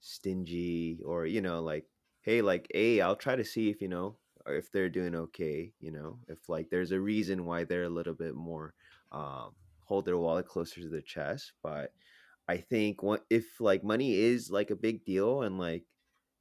[0.01, 1.87] stingy or you know like
[2.23, 4.16] hey like hey i'll try to see if you know
[4.47, 8.15] if they're doing okay, you know, if like there's a reason why they're a little
[8.15, 8.74] bit more
[9.12, 9.55] um,
[9.91, 11.53] hold their wallet closer to their chest.
[11.62, 11.93] But
[12.49, 15.87] I think what if like money is like a big deal and like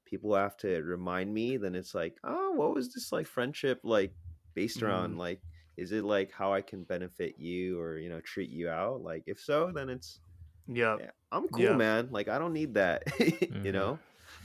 [0.06, 4.16] people have to remind me, then it's like, oh, what was this like friendship like
[4.56, 5.16] based around?
[5.16, 5.20] Mm.
[5.20, 5.44] Like,
[5.78, 9.02] is it like how I can benefit you or you know treat you out?
[9.02, 10.22] Like, if so, then it's
[10.68, 11.76] Yeah, yeah, I'm cool, Yeah.
[11.76, 12.10] man.
[12.12, 13.04] Like, I don't need that,
[13.64, 13.74] you Mhm.
[13.74, 14.02] know.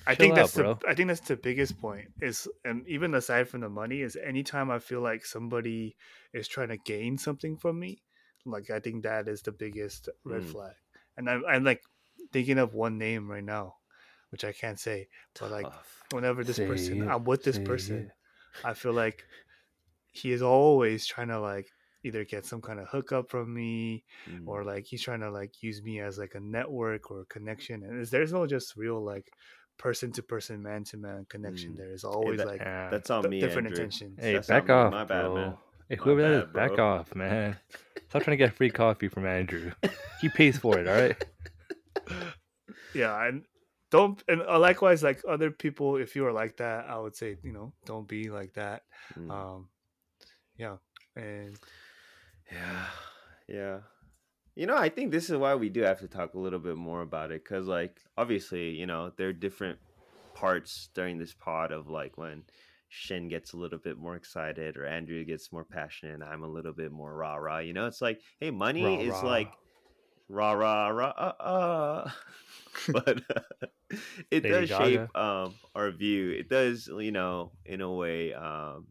[0.07, 0.79] I Chill think out, that's bro.
[0.79, 4.17] the I think that's the biggest point is and even aside from the money is
[4.17, 5.97] anytime I feel like somebody
[6.35, 8.05] is trying to gain something from me,
[8.45, 10.51] like I think that is the biggest red Mm.
[10.53, 10.75] flag.
[11.16, 11.83] And I'm I'm like
[12.33, 13.77] thinking of one name right now,
[14.31, 15.09] which I can't say,
[15.39, 16.03] but like Tough.
[16.12, 18.11] whenever this Say person it, I'm with this say person, it.
[18.65, 19.25] I feel like
[20.12, 21.69] he is always trying to like
[22.05, 24.47] either get some kind of hookup from me Mm.
[24.47, 27.83] or like he's trying to like use me as like a network or a connection
[27.83, 29.31] and there's no just real like
[29.79, 31.77] person to person man to man connection Mm.
[31.79, 32.91] there is always that- like Yeah.
[32.91, 33.85] that's on d- me, different Andrew.
[33.85, 34.85] intentions Hey, That's back not me.
[34.87, 35.35] off, My bad, bro.
[35.35, 35.57] man.
[35.89, 37.57] Hey, My whoever that is, bad, back off, man.
[38.09, 39.73] Stop trying to get free coffee from Andrew.
[40.21, 41.25] He pays for it, all right?
[42.95, 43.45] yeah and
[43.91, 47.37] don't and uh, likewise like other people if you are like that i would say
[47.43, 48.83] you know don't be like that
[49.19, 49.31] Mm.
[49.31, 49.69] um
[50.57, 50.77] yeah
[51.17, 51.57] and
[52.51, 52.87] Yeah,
[53.49, 53.79] yeah.
[54.55, 56.77] You know, I think this is why we do have to talk a little bit
[56.77, 59.79] more about it because, like, obviously, you know, there are different
[60.35, 62.45] parts during this pod of like when
[62.89, 66.48] Shin gets a little bit more excited or Andrew gets more passionate and I'm a
[66.48, 67.59] little bit more rah rah.
[67.59, 69.28] You know, it's like, hey, money Rah, is rah.
[69.28, 69.52] like
[70.28, 72.11] rah rah rah uh, uh.
[72.93, 73.23] but
[74.31, 75.11] it Lady does Gaga.
[75.11, 76.31] shape um our view.
[76.31, 78.86] It does, you know, in a way um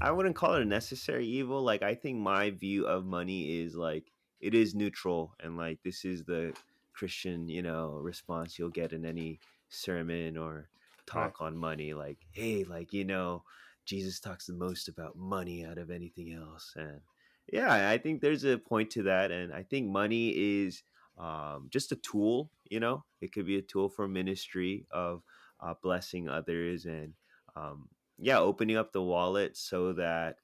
[0.00, 1.62] I wouldn't call it a necessary evil.
[1.62, 6.04] Like I think my view of money is like it is neutral and like this
[6.04, 6.54] is the
[6.92, 10.68] Christian, you know, response you'll get in any sermon or
[11.06, 11.94] talk on money.
[11.94, 13.44] Like, hey, like, you know,
[13.84, 16.72] Jesus talks the most about money out of anything else.
[16.76, 17.00] And
[17.52, 19.30] yeah, I think there's a point to that.
[19.30, 20.82] And I think money is
[21.18, 25.22] um, just a tool, you know, it could be a tool for ministry of
[25.60, 27.14] uh, blessing others and
[27.54, 27.88] um,
[28.18, 30.36] yeah, opening up the wallet so that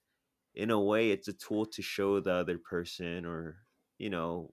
[0.55, 3.57] in a way it's a tool to show the other person or,
[3.99, 4.51] you know,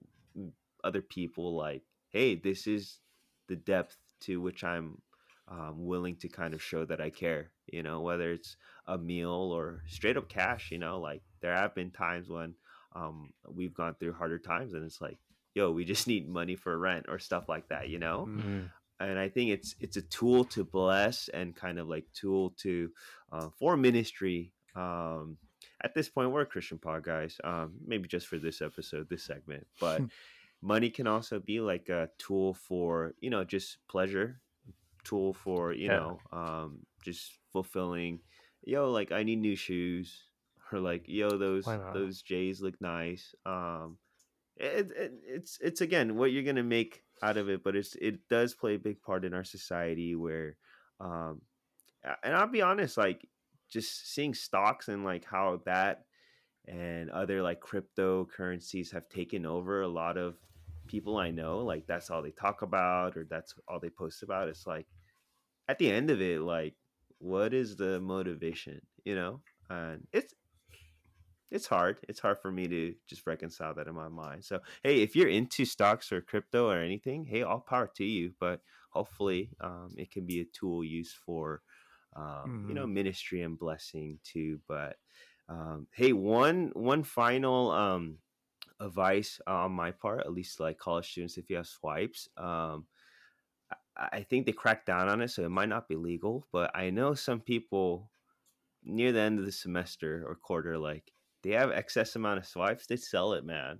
[0.84, 3.00] other people like, hey, this is
[3.48, 5.02] the depth to which I'm
[5.48, 8.56] um, willing to kind of show that I care, you know, whether it's
[8.86, 12.54] a meal or straight up cash, you know, like there have been times when
[12.94, 15.18] um, we've gone through harder times and it's like,
[15.54, 18.26] yo, we just need money for rent or stuff like that, you know?
[18.28, 18.42] Mm.
[18.42, 18.70] Mm.
[19.00, 22.90] and I think it's it's a tool to bless and kind of like tool to
[23.32, 24.52] uh, for ministry.
[24.74, 25.38] Um,
[25.82, 27.36] at this point, we're a Christian pod, guys.
[27.44, 30.02] Um, maybe just for this episode, this segment, but
[30.62, 34.40] money can also be like a tool for you know just pleasure,
[35.06, 35.90] tool for you Yeah.
[35.90, 38.20] know um, just fulfilling.
[38.64, 40.28] Yo, like I need new shoes,
[40.72, 43.34] or like yo, those those J's look nice.
[43.46, 43.98] Um,
[44.56, 48.28] it, it, it's it's again what you're gonna make out of it but it's it
[48.28, 50.56] does play a big part in our society where
[51.00, 51.42] um
[52.22, 53.28] and i'll be honest like
[53.68, 56.04] just seeing stocks and like how that
[56.66, 60.36] and other like cryptocurrencies have taken over a lot of
[60.86, 64.48] people i know like that's all they talk about or that's all they post about
[64.48, 64.86] it's like
[65.68, 66.76] at the end of it like
[67.18, 70.34] what is the motivation you know and it's
[71.50, 72.00] it's hard.
[72.08, 74.44] It's hard for me to just reconcile that in my mind.
[74.44, 78.34] So, hey, if you're into stocks or crypto or anything, hey, all power to you.
[78.40, 81.62] But hopefully, um, it can be a tool used for,
[82.16, 84.60] um, you know, ministry and blessing too.
[84.66, 84.96] But
[85.48, 88.18] um, hey, one one final um,
[88.80, 92.86] advice on my part, at least like college students, if you have swipes, um,
[93.96, 96.46] I, I think they cracked down on it, so it might not be legal.
[96.52, 98.10] But I know some people
[98.84, 101.12] near the end of the semester or quarter, like
[101.42, 103.78] they have excess amount of swipes, they sell it, man.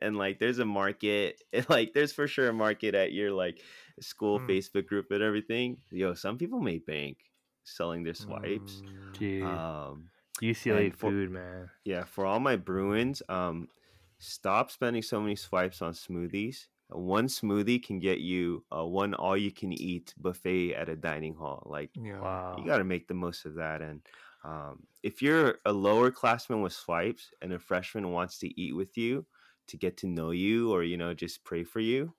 [0.00, 3.60] And like there's a market, like there's for sure a market at your like
[4.00, 4.46] school Hmm.
[4.46, 5.78] Facebook group and everything.
[5.90, 7.18] Yo, some people make bank
[7.64, 8.82] selling their swipes.
[9.20, 9.44] Mm.
[9.44, 10.10] Um
[10.42, 11.68] UCLA and for- food, man.
[11.84, 13.66] yeah, for all my Bruins, um,
[14.18, 16.66] stop spending so many swipes on smoothies.
[16.90, 21.34] One smoothie can get you uh, one all you can eat buffet at a dining
[21.34, 21.62] hall.
[21.66, 22.56] Like yeah Wow.
[22.58, 24.00] you got to make the most of that and
[24.44, 28.96] um, if you're a lower classman with swipes and a freshman wants to eat with
[28.96, 29.26] you
[29.66, 32.14] to get to know you or you know just pray for you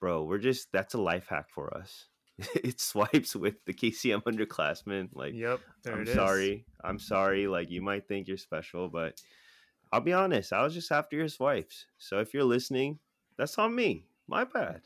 [0.00, 2.08] bro we're just that's a life hack for us
[2.54, 7.46] it swipes with the kcm underclassmen like yep there i'm it is sorry i'm sorry
[7.46, 9.20] like you might think you're special but
[9.92, 12.98] i'll be honest i was just after your swipes so if you're listening
[13.38, 14.82] that's on me my bad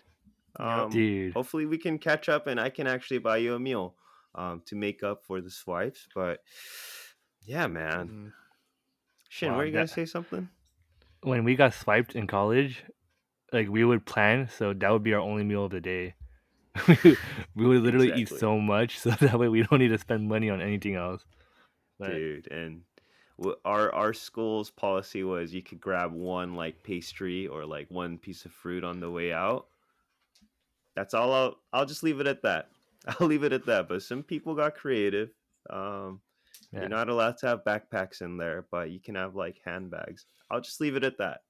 [0.58, 3.94] um, Dude, hopefully we can catch up and i can actually buy you a meal
[4.34, 6.06] um, to make up for the swipes.
[6.14, 6.40] But
[7.42, 8.08] yeah, man.
[8.08, 8.32] Mhm.
[9.28, 10.48] Shin, Wow, were you gonna say something?
[11.22, 12.84] When we got swiped in college,
[13.52, 16.14] like we would plan, so that would be our only meal of the day.
[17.54, 20.50] we would literally eat so much, so that way we don't need to spend money
[20.50, 21.24] on anything else.
[21.98, 22.82] But dude and
[23.64, 28.44] our our school's policy was you could grab one like pastry or like one piece
[28.44, 29.66] of fruit on the way out
[30.94, 32.68] that's all i'll i'll just leave it at that
[33.06, 35.30] i'll leave it at that but some people got creative
[35.70, 36.20] um
[36.72, 36.80] yeah.
[36.80, 40.60] you're not allowed to have backpacks in there but you can have like handbags i'll
[40.60, 41.40] just leave it at that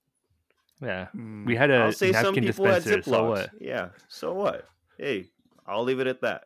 [0.83, 1.45] yeah, Mm.
[1.45, 3.11] we had a i'll say some napkin people had dispenser.
[3.11, 3.51] So what?
[3.61, 5.27] yeah so what hey
[5.67, 6.45] i'll leave it at that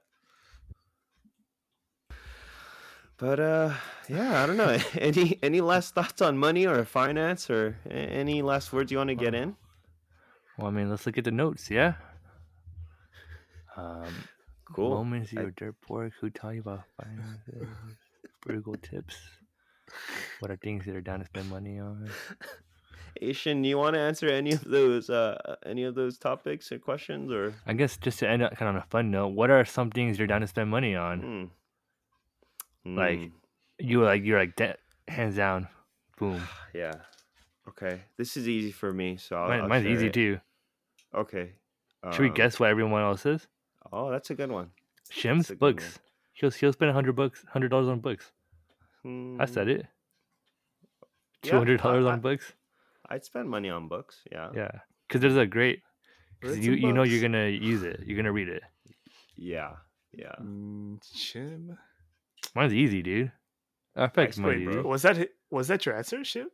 [3.16, 3.74] But uh,
[4.08, 4.76] yeah, I don't know.
[4.98, 9.14] any any last thoughts on money or finance or any last words you want to
[9.14, 9.56] get in?
[10.58, 11.70] Well, I mean, let's look at the notes.
[11.70, 11.94] Yeah.
[13.76, 14.12] Um,
[14.74, 14.90] Cool.
[14.90, 16.10] Moments you I- were dirt poor.
[16.20, 17.68] Who taught you about finances?
[18.42, 19.16] Frugal tips.
[20.40, 22.08] What are things that are down to spend money on?
[23.20, 27.30] Asian, you want to answer any of those uh any of those topics or questions
[27.30, 27.54] or?
[27.66, 29.90] I guess just to end up kind of on a fun note, what are some
[29.90, 31.50] things you're down to spend money on?
[32.84, 32.96] Hmm.
[32.96, 33.28] Like, Hmm,
[33.78, 34.76] You were like you're like de-
[35.08, 35.68] hands down,
[36.18, 36.40] boom.
[36.74, 36.94] yeah.
[37.66, 40.12] Okay, this is easy for me, so I'll, Mine, I'll mine's easy it.
[40.12, 40.38] too.
[41.14, 41.52] Okay.
[42.12, 43.46] Should we um, guess what everyone else is?
[43.90, 44.70] Oh, that's a good one.
[45.10, 45.72] Shim's a good one.
[45.76, 45.98] books.
[46.34, 48.30] He'll he'll spend a hundred bucks, hundred dollars on books.
[49.06, 49.86] I said it.
[51.42, 52.52] Two hundred dollars I- on books.
[53.08, 54.22] I'd spend money on books.
[54.32, 54.50] Yeah.
[54.54, 54.70] Yeah,
[55.08, 55.82] because there's a great.
[56.42, 58.00] 'cause Read you you know you're gonna use it.
[58.04, 58.62] You're gonna read it.
[59.36, 59.76] Yeah.
[60.12, 60.34] Yeah.
[60.40, 61.76] Mm, Shim.
[62.54, 63.32] Mine's easy, dude.
[63.96, 64.84] I fix money, Wait, dude.
[64.84, 66.46] was that was that your answer, Shim?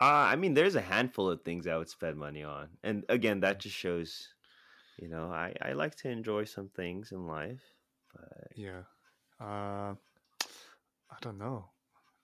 [0.00, 3.40] Uh, I mean, there's a handful of things I would spend money on, and again,
[3.40, 4.28] that just shows,
[4.98, 7.62] you know, I I like to enjoy some things in life,
[8.14, 8.82] but Yeah.
[9.40, 9.94] Uh,
[11.10, 11.66] I don't know.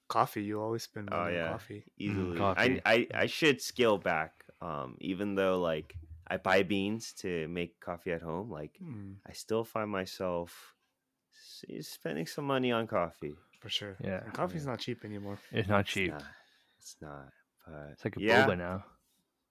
[0.08, 0.42] Coffee.
[0.44, 1.84] You always spend oh money on coffee.
[1.98, 2.36] easily.
[2.38, 2.80] coffee.
[2.84, 4.44] I, I I should scale back.
[4.60, 5.96] Um, even though like
[6.28, 10.74] I buy beans to make coffee at home, like Mm, I still find myself
[11.70, 13.34] s- spending some money on coffee.
[13.60, 13.96] for sure.
[14.02, 14.24] Yeah.
[14.24, 14.70] And coffee's Yeah.
[14.72, 15.38] not cheap anymore.
[15.52, 16.10] It's not It's cheap.
[16.10, 16.24] not.
[16.78, 17.28] It's not.
[17.66, 18.84] But It's like a yeah, boba now.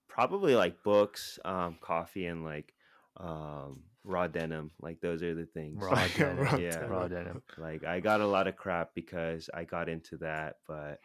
[0.10, 2.74] probably like books, um, coffee, and like
[3.18, 4.72] um, raw denim.
[4.82, 5.82] Like those are the things.
[5.82, 6.38] Raw denim.
[6.40, 6.72] Raw Yeah.
[6.72, 6.90] denim.
[6.90, 7.42] Raw denim.
[7.58, 11.00] Like I got a lot of crap because I got into that, but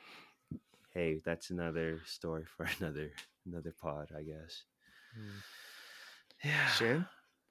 [0.95, 3.13] hey, that's another story for another
[3.47, 4.65] another pod, I guess.
[5.17, 5.31] Mm.
[6.45, 6.67] Yeah.
[6.71, 7.07] Shin.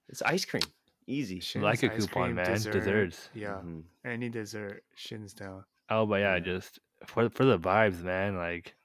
[0.10, 0.64] It's ice cream.
[1.08, 1.40] Easy.
[1.40, 2.46] Shin's Like a coupon, cream, man.
[2.52, 2.74] dessert.
[2.74, 3.30] Desserts.
[3.34, 3.62] Yeah.
[3.64, 3.84] Mhm.
[4.04, 4.84] Any dessert.
[4.96, 5.64] Shin's down.
[5.90, 6.40] Oh, but yeah, Yeah.
[6.40, 8.38] just for for the vibes, man.
[8.38, 8.76] Like,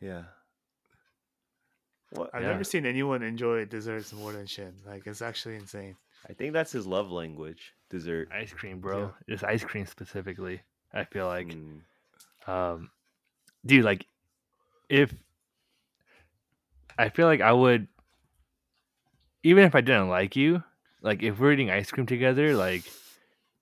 [0.00, 0.24] Yeah.
[2.10, 2.48] What I've Yeah.
[2.52, 4.74] never seen anyone enjoy desserts more than Shin.
[4.86, 5.96] Like it's actually insane.
[6.28, 7.72] I think that's his love language.
[7.88, 8.28] Dessert.
[8.32, 9.14] ice cream, bro.
[9.28, 10.60] Just ice cream specifically.
[10.92, 11.82] I feel like, Mm.
[12.48, 12.90] um,
[13.64, 14.06] dude, like,
[14.88, 15.14] if
[16.98, 17.86] I feel like I would,
[19.44, 20.64] even if I didn't like you,
[21.06, 22.82] like if we're eating ice cream together, like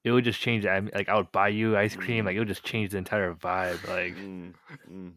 [0.03, 0.65] it would just change.
[0.65, 2.25] the Like I would buy you ice cream.
[2.25, 2.27] Mm.
[2.27, 3.87] Like it would just change the entire vibe.
[3.87, 4.55] Like, Mm,
[4.91, 5.13] mm.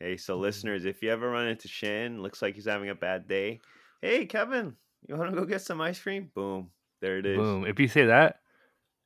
[0.00, 3.28] Hey, so listeners, if you ever run into Shin, looks like he's having a bad
[3.28, 3.60] day.
[4.02, 4.74] Hey, Kevin,
[5.06, 6.30] you want to go get some ice cream?
[6.34, 7.36] Boom, there it is.
[7.36, 7.66] boom.
[7.66, 8.40] If you say that,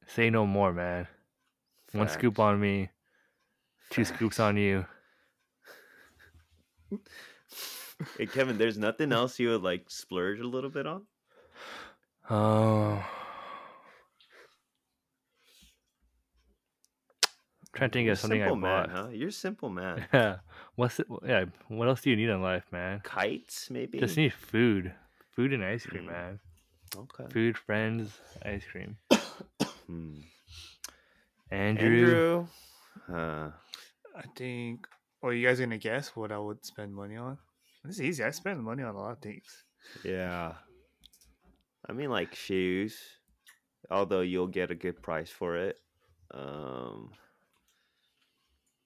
[0.06, 1.06] say no more, man.
[1.92, 2.90] One scoop on me,
[3.90, 4.86] two scoops on you.
[8.16, 11.06] Hey, Kevin, there's nothing else you would like splurge a little bit on?
[12.30, 13.04] Oh.
[17.74, 18.88] trying to think You're of something I simple bought.
[18.88, 19.08] man, huh?
[19.12, 20.06] You're a simple man.
[20.12, 20.36] Yeah.
[20.74, 21.06] What's it?
[21.26, 21.44] Yeah.
[21.68, 23.00] What else do you need in life, man?
[23.04, 23.98] Kites, maybe.
[23.98, 24.92] Just need food,
[25.34, 26.12] food and ice cream, Mm.
[26.12, 26.40] man.
[26.96, 27.24] okay.
[27.32, 28.96] Food, friends, ice cream.
[29.86, 30.14] Hmm.
[31.50, 32.46] Andrew, Andrew.
[33.12, 33.50] Uh,
[34.16, 34.86] I think.
[35.22, 37.38] Or you guys gonna guess what I would spend money on?
[37.84, 38.24] This is easy.
[38.24, 39.64] I spend money on a lot of things.
[40.04, 40.54] yeah.
[41.88, 42.98] I mean, like shoes,
[43.90, 45.78] although you'll get a good price for it.
[46.32, 47.10] Um,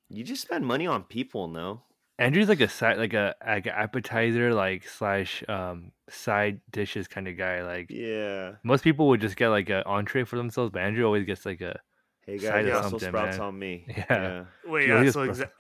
[0.08, 1.82] you just spend money on people, no?
[2.18, 7.26] Andrew's like a side, like a like a appetizer, like slash um side dishes kind
[7.26, 7.62] of guy.
[7.64, 8.52] Like Yeah.
[8.62, 11.60] most people would just get like an entree for themselves, but Andrew always gets like
[11.60, 11.80] a
[12.24, 13.46] Hey Side guys, of Brussels something, sprouts man.
[13.48, 13.86] on me.
[13.96, 14.44] Yeah.
[14.64, 15.10] Wait, Yeah, yeah.
[15.10, 15.50] So exa-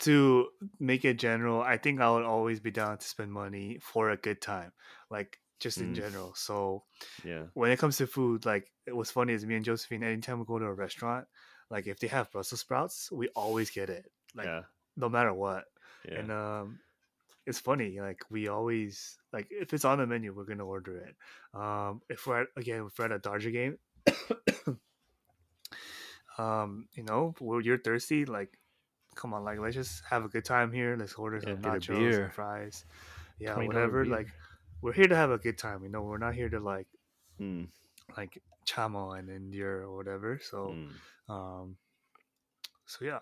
[0.00, 0.48] to
[0.78, 4.16] make it general, I think I would always be down to spend money for a
[4.16, 4.72] good time,
[5.10, 5.96] like just in Mm.
[5.96, 6.34] general.
[6.34, 6.84] So
[7.24, 7.46] Yeah.
[7.54, 10.02] when it comes to food, like it was funny is me and Josephine.
[10.02, 11.26] Anytime we go to a restaurant,
[11.70, 14.62] like if they have Brussels sprouts, we always get it, like yeah.
[14.96, 15.64] no matter what.
[16.08, 16.18] Yeah.
[16.18, 16.80] And um,
[17.46, 21.16] it's funny, like we always like if it's on the menu, we're gonna order it.
[21.54, 23.78] Um, if we're at, again if we're at a Dodger game,
[26.38, 28.58] um, you know, when you're thirsty, like,
[29.14, 30.96] come on, like, let's just have a good time here.
[30.98, 32.84] Let's order some a nachos and fries.
[33.38, 34.04] Yeah, whatever.
[34.04, 34.28] Like,
[34.82, 35.82] we're here to have a good time.
[35.84, 36.88] You know, we're not here to like,
[37.40, 37.68] Mm,
[38.16, 40.38] like, chamo and endure or whatever.
[40.42, 41.32] So, mm.
[41.32, 41.76] um,
[42.84, 43.20] so yeah.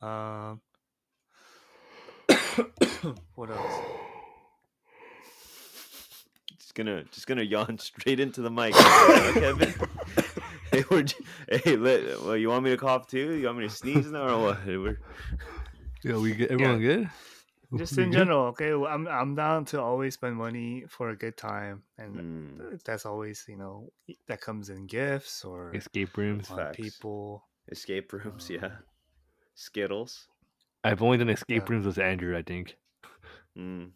[0.00, 0.60] Um,
[3.34, 3.84] what else?
[6.58, 9.74] Just gonna just gonna yawn straight into the mic, Kevin.
[10.72, 11.04] hey, we're,
[11.50, 13.34] hey, let, well, you want me to cough too?
[13.34, 14.66] You want me to sneeze now or what?
[14.66, 14.98] We're,
[16.02, 16.50] Yeah, we good.
[16.50, 17.10] Everyone good?
[17.76, 18.72] Just in general, okay.
[18.72, 23.44] I'm I'm down to always spend money for a good time, and mm, that's always
[23.48, 23.90] you know
[24.28, 26.50] that comes in gifts or Escape rooms.
[26.74, 27.44] people.
[27.70, 28.70] escape rooms, Uh, yeah.
[29.54, 30.28] Skittles.
[30.84, 31.72] I've only done escape Yeah.
[31.72, 32.36] rooms with Andrew.
[32.36, 32.76] I think.
[33.56, 33.92] Mm,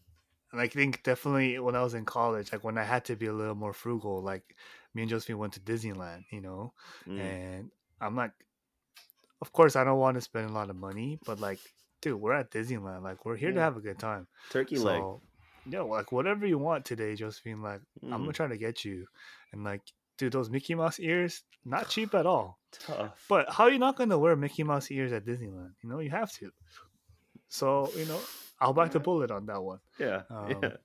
[0.53, 3.27] And I think definitely when I was in college, like when I had to be
[3.27, 4.57] a little more frugal, like
[4.95, 6.73] me and Josephine went to Disneyland, you know,
[7.07, 7.19] mm.
[7.19, 7.71] and
[8.01, 8.33] I'm like,
[9.43, 11.61] of course I don't want to spend a lot of money, but like,
[12.01, 14.27] dude, we're at Disneyland, like we're here to have a good time.
[14.51, 15.01] Turkey leg.
[15.03, 15.23] So,
[15.67, 19.07] yeah, like whatever you want today, Josephine, like I'm Mm, gonna try to get you,
[19.53, 19.83] and like,
[20.19, 22.59] dude, those Mickey Mouse ears, not cheap at all.
[22.73, 23.25] tough.
[23.29, 25.73] But how are you not gonna wear Mickey Mouse ears at Disneyland?
[25.83, 26.51] You know, you have to.
[27.49, 28.29] So you know,
[28.61, 29.81] I'll bite the bullet on that one.
[29.99, 30.77] yeah, um, yeah.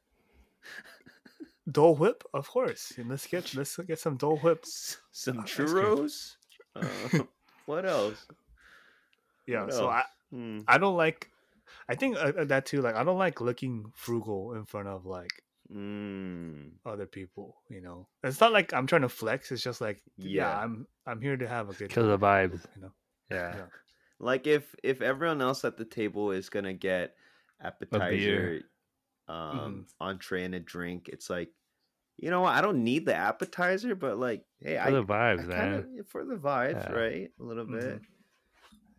[1.70, 2.94] Dole Whip, of course.
[2.98, 4.98] And let's get let's get some Dole Whips.
[5.12, 6.36] Some churros.
[6.76, 7.10] Uh,
[7.66, 8.26] what else?
[9.46, 9.66] Yeah.
[9.66, 9.94] What So else?
[9.94, 11.30] I Mm, I don't like.
[11.90, 12.82] I think uh, uh, that too.
[12.82, 15.32] Like I don't like looking frugal in front of like
[15.74, 17.58] mm, other people.
[17.70, 19.52] You know, it's not like I'm trying to flex.
[19.52, 20.60] It's just like yeah, Yeah.
[20.64, 22.12] I'm I'm here to have a good Kill time.
[22.12, 22.66] the vibes.
[22.76, 22.92] You know.
[23.30, 23.56] Yeah.
[23.56, 23.66] Yeah.
[24.20, 27.16] like if if everyone else at the table is gonna get
[27.62, 28.62] appetizer,
[29.28, 31.50] um, entree, and a drink, it's like,
[32.18, 32.54] you know what?
[32.54, 35.96] I don't need the appetizer, but like, hey, For I, the I vibes, kind man.
[36.00, 36.92] of for the vibes, Yeah.
[36.92, 37.32] right?
[37.40, 38.02] A little bit.
[38.02, 38.06] Mhm.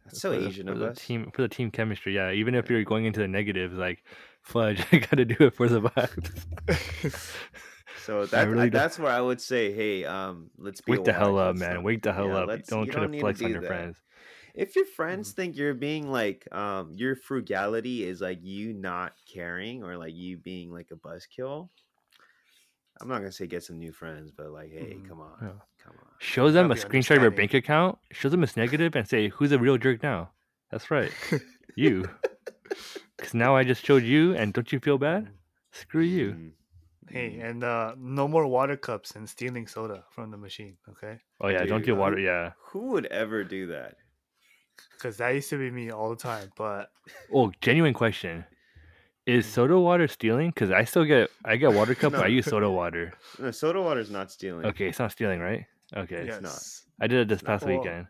[0.05, 0.99] That's so the- Asian for of the us.
[0.99, 2.15] Team for the team chemistry.
[2.15, 2.33] Yeah.
[2.33, 4.05] Even if you're going into the negatives, like
[4.43, 7.27] fudge, I gotta do it for the vibes.
[8.05, 11.39] So that really that's where I would say, hey, um, let's be Wake the hell
[11.39, 11.74] up, man.
[11.74, 12.65] not- Wake the hell yeah, up.
[12.66, 13.66] Don't try don't to flex on do your that.
[13.69, 13.97] friends.
[14.55, 19.83] If your friends think you're being like, um, your frugality is like you not caring
[19.85, 21.69] or like you being like a buzzkill.
[23.01, 25.09] I'm not gonna say get some new friends, but like, hey, Mhm.
[25.09, 25.49] come on, Yeah.
[25.85, 26.07] Come on.
[26.19, 27.99] Show them a screenshot of your bank account.
[28.13, 30.31] Show them it's negative and say, "Who's a real jerk now?"
[30.71, 31.13] That's right,
[31.77, 32.09] you.
[33.17, 35.29] Because now I just showed you, and don't you feel bad?
[35.73, 36.31] Screw you.
[36.33, 36.51] Mm,
[37.11, 37.45] Hey, mm.
[37.51, 41.19] and uh no more water cups and stealing soda from the machine, okay?
[41.41, 42.19] Oh yeah, don't get water.
[42.19, 42.53] Yeah.
[42.71, 43.97] who would ever do that?
[44.95, 46.51] Because that used to be me all the time.
[46.57, 46.91] But
[47.33, 48.45] Oh, genuine question:
[49.27, 50.51] Is soda water stealing?
[50.51, 53.13] Because I still get I get water cup, but I use soda water.
[53.39, 54.65] No, soda water is not stealing.
[54.67, 55.67] Okay, it's not stealing, right?
[55.94, 56.62] Okay, It's not.
[57.01, 58.06] I did it this past Well, weekend.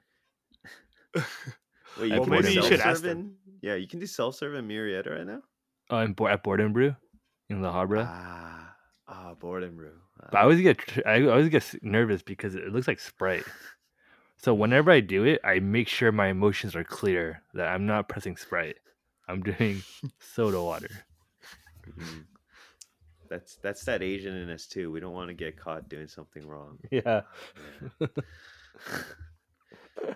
[1.99, 4.67] Wait, you Well, maybe you should ask self-serve in- Yeah, you can do self-serve in
[4.69, 5.43] Murrieta right now.
[5.91, 6.95] Oh, in Bo- at Board and Brew
[7.51, 8.07] in La Habra.
[8.09, 8.75] Ah,
[9.09, 9.93] ah, board and brew.
[10.31, 13.45] But I always get I always get nervous because it looks like Sprite.
[14.39, 18.09] So whenever I do it, I make sure my emotions are clear that I'm not
[18.09, 18.77] pressing Sprite.
[19.29, 19.83] I'm doing
[20.21, 20.91] soda water.
[21.87, 22.25] Mhm.
[23.33, 24.93] That's that's that Asian in us too.
[24.93, 26.79] We don't want to get caught doing something wrong.
[26.91, 27.23] Yeah.
[28.01, 28.07] Yeah.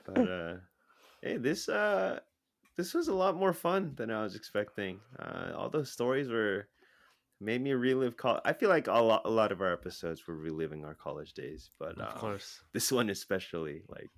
[0.06, 0.54] but uh,
[1.22, 2.20] hey, this uh,
[2.76, 5.00] this was a lot more fun than I was expecting.
[5.18, 6.68] Uh, all those stories were
[7.40, 8.16] made me relive.
[8.18, 11.32] Col- I feel like a lot, a lot of our episodes were reliving our college
[11.32, 12.60] days, but Of um, course.
[12.74, 14.10] this one especially, like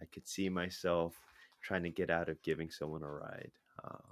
[0.00, 1.14] I could see myself
[1.62, 3.50] trying to get out of giving someone a ride.
[3.84, 4.02] Um,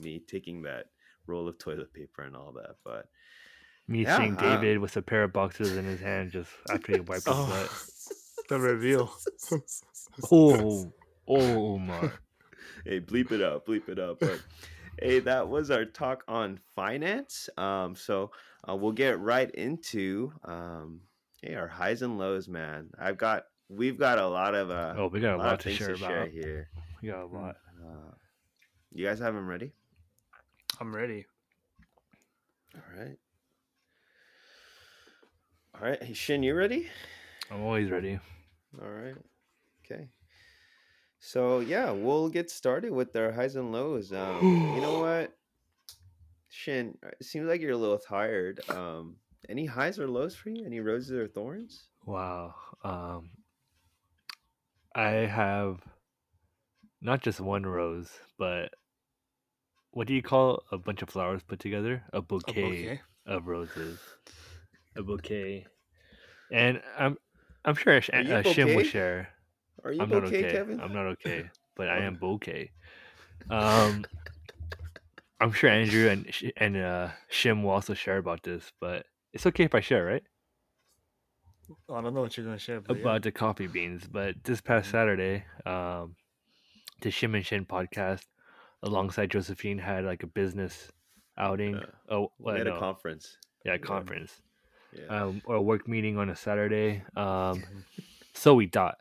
[0.00, 0.86] me taking that
[1.26, 3.08] roll of toilet paper and all that, but
[3.86, 6.92] Me Yeah, seeing uh, David with a pair of boxes in his hand just after
[6.92, 7.70] he wiped his Oh, butt.
[8.48, 9.12] the reveal.
[10.32, 10.92] Oh,
[11.28, 12.10] oh my.
[12.84, 14.20] hey, bleep it up, bleep it up.
[14.20, 14.40] But
[15.00, 17.48] hey, that was our talk on finance.
[17.58, 18.30] Um, so
[18.68, 21.00] uh, we'll get right into um,
[21.42, 22.88] hey, our highs and lows, man.
[22.98, 25.70] I've got, we've got a lot of uh, Oh, we got a lot lot to
[25.74, 26.68] share to share here.
[27.02, 27.56] We got a lot.
[27.84, 28.14] Uh,
[28.94, 29.72] you guys have them ready?
[30.80, 31.26] I'm ready.
[32.74, 33.18] All right.
[35.84, 36.86] All right, Shin, you ready?
[37.50, 38.18] I'm always ready.
[38.80, 39.14] All right.
[39.84, 40.08] Okay.
[41.18, 44.10] So yeah, we'll get started with our highs and lows.
[44.10, 45.36] Um, you know what,
[46.48, 46.96] Shin?
[47.04, 48.60] uh, It seems like you're a little tired.
[48.70, 49.16] Um,
[49.50, 50.64] any highs or lows for you?
[50.64, 51.90] Any roses or thorns?
[52.06, 52.54] Wow.
[52.82, 53.28] Um,
[54.94, 55.80] I have
[57.02, 58.08] not just one rose,
[58.38, 58.70] but
[59.90, 62.04] what do you call a bunch of flowers put together?
[62.14, 63.00] A A bouquet, bouquet.
[63.26, 63.98] of roses.
[64.96, 65.66] A bouquet.
[66.52, 67.16] And I'm
[67.64, 69.28] I'm sure Sh- uh, Shim will share.
[69.84, 70.52] Are you I'm not okay, okay.
[70.52, 70.80] Kevin?
[70.80, 72.02] I'm not okay, but I Oh.
[72.02, 72.70] am okay.
[73.50, 74.04] Um,
[75.40, 79.64] I'm sure Andrew and and uh, Shim will also share about this, but it's okay
[79.64, 80.22] if I share, right?
[81.90, 84.06] I don't know what you're gonna share, but About the coffee beans.
[84.06, 84.92] But this past Mhm.
[84.92, 86.16] Saturday, um,
[87.00, 88.26] the Shim and Shin podcast,
[88.82, 90.92] alongside Josephine, had like a business
[91.38, 91.74] outing.
[91.76, 91.86] Yeah.
[92.08, 93.38] Oh, We had no, a conference.
[93.64, 93.78] yeah, yeah.
[93.78, 94.40] conference.
[94.40, 94.50] Yeah.
[95.08, 97.02] Um, or a work meeting on a Saturday.
[97.16, 97.62] Um,
[98.34, 98.98] so we thought.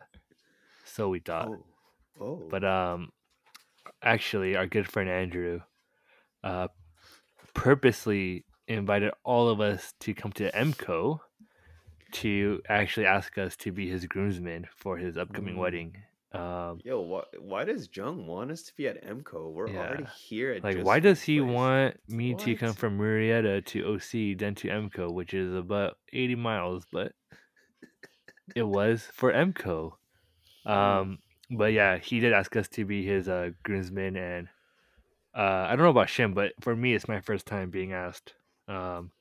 [0.85, 1.47] So we thought.
[1.47, 1.65] oh.
[2.21, 2.43] Oh.
[2.49, 3.11] But um,
[4.03, 5.61] actually, our good friend Andrew,
[6.43, 6.67] uh,
[7.53, 11.19] purposely invited all of us to come to MCO
[12.11, 15.59] to actually ask us to be his groomsmen for his upcoming Mm.
[15.59, 15.97] wedding.
[16.33, 19.49] Um, Yo, why, why does Jung want us to be at MCO?
[19.49, 21.51] We're already here at like, why does he place.
[21.51, 26.35] want me to come from Murrieta to OC, then to MCO, which is about 80
[26.35, 27.13] miles, but
[28.55, 29.97] it was for MCO.
[30.65, 31.19] Um,
[31.51, 34.47] but yeah, he did ask us to be his uh, groomsmen, and
[35.35, 38.35] uh, I don't know about Shim, but for me, it's my first time being asked.
[38.67, 39.11] Um,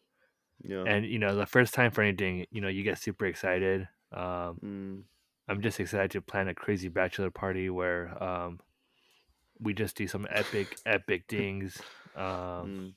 [0.64, 0.88] Yeah.
[0.88, 3.88] and you know, the first time for anything, you know, you get super excited.
[4.12, 5.04] Um, Mm,
[5.52, 8.58] I'm just excited to plan a crazy bachelor party where um,
[9.60, 11.78] we just do some epic, epic things.
[12.16, 12.92] Um, mm.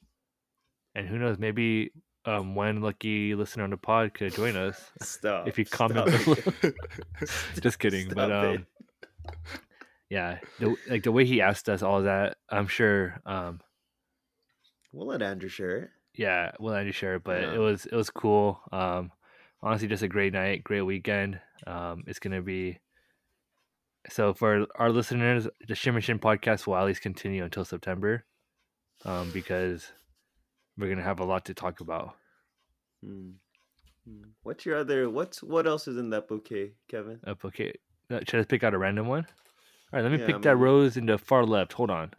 [0.96, 1.92] and who knows, maybe
[2.24, 4.80] um, one lucky listener on the pod could join us.
[5.02, 5.50] Stop.
[5.50, 6.24] if you comment stop
[6.62, 6.74] below.
[7.60, 8.56] just kidding, but Stop it.
[8.58, 8.66] um,
[10.10, 13.20] yeah, the, like the way he asked us all that, I'm sure.
[13.26, 13.60] Um,
[14.94, 15.90] we'll let Andrew share it.
[16.14, 17.54] yeah, we'll let just share it, but Yeah.
[17.56, 18.62] it was it was cool.
[18.72, 19.12] Um,
[19.66, 21.40] honestly, just a great night, great weekend.
[21.68, 22.80] Um, it's gonna be.
[24.10, 28.24] So for our listeners, the Shim and Shin podcast will at least continue until September,
[29.04, 29.92] um, because
[30.78, 32.16] we're gonna have a lot to talk about.
[33.04, 33.34] Mm.
[34.08, 34.30] Mm.
[34.44, 35.10] What's your other?
[35.10, 37.20] What's what else is in that bouquet, Kevin?
[37.26, 37.74] Uh, okay,
[38.12, 39.26] uh, should I pick out a random one?
[39.92, 40.64] All right, let me Yeah, pick that maybe.
[40.64, 41.74] rose in the far left.
[41.74, 42.12] Hold on.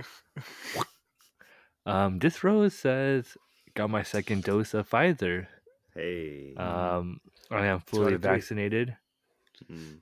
[1.86, 3.36] um, this rose says,
[3.74, 5.46] "Got my second dose of Pfizer.
[5.94, 6.54] Hey.
[6.56, 7.20] Um,
[7.50, 8.96] I am fully vaccinated.
[9.70, 10.00] Mm.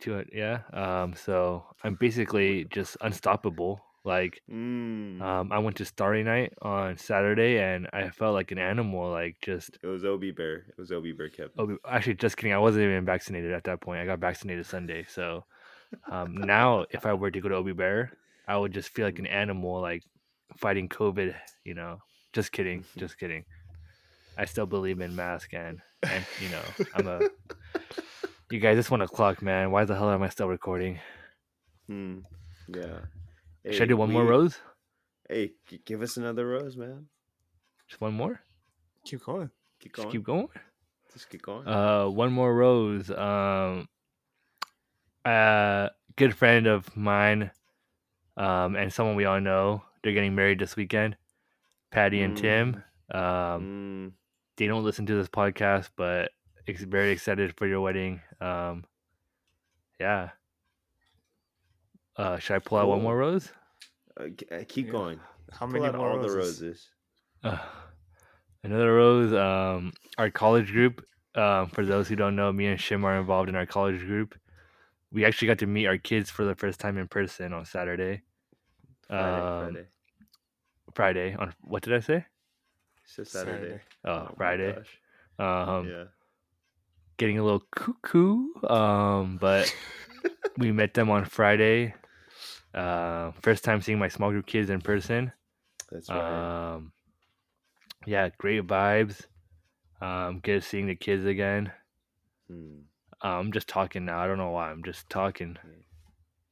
[0.00, 0.60] To it, yeah.
[0.72, 3.82] Um, so I'm basically just unstoppable.
[4.02, 5.20] Like, Mm.
[5.20, 9.10] um, I went to Starry Night on Saturday, and I felt like an animal.
[9.10, 10.64] Like, just it was Obi Bear.
[10.70, 11.52] It was Obi Bear, Kevin.
[11.58, 12.54] Oh, actually, just kidding.
[12.54, 14.00] I wasn't even vaccinated at that point.
[14.00, 15.04] I got vaccinated Sunday.
[15.06, 15.44] So
[16.10, 18.12] um, now, if I were to go to Obi Bear,
[18.48, 20.02] I would just feel like an animal, like
[20.56, 21.34] fighting COVID.
[21.64, 21.98] You know,
[22.32, 23.44] just kidding, just kidding.
[24.40, 26.62] I still believe in mask and and you know,
[26.94, 27.20] I'm a.
[28.50, 29.70] You guys, it's one o'clock, man.
[29.70, 30.98] Why the hell am I still recording?
[31.88, 32.22] Mm.
[32.74, 33.00] Yeah.
[33.70, 34.58] Should I do one more rose?
[35.28, 35.52] Hey,
[35.84, 37.06] give us another rose, man.
[37.86, 38.40] Just one more?
[39.04, 39.50] keep going.
[39.80, 40.12] Keep Just going.
[40.12, 40.48] keep going.
[41.12, 41.68] Just keep going.
[41.68, 43.10] Uh, one more rose.
[43.10, 43.88] Um,
[45.24, 47.50] a good friend of mine,
[48.36, 49.82] um, and someone we all know.
[50.02, 51.16] They're getting married this weekend.
[51.90, 52.82] Patty and Tim.
[53.12, 54.12] Um, Mm.
[54.60, 56.32] They don't listen to this podcast, but
[56.68, 58.20] ex- very excited for your wedding.
[58.42, 58.84] Um,
[59.98, 60.30] yeah.
[62.14, 63.50] Uh, should I pull out one more rose?
[64.18, 64.24] Uh,
[64.54, 64.92] uh, keep Yeah.
[64.92, 65.20] going.
[65.50, 66.32] How Pull many out more all roses?
[66.32, 66.88] the roses.
[67.42, 67.58] Uh,
[68.62, 69.32] another rose.
[69.32, 71.04] Um, our college group.
[71.34, 74.38] Um, for those who don't know, me and Shim are involved in our college group.
[75.10, 78.22] We actually got to meet our kids for the first time in person on Saturday,
[79.08, 79.40] Friday.
[79.40, 79.86] Um, Friday.
[80.94, 81.34] Friday.
[81.36, 82.26] On what did I say?
[83.18, 83.58] It's Saturday.
[83.58, 83.80] Saturday.
[84.04, 84.76] Oh, my Friday.
[85.38, 86.04] Um, yeah.
[87.18, 88.46] getting a little cuckoo.
[88.68, 89.74] Um, but
[90.58, 91.94] we met them on Friday.
[92.74, 95.32] Uh, first time seeing my small group kids in person.
[95.90, 96.74] That's right.
[96.74, 96.92] Um,
[98.06, 99.22] yeah, great vibes.
[100.00, 101.72] Um, good seeing the kids again.
[102.48, 102.80] Hmm.
[103.22, 104.18] I'm just talking now.
[104.18, 104.70] I don't know why.
[104.70, 105.58] I'm just talking.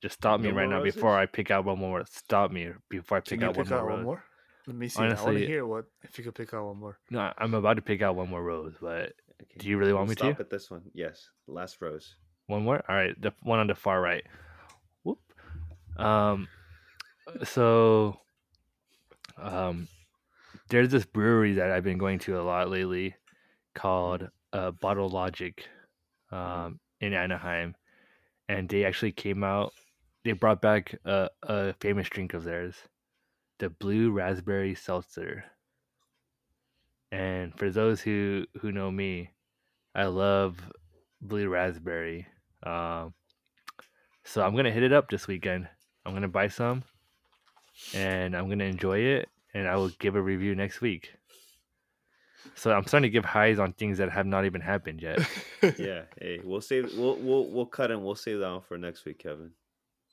[0.02, 1.16] Just stop me No right now before?
[1.18, 2.04] I pick out one more.
[2.10, 3.90] Stop me before I Can pick you out pick one out more.
[3.92, 4.24] one more?
[4.68, 4.98] Let me see.
[5.00, 6.98] I want Honestly- to hear what if you could pick out one more.
[7.10, 9.54] No, I'm about to pick out one more rose, but Okay.
[9.58, 10.34] do you really want We'll me stop to?
[10.34, 10.82] Stop at this one.
[10.92, 11.30] Yes.
[11.46, 12.16] Last rose.
[12.48, 12.84] One more.
[12.86, 14.24] All right, the one on the far right.
[15.04, 15.18] Whoop.
[15.96, 16.48] Um.
[17.44, 18.20] So,
[19.38, 19.88] um,
[20.68, 23.14] there's this brewery that I've been going to a lot lately,
[23.74, 25.66] called uh, Bottle Logic,
[26.30, 27.74] um, in Anaheim,
[28.48, 29.72] and they actually came out.
[30.24, 32.74] They brought back a, a famous drink of theirs,
[33.58, 35.44] the Blue Raspberry Seltzer.
[37.10, 39.30] And for those who who know me,
[39.94, 40.58] I love
[41.20, 42.26] blue raspberry.
[42.62, 43.14] Um,
[44.24, 45.68] so I'm gonna hit it up this weekend.
[46.04, 46.84] I'm gonna buy some,
[47.94, 51.12] and I'm gonna enjoy it, and I will give a review next week.
[52.54, 55.20] So I'm starting to give highs on things that have not even happened yet.
[55.76, 56.02] Yeah.
[56.20, 56.96] Hey, we'll save.
[56.96, 59.50] We'll we'll we'll cut and we'll save that one for next week, Kevin.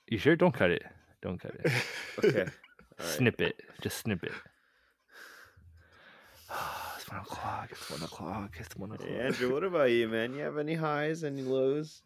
[0.07, 0.35] You sure?
[0.35, 0.83] Don't cut it.
[1.21, 1.71] Don't cut it.
[2.23, 2.45] Okay.
[2.99, 3.15] All right.
[3.15, 3.61] Snip it.
[3.81, 4.31] Just snip it.
[6.97, 7.67] it's one o'clock.
[7.71, 8.51] It's one o'clock.
[8.59, 9.09] It's one o'clock.
[9.09, 10.33] Hey, Andrew, what about you, man?
[10.33, 12.01] You have any highs, any lows?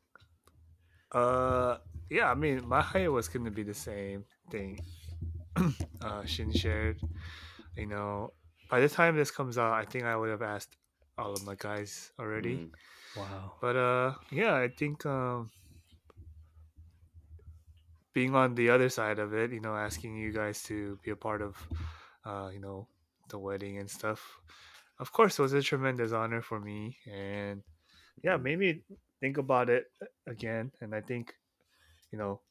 [1.12, 1.78] Uh,
[2.10, 2.30] yeah.
[2.32, 4.80] I mean, my high was gonna be the same thing.
[6.02, 7.00] uh, Shin shared.
[7.76, 8.34] You know,
[8.70, 10.76] by the time this comes out, I think I would have asked
[11.18, 12.56] all of my guys already.
[12.56, 12.70] Mm,
[13.18, 13.54] Wow.
[13.60, 15.50] But uh, yeah, I think um,
[18.14, 21.16] being on the other side of it, you know, asking you guys to be a
[21.16, 21.56] part of,
[22.26, 22.88] uh, you know,
[23.30, 24.40] the wedding and stuff.
[25.00, 27.64] Of course, it was a tremendous honor for me, and
[28.24, 28.84] yeah, maybe
[29.22, 29.86] think about it
[30.28, 30.72] again.
[30.82, 31.34] And I think,
[32.12, 32.42] you know,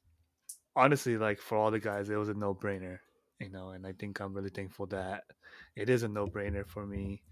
[0.74, 3.00] honestly, like for all the guys, it was a no-brainer.
[3.40, 5.24] You know, and I think I'm really thankful that
[5.76, 7.22] it is a no-brainer for me.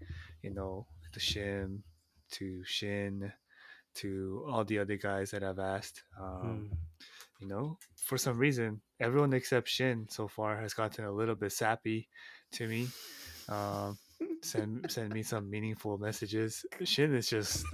[0.43, 1.79] You know, to Shim,
[2.31, 3.31] to Shin,
[3.95, 6.03] to all the other guys that I've asked.
[6.19, 6.77] Um, Mm.
[7.39, 11.51] You know, for some reason, everyone except Shin so far has gotten a little bit
[11.51, 12.09] sappy
[12.53, 12.87] to me.
[13.49, 13.97] Um,
[14.41, 16.65] send send me some meaningful messages.
[16.83, 17.65] Shin is just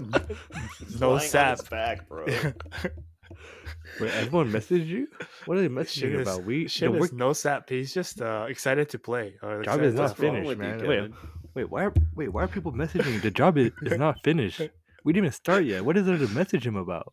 [1.00, 1.68] no lying sap.
[1.70, 2.26] back, bro.
[4.00, 5.08] Wait, everyone messaged you?
[5.46, 6.44] What are they messaging Shin is, about?
[6.44, 7.68] We Shin the is no sap.
[7.68, 9.36] He's just uh, excited to play.
[9.42, 10.44] Or job is not have What's wrong fun.
[10.44, 10.88] finished, with you, man.
[10.88, 11.12] Wait,
[11.54, 13.20] wait, why are wait, why are people messaging?
[13.20, 14.60] The job is, is not finished.
[15.04, 15.84] We didn't even start yet.
[15.84, 17.12] What is there to message him about?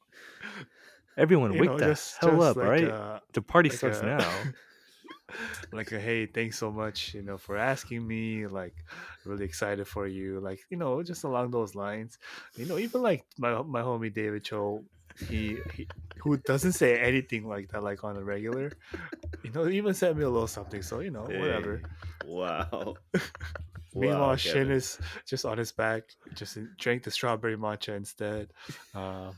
[1.17, 2.89] Everyone, You wake know, the just- hell just up, like, right?
[2.89, 4.33] uh, the party like starts a- now.
[5.71, 8.75] like a hey thanks so much you know for asking me like
[9.25, 12.19] really excited for you like you know just along those lines
[12.55, 14.83] you know even like my my homie david cho
[15.27, 15.87] he, he
[16.17, 18.71] who doesn't say anything like that like on a regular
[19.43, 21.81] you know even sent me a little something so you know whatever
[22.25, 22.95] Wow.
[23.95, 26.03] meanwhile Wow, shin is just on his back
[26.35, 28.51] just drank the strawberry matcha instead
[28.93, 29.33] um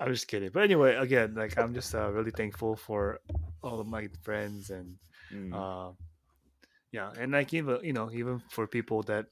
[0.00, 3.20] i'm just kidding but anyway again like i'm just uh, really thankful for
[3.62, 4.96] all of my friends and
[5.32, 5.92] Mm, uh,
[6.92, 9.26] yeah and like even you know even for people that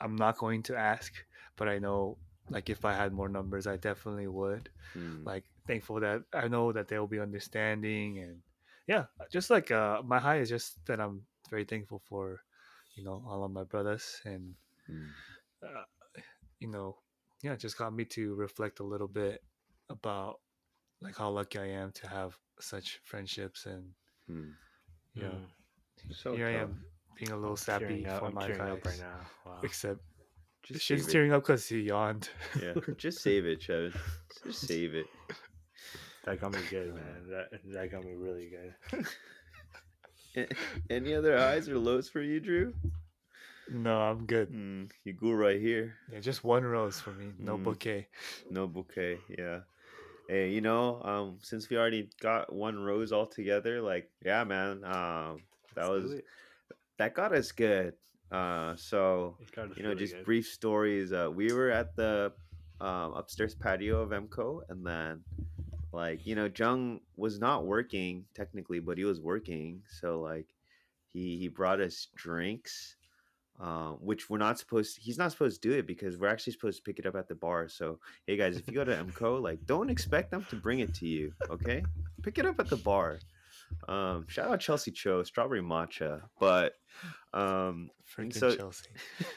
[0.00, 1.12] i'm not going to ask
[1.56, 2.16] but i know
[2.50, 4.68] like if i had more numbers i definitely would.
[4.96, 8.38] Mm, like thankful that i know that they'll be understanding and
[8.86, 12.40] yeah just like uh my high is just that i'm very thankful for
[12.94, 14.54] you know all of my brothers and
[14.88, 15.08] mm.
[15.62, 15.82] uh,
[16.60, 16.96] you know
[17.42, 19.42] yeah just got me to reflect a little bit
[19.94, 20.40] about
[21.00, 23.84] like how lucky i am to have such friendships and
[24.30, 24.52] Mm.
[25.14, 26.80] yeah Mm, So here i am
[27.18, 29.20] being a little I'm sappy tearing up- for I'm my tearing guys up right now.
[29.46, 29.60] Wow.
[29.62, 30.00] except
[30.64, 31.12] Just she's save it.
[31.12, 32.28] tearing up because he yawned
[32.62, 33.92] Yeah, just save it, Chevin.
[34.44, 35.06] Just save it.
[36.24, 37.28] That got me good, man.
[37.28, 38.72] That that got me really good.
[40.90, 42.72] Any other highs or lows for you, Drew?
[43.70, 45.94] no i'm good Mm, you go right here.
[46.12, 47.64] yeah just one rose for me no Mm.
[47.64, 48.08] bouquet
[48.50, 49.18] No bouquet.
[49.28, 49.60] Yeah.
[50.28, 54.82] Hey, you know, um, since we already got one rose all together, like, yeah, man,
[54.84, 55.42] um,
[55.74, 56.20] that Let's was
[56.98, 57.94] that got us good.
[58.30, 60.24] Uh, so It got us you know, really just good.
[60.24, 61.12] brief stories.
[61.12, 62.32] Uh, we were at the
[62.80, 65.22] um, upstairs patio of MCO, and then
[65.92, 69.82] like you know, Jung was not working technically, but he was working.
[70.00, 70.46] So like,
[71.12, 72.96] he he brought us drinks,
[73.60, 74.96] um, which we're not supposed.
[74.96, 77.14] To, he's not supposed to do it because we're actually supposed to pick it up
[77.14, 77.68] at the bar.
[77.68, 80.94] So hey guys, if you go to MCO, like, don't expect them to bring it
[80.94, 81.32] to you.
[81.50, 81.84] Okay,
[82.22, 83.18] pick it up at the bar.
[83.88, 86.74] Um, shout out Chelsea Cho, strawberry matcha, but
[87.32, 88.90] um, freaking so- chelsea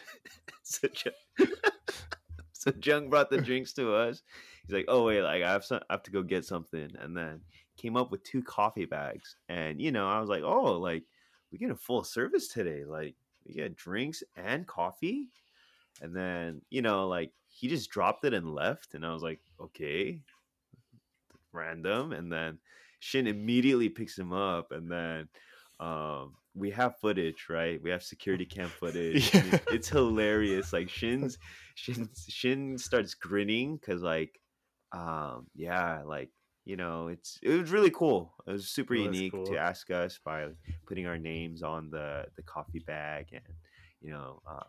[0.64, 1.48] so Jung,
[2.52, 4.22] so Jung brought the drinks to us.
[4.66, 7.16] He's like, "Oh wait, like I have some, I have to go get something," and
[7.16, 7.42] then
[7.78, 9.38] came up with two coffee bags.
[9.48, 11.04] And you know, I was like, "Oh, like
[11.52, 12.84] we get a full service today.
[12.86, 13.16] Like
[13.48, 15.30] we get drinks and coffee."
[16.02, 19.42] And then you know, like he just dropped it and left, and I was like,
[19.60, 20.24] "Okay,
[21.52, 22.60] random." And then
[23.00, 25.30] Shin immediately picks him up, and then
[25.80, 29.44] um we have footage right we have security cam footage Yeah.
[29.46, 31.38] It- it's hilarious like shin's
[31.76, 34.42] shin shin starts grinning because like
[34.92, 36.32] um yeah like
[36.68, 39.46] you know it's it was really cool it was super that's unique cool.
[39.46, 40.50] to ask us by
[40.88, 43.56] putting our names on the the coffee bag and
[44.02, 44.64] you know uh,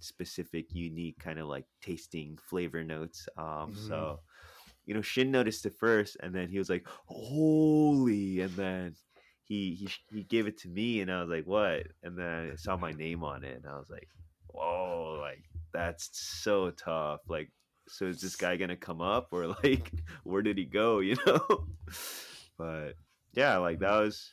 [0.00, 3.76] specific unique kind of like tasting flavor notes um Mhm.
[3.76, 4.20] so
[4.86, 8.96] you know shin noticed it first and then he was like holy and then
[9.44, 12.56] he he he gave it to me and I was like, "What?" And then I
[12.56, 14.08] saw my name on it and I was like,
[14.48, 17.52] "Whoa, like that's so tough." Like
[17.92, 19.92] so is this guy going to come up or like
[20.24, 21.66] where did he go, you know?
[22.58, 22.94] but
[23.34, 24.32] yeah, like that was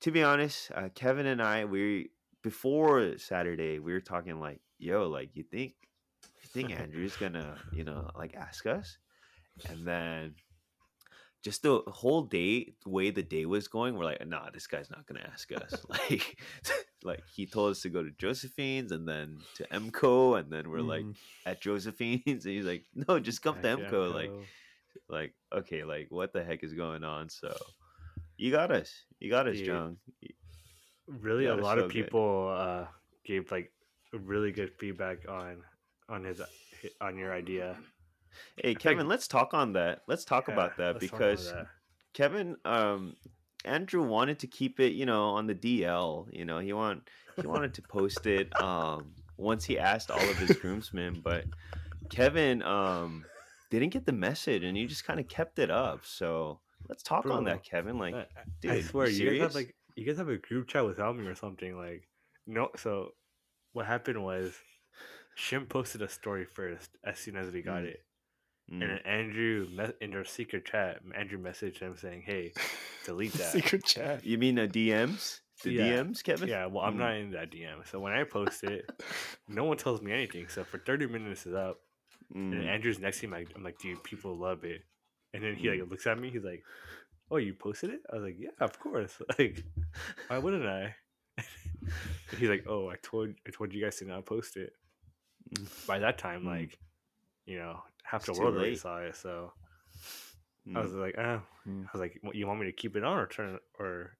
[0.00, 2.10] to be honest, uh, Kevin and I we
[2.42, 5.74] before Saturday, we were talking like, yo, like you think
[6.22, 8.98] you think Andrew's gonna, you know, like ask us?
[9.68, 10.34] And then
[11.42, 14.90] just the whole day, the way the day was going, we're like, nah, this guy's
[14.90, 15.84] not gonna ask us.
[15.88, 16.40] like,
[17.04, 20.80] like he told us to go to Josephine's and then to MCO, and then we're
[20.82, 21.14] like Mhm.
[21.46, 24.10] at Josephine's, and he's like, no, just come to MCO.
[24.10, 24.32] Like,
[25.08, 27.28] like okay, like what the heck is going on?
[27.28, 27.54] So
[28.36, 29.66] you got us, you got us, Dude.
[29.66, 29.98] John.
[31.08, 32.86] really, that a lot so of people uh,
[33.24, 33.72] gave like
[34.12, 35.62] really good feedback on
[36.08, 36.40] on his
[37.00, 37.76] on your idea.
[38.56, 40.02] Hey, Kevin, let's talk on that.
[40.06, 41.66] Let's talk Yeah, about that let's about because that.
[42.14, 43.16] Kevin, um,
[43.64, 46.26] Andrew wanted to keep it, you know, on the DL.
[46.32, 50.36] You know, he want he wanted to post it um once he asked all of
[50.36, 51.44] his groomsmen, but
[52.10, 53.24] Kevin um
[53.70, 56.04] didn't get the message and he just kind of kept it up.
[56.04, 57.98] So let's talk on that, Kevin.
[57.98, 58.26] Like, I-
[58.60, 61.16] dude, I you swear, you, guys have like you guys have a group chat without
[61.16, 61.76] me or something.
[61.76, 62.08] Like,
[62.46, 62.70] no.
[62.76, 63.14] So,
[63.72, 64.54] what happened was,
[65.36, 67.86] Shim posted a story first as soon as we got Mm.
[67.86, 68.04] it,
[68.70, 72.52] mm, and then Andrew me- in our secret chat, Andrew messaged him saying, "Hey,
[73.04, 74.24] delete that." Secret chat.
[74.24, 75.40] you mean the DMs?
[75.62, 75.82] The Yeah.
[76.02, 76.48] DMs, Kevin?
[76.48, 76.98] yeah, well, I'm Mm.
[76.98, 77.84] not in that DM.
[77.86, 78.90] So when I post it,
[79.48, 80.48] no one tells me anything.
[80.48, 81.80] So for 30 minutes is up,
[82.34, 82.66] and Mm.
[82.66, 83.46] Andrew's next to me.
[83.54, 84.82] I'm like, dude, people love it.
[85.32, 85.80] And then he Mm.
[85.80, 86.30] like looks at me.
[86.30, 86.64] He's like,
[87.30, 89.62] "Oh, you posted it?" I was like, "Yeah, of course." Like,
[90.28, 90.94] why wouldn't I?
[92.38, 94.72] he's like, "Oh, I told I told you guys to not post it."
[95.54, 95.86] Mm.
[95.86, 96.46] By that time, Mm.
[96.46, 96.78] like,
[97.46, 99.16] you know, half the It's too world already saw it.
[99.16, 99.52] So
[100.66, 100.76] Mm.
[100.78, 101.84] I was like, "Ah." Mm.
[101.84, 104.16] I was like, "What, "You want me to keep it on or turn it or,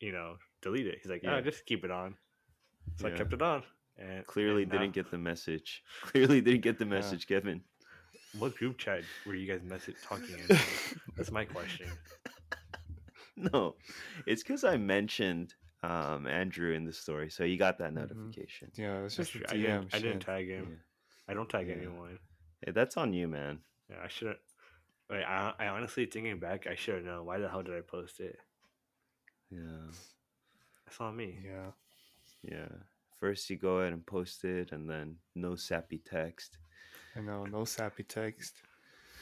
[0.00, 1.40] you know, delete it?" He's like, "Ah, Yeah.
[1.42, 2.16] just keep it on."
[2.96, 3.62] So I kept it on.
[3.98, 5.82] And Clearly and didn't get the message.
[6.00, 6.90] Clearly didn't get the Yeah.
[6.96, 7.62] message, Kevin.
[8.32, 10.56] What group chat were you guys message talking in?
[11.16, 11.86] That's my question.
[13.36, 13.74] No,
[14.26, 17.96] it's because I mentioned um, Andrew in the story, so you got that Mhm.
[17.96, 18.70] notification.
[18.76, 19.46] Yeah, it's just a true.
[19.48, 19.60] I DM.
[19.60, 20.66] didn't, I didn't tag him.
[20.70, 20.76] Yeah.
[21.28, 21.74] I don't tag Yeah.
[21.74, 22.18] anyone.
[22.64, 23.58] Hey, that's on you, man.
[23.90, 24.38] Yeah, I shouldn't.
[25.10, 27.26] Wait, I, I honestly thinking back, I should have known.
[27.26, 28.38] Why the hell did I post it?
[29.50, 29.90] Yeah,
[30.86, 31.38] That's on me.
[31.44, 31.70] Yeah.
[32.42, 32.68] yeah.
[33.20, 36.56] First, you go ahead and post it, and then no sappy text.
[37.14, 37.44] I know.
[37.44, 38.54] No sappy text.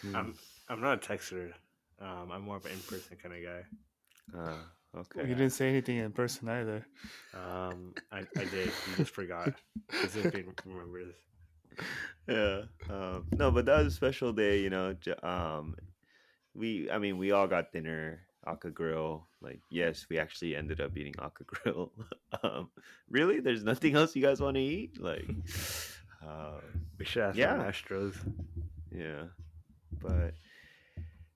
[0.00, 0.16] Hmm.
[0.16, 0.34] I'm
[0.68, 1.52] I'm not a texter.
[2.00, 4.38] Um, I'm more of an in-person kind of guy.
[4.38, 5.28] Uh, okay.
[5.28, 6.86] You didn't say anything in person either.
[7.34, 8.66] Um, I, I did.
[8.66, 9.52] You just forgot.
[9.90, 11.14] This is being remembers.
[12.28, 12.62] yeah.
[12.90, 14.94] Um, no, but that was a special day, you know.
[14.94, 15.74] j- Um,
[16.54, 19.26] we, I mean, we all got dinner, Aka Grill.
[19.40, 21.92] Like, yes, we actually ended up eating Aka Grill.
[22.42, 22.70] um,
[23.10, 23.40] really?
[23.40, 25.00] There's nothing else you guys want to eat?
[25.00, 25.28] Like,
[26.22, 26.60] um,
[26.98, 27.56] We should ask Yeah.
[27.56, 27.70] yeah.
[27.70, 28.14] Astros.
[28.94, 29.24] yeah.
[30.00, 30.34] But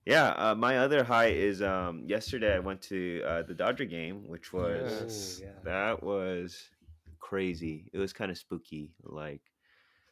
[0.05, 4.27] yeah, uh, my other high is um, yesterday I went to uh, the Dodger game,
[4.27, 5.41] which was Yes.
[5.43, 5.59] yeah.
[5.63, 6.69] that was
[7.19, 7.89] crazy.
[7.93, 8.91] It was kind of spooky.
[9.03, 9.41] Like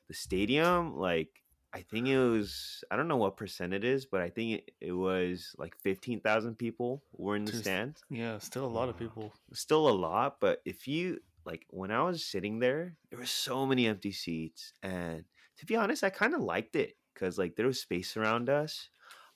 [0.08, 1.30] the stadium, like
[1.74, 4.72] I think it was I don't know what percent it is, but I think it,
[4.82, 8.04] it was like fifteen thousand people were in the stands.
[8.10, 9.34] Yeah, still a lot of people.
[9.54, 13.66] Still a lot, but if you like when I was sitting there, there were so
[13.66, 15.24] many empty seats, and
[15.58, 18.90] to be honest, I kind of liked it because like there was space around us,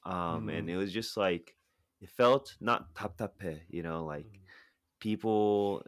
[0.05, 0.73] um, and Mm.
[0.73, 1.55] it was just like
[2.01, 4.39] it felt not tap tape, you know, like Mm.
[4.99, 5.83] people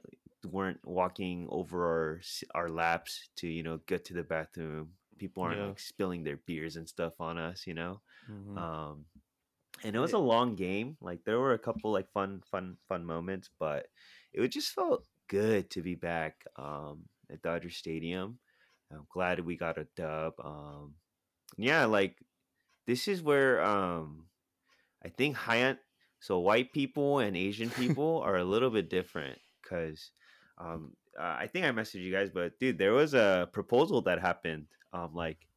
[0.46, 2.22] weren't walking over our
[2.56, 4.94] our laps to you know get to the bathroom.
[5.18, 5.68] People aren't Yeah.
[5.68, 8.02] like spilling their beers and stuff on us, you know.
[8.30, 8.58] Mhm.
[8.58, 9.06] Um,
[9.84, 10.98] and it was a long game.
[11.02, 13.88] Like there were a couple like fun, fun, fun moments, but
[14.34, 18.40] it just felt good to be back um, at Dodger Stadium.
[18.92, 20.34] I'm glad we got a dub.
[20.44, 20.96] Um,
[21.58, 22.18] yeah, like
[22.88, 24.28] this is where um,
[25.04, 25.78] I think high
[26.20, 30.12] so white people and Asian people are a little bit different because
[30.58, 34.20] um, uh, I think I messaged you guys, but dude, there was a proposal that
[34.22, 35.48] happened um, like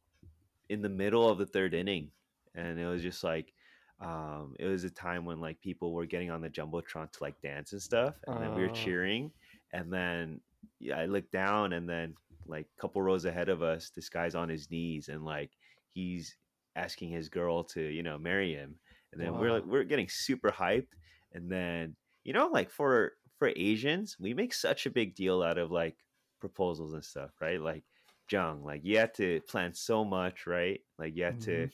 [0.69, 2.11] in the middle of the third inning,
[2.55, 3.53] and it was just like
[4.01, 7.39] um, it was a time when like people were getting on the jumbotron to like
[7.41, 8.73] dance and stuff, and then we were Oh.
[8.73, 9.31] cheering,
[9.73, 10.41] and then
[10.79, 12.15] yeah, I looked down, and then
[12.47, 15.51] like a couple rows ahead of us, this guy's on his knees, and like
[15.93, 16.35] he's
[16.75, 18.75] asking his girl to you know marry him,
[19.13, 20.93] and then we're like we're getting super hyped,
[21.33, 25.57] and then you know like for for Asians, we make such a big deal out
[25.57, 25.97] of like
[26.39, 27.61] proposals and stuff, right?
[27.61, 27.85] Like
[28.31, 30.81] Jung, like you had to plan so much, right?
[30.97, 31.69] Like you had to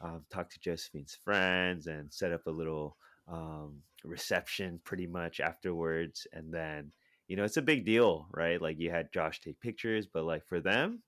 [0.00, 2.96] um, talk to Josephine's friends and set up a little
[3.28, 6.26] um, reception pretty much afterwards.
[6.32, 6.92] And then,
[7.28, 8.60] you know, it's a big deal, right?
[8.60, 11.02] Like you had Josh take pictures, but like for them,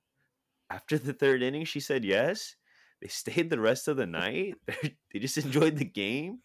[0.71, 2.57] after the third inning, she said yes.
[3.01, 4.57] They stayed the rest of the night.
[5.13, 6.43] they just enjoyed the game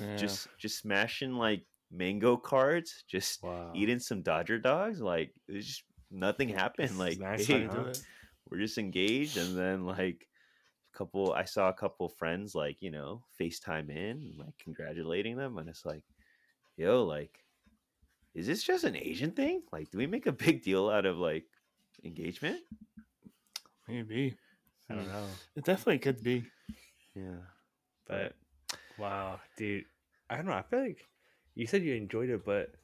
[0.00, 0.16] Yeah.
[0.16, 3.72] just just smashing like mango cards, just Wow.
[3.74, 5.00] eating some Dodger dogs.
[5.00, 6.98] Like it was just nothing happened.
[6.98, 7.92] Like Smash hey, huh?
[8.50, 10.28] we're just engaged, and then like
[10.92, 15.36] a couple, I saw a couple friends like you know FaceTime in, and, like congratulating
[15.36, 16.02] them, and it's like,
[16.76, 17.44] yo, like,
[18.34, 19.62] is this just an Asian thing?
[19.72, 21.46] Like, do we make a big deal out of like
[22.04, 22.60] engagement?
[23.88, 24.34] Maybe
[24.90, 25.12] I don't hmm.
[25.12, 25.26] know.
[25.56, 26.44] it definitely could be.
[27.14, 27.46] Yeah,
[28.08, 28.34] But
[28.98, 29.84] wow, dude,
[30.28, 30.52] I don't know.
[30.52, 31.06] I feel like
[31.54, 32.74] you said you enjoyed it, but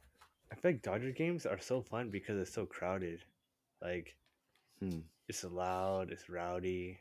[0.53, 3.25] I feel like Dodger games are so fun because it's so crowded.
[3.83, 4.17] Like,
[4.81, 5.01] Hmm.
[5.29, 6.99] it's loud, it's rowdy.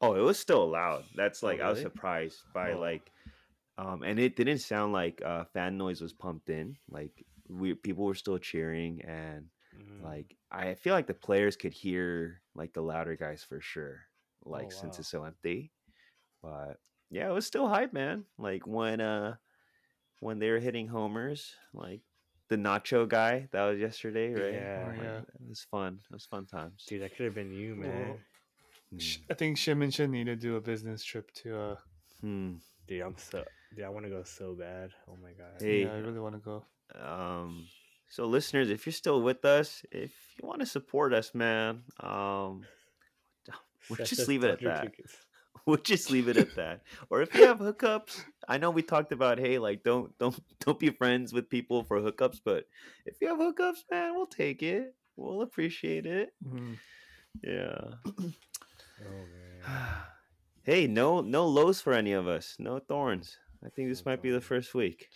[0.00, 1.04] Oh, it was still loud.
[1.14, 2.80] That's Oh, like I was surprised by Oh.
[2.80, 3.10] like,
[3.78, 6.76] um, and it didn't sound like uh, fan noise was pumped in.
[6.90, 10.02] Like we people were still cheering, and Mm.
[10.02, 14.00] like I feel like the players could hear like the louder guys for sure.
[14.44, 15.00] Like since wow.
[15.00, 15.72] it's so empty,
[16.42, 16.78] but
[17.10, 18.24] yeah, it was still hype, man.
[18.38, 19.36] Like when uh
[20.20, 22.00] when they were hitting homers, like
[22.48, 24.52] the Nacho guy that was yesterday, right?
[24.54, 24.82] Yeah.
[24.84, 25.18] Oh, Like, yeah.
[25.18, 25.98] it was fun.
[26.10, 26.84] It was fun times.
[26.86, 28.18] dude, that could have been you, man.
[28.98, 31.58] Sh- I think Shim and Shin need to do a business trip to.
[31.58, 31.76] uh
[32.20, 32.54] Hmm.
[32.86, 33.44] Dude, I'm so.
[33.74, 34.90] Dude, I want to go so bad.
[35.08, 35.60] Oh my god.
[35.60, 35.82] Hey.
[35.82, 36.64] Yeah, I really want to go.
[37.04, 37.66] um
[38.08, 42.62] so listeners if you're still with us if you want to support us man um
[43.90, 45.16] we'll just leave it at that tickets.
[45.66, 49.12] we'll just leave it at that or if you have hookups i know we talked
[49.12, 52.64] about hey like don't don't don't be friends with people for hookups but
[53.04, 54.94] if you have hookups man we'll take it.
[55.18, 56.34] We'll appreciate it.
[56.46, 56.76] Mhm.
[57.42, 57.80] yeah.
[58.98, 59.24] Oh
[59.64, 59.86] man.
[60.62, 62.56] hey no no lows for any of us.
[62.58, 63.36] No thorns.
[63.64, 65.08] I think this No might be the first week.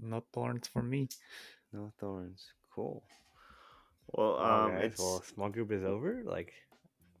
[0.00, 1.08] No thorns for me.
[1.72, 2.52] no thorns.
[2.74, 3.02] Cool.
[4.08, 6.22] Well um it's well, small group is over.
[6.24, 6.52] Like,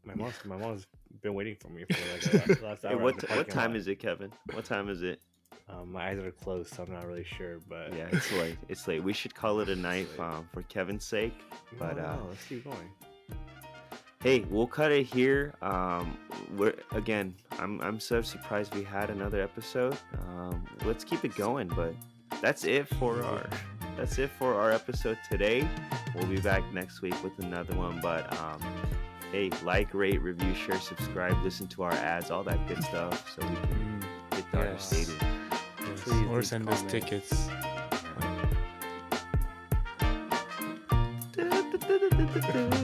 [0.04, 0.86] my mom's my mom's
[1.22, 2.98] been waiting for me for like the last Hey, hour.
[2.98, 4.30] what what time is it, Kevin?
[4.52, 5.20] What time is it?
[5.68, 7.58] Um, my eyes are closed, so I'm not really sure.
[7.68, 8.58] But Yeah, it's late.
[8.68, 9.02] It's late.
[9.02, 11.34] We should call it a night um, for Kevin's sake.
[11.72, 12.90] No, but, uh, no, let's keep going.
[14.22, 15.54] Hey, we'll cut it here.
[15.62, 16.16] Um,
[16.56, 17.34] we're again.
[17.58, 19.96] I'm I'm so surprised we had another episode.
[20.28, 21.68] Um, let's keep it going.
[21.68, 21.94] But
[22.40, 23.46] that's it for our
[23.96, 25.68] that's it for our episode today.
[26.14, 28.00] We'll be back next week with another one.
[28.00, 28.60] But um,
[29.34, 33.44] hey, like, rate, review, share, subscribe, listen to our ads, all that good stuff, so
[33.48, 34.86] we can get Dodger Yes.
[34.86, 35.18] Stadium.
[35.96, 37.48] Please or leave send us tickets.
[41.32, 42.83] Da-da-da-da-da-da.